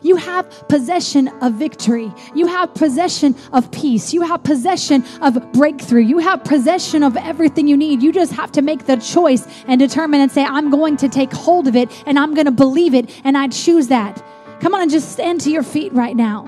You 0.00 0.16
have 0.16 0.68
possession 0.68 1.28
of 1.42 1.54
victory. 1.54 2.10
You 2.34 2.46
have 2.46 2.72
possession 2.74 3.36
of 3.52 3.70
peace. 3.70 4.12
You 4.12 4.22
have 4.22 4.42
possession 4.42 5.04
of 5.20 5.52
breakthrough. 5.52 6.02
You 6.02 6.18
have 6.18 6.44
possession 6.44 7.02
of 7.02 7.16
everything 7.16 7.66
you 7.66 7.76
need. 7.76 8.02
You 8.02 8.12
just 8.12 8.32
have 8.32 8.52
to 8.52 8.62
make 8.62 8.86
the 8.86 8.96
choice 8.96 9.46
and 9.66 9.78
determine 9.78 10.20
and 10.20 10.30
say, 10.30 10.44
I'm 10.44 10.70
going 10.70 10.96
to 10.98 11.08
take 11.08 11.32
hold 11.32 11.66
of 11.68 11.76
it 11.76 11.90
and 12.06 12.18
I'm 12.18 12.32
going 12.34 12.46
to 12.46 12.52
believe 12.52 12.94
it 12.94 13.10
and 13.24 13.36
I 13.36 13.48
choose 13.48 13.88
that. 13.88 14.24
Come 14.60 14.74
on 14.74 14.82
and 14.82 14.90
just 14.90 15.12
stand 15.12 15.40
to 15.42 15.50
your 15.50 15.64
feet 15.64 15.92
right 15.92 16.16
now. 16.16 16.46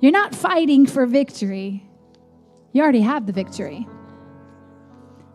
You're 0.00 0.12
not 0.12 0.34
fighting 0.34 0.86
for 0.86 1.06
victory. 1.06 1.86
You 2.74 2.82
already 2.82 3.02
have 3.02 3.24
the 3.24 3.32
victory. 3.32 3.88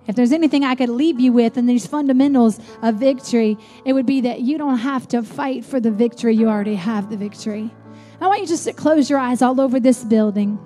If 0.08 0.16
there's 0.16 0.34
anything 0.34 0.66
I 0.66 0.76
could 0.76 0.90
leave 0.90 1.20
you 1.20 1.32
with 1.32 1.58
in 1.58 1.68
these 1.68 1.88
fundamentals 1.88 2.60
of 2.82 2.96
victory, 2.96 3.58
it 3.86 3.94
would 3.94 4.06
be 4.06 4.22
that 4.22 4.42
you 4.42 4.58
don't 4.58 4.80
have 4.80 5.08
to 5.10 5.24
fight 5.24 5.64
for 5.64 5.80
the 5.80 5.90
victory. 5.90 6.36
You 6.36 6.50
already 6.50 6.76
have 6.76 7.10
the 7.10 7.16
victory. 7.16 7.72
I 8.20 8.28
want 8.28 8.42
you 8.42 8.48
just 8.48 8.66
to 8.66 8.74
close 8.74 9.10
your 9.10 9.20
eyes 9.20 9.42
all 9.42 9.62
over 9.62 9.80
this 9.80 10.04
building 10.04 10.60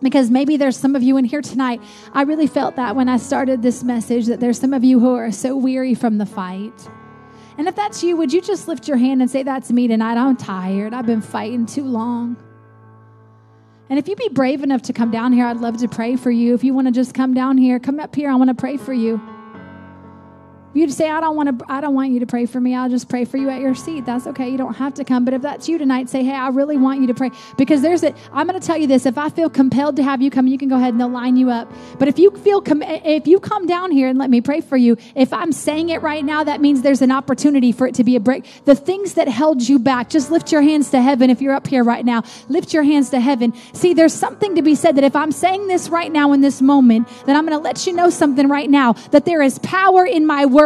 because 0.00 0.30
maybe 0.30 0.56
there's 0.56 0.76
some 0.76 0.96
of 0.96 1.02
you 1.02 1.18
in 1.18 1.26
here 1.26 1.42
tonight. 1.42 1.82
I 2.14 2.22
really 2.22 2.46
felt 2.46 2.76
that 2.76 2.96
when 2.96 3.10
I 3.10 3.18
started 3.18 3.60
this 3.60 3.84
message 3.84 4.26
that 4.26 4.40
there's 4.40 4.58
some 4.58 4.72
of 4.72 4.82
you 4.82 4.98
who 4.98 5.14
are 5.14 5.30
so 5.30 5.56
weary 5.56 5.94
from 5.94 6.16
the 6.16 6.26
fight. 6.26 6.88
And 7.58 7.68
if 7.68 7.76
that's 7.76 8.02
you, 8.02 8.16
would 8.16 8.32
you 8.32 8.40
just 8.40 8.66
lift 8.66 8.88
your 8.88 8.96
hand 8.96 9.20
and 9.20 9.30
say, 9.30 9.42
That's 9.42 9.70
me 9.70 9.88
tonight? 9.88 10.16
I'm 10.16 10.36
tired. 10.36 10.94
I've 10.94 11.06
been 11.06 11.22
fighting 11.22 11.66
too 11.66 11.84
long. 11.84 12.36
And 13.88 13.98
if 13.98 14.08
you'd 14.08 14.18
be 14.18 14.28
brave 14.28 14.62
enough 14.62 14.82
to 14.82 14.92
come 14.92 15.10
down 15.10 15.32
here, 15.32 15.46
I'd 15.46 15.58
love 15.58 15.76
to 15.78 15.88
pray 15.88 16.16
for 16.16 16.30
you. 16.30 16.54
If 16.54 16.64
you 16.64 16.74
want 16.74 16.88
to 16.88 16.92
just 16.92 17.14
come 17.14 17.34
down 17.34 17.56
here, 17.56 17.78
come 17.78 18.00
up 18.00 18.14
here. 18.16 18.30
I 18.30 18.34
want 18.34 18.48
to 18.48 18.54
pray 18.54 18.76
for 18.76 18.92
you 18.92 19.20
you 20.76 20.88
say, 20.90 21.10
I 21.10 21.20
don't 21.20 21.36
want 21.36 21.58
to, 21.58 21.64
I 21.68 21.80
don't 21.80 21.94
want 21.94 22.10
you 22.12 22.20
to 22.20 22.26
pray 22.26 22.46
for 22.46 22.60
me. 22.60 22.74
I'll 22.74 22.88
just 22.88 23.08
pray 23.08 23.24
for 23.24 23.36
you 23.36 23.48
at 23.50 23.60
your 23.60 23.74
seat. 23.74 24.04
That's 24.04 24.26
okay. 24.26 24.48
You 24.48 24.58
don't 24.58 24.74
have 24.74 24.94
to 24.94 25.04
come. 25.04 25.24
But 25.24 25.34
if 25.34 25.42
that's 25.42 25.68
you 25.68 25.78
tonight, 25.78 26.08
say, 26.08 26.24
Hey, 26.24 26.34
I 26.34 26.48
really 26.48 26.76
want 26.76 27.00
you 27.00 27.06
to 27.06 27.14
pray. 27.14 27.30
Because 27.56 27.82
there's 27.82 28.02
a, 28.02 28.14
I'm 28.32 28.46
going 28.46 28.60
to 28.60 28.66
tell 28.66 28.76
you 28.76 28.86
this. 28.86 29.06
If 29.06 29.18
I 29.18 29.28
feel 29.28 29.48
compelled 29.48 29.96
to 29.96 30.02
have 30.02 30.20
you 30.20 30.30
come, 30.30 30.46
you 30.46 30.58
can 30.58 30.68
go 30.68 30.76
ahead 30.76 30.90
and 30.90 31.00
they'll 31.00 31.08
line 31.08 31.36
you 31.36 31.50
up. 31.50 31.72
But 31.98 32.08
if 32.08 32.18
you 32.18 32.30
feel, 32.30 32.60
com- 32.60 32.82
if 32.82 33.26
you 33.26 33.40
come 33.40 33.66
down 33.66 33.90
here 33.90 34.08
and 34.08 34.18
let 34.18 34.28
me 34.28 34.40
pray 34.40 34.60
for 34.60 34.76
you, 34.76 34.96
if 35.14 35.32
I'm 35.32 35.52
saying 35.52 35.88
it 35.88 36.02
right 36.02 36.24
now, 36.24 36.44
that 36.44 36.60
means 36.60 36.82
there's 36.82 37.02
an 37.02 37.12
opportunity 37.12 37.72
for 37.72 37.86
it 37.86 37.94
to 37.96 38.04
be 38.04 38.16
a 38.16 38.20
break. 38.20 38.44
The 38.64 38.74
things 38.74 39.14
that 39.14 39.28
held 39.28 39.66
you 39.66 39.78
back, 39.78 40.10
just 40.10 40.30
lift 40.30 40.52
your 40.52 40.62
hands 40.62 40.90
to 40.90 41.00
heaven. 41.00 41.30
If 41.30 41.40
you're 41.40 41.54
up 41.54 41.66
here 41.66 41.84
right 41.84 42.04
now, 42.04 42.22
lift 42.48 42.74
your 42.74 42.82
hands 42.82 43.10
to 43.10 43.20
heaven. 43.20 43.54
See, 43.72 43.94
there's 43.94 44.14
something 44.14 44.56
to 44.56 44.62
be 44.62 44.74
said 44.74 44.96
that 44.96 45.04
if 45.04 45.16
I'm 45.16 45.32
saying 45.32 45.68
this 45.68 45.88
right 45.88 46.12
now 46.12 46.32
in 46.32 46.40
this 46.40 46.60
moment, 46.60 47.08
then 47.24 47.36
I'm 47.36 47.46
going 47.46 47.58
to 47.58 47.62
let 47.62 47.86
you 47.86 47.92
know 47.92 48.10
something 48.10 48.48
right 48.48 48.68
now 48.68 48.92
that 49.12 49.24
there 49.24 49.42
is 49.42 49.58
power 49.60 50.04
in 50.04 50.26
my 50.26 50.44
word 50.44 50.65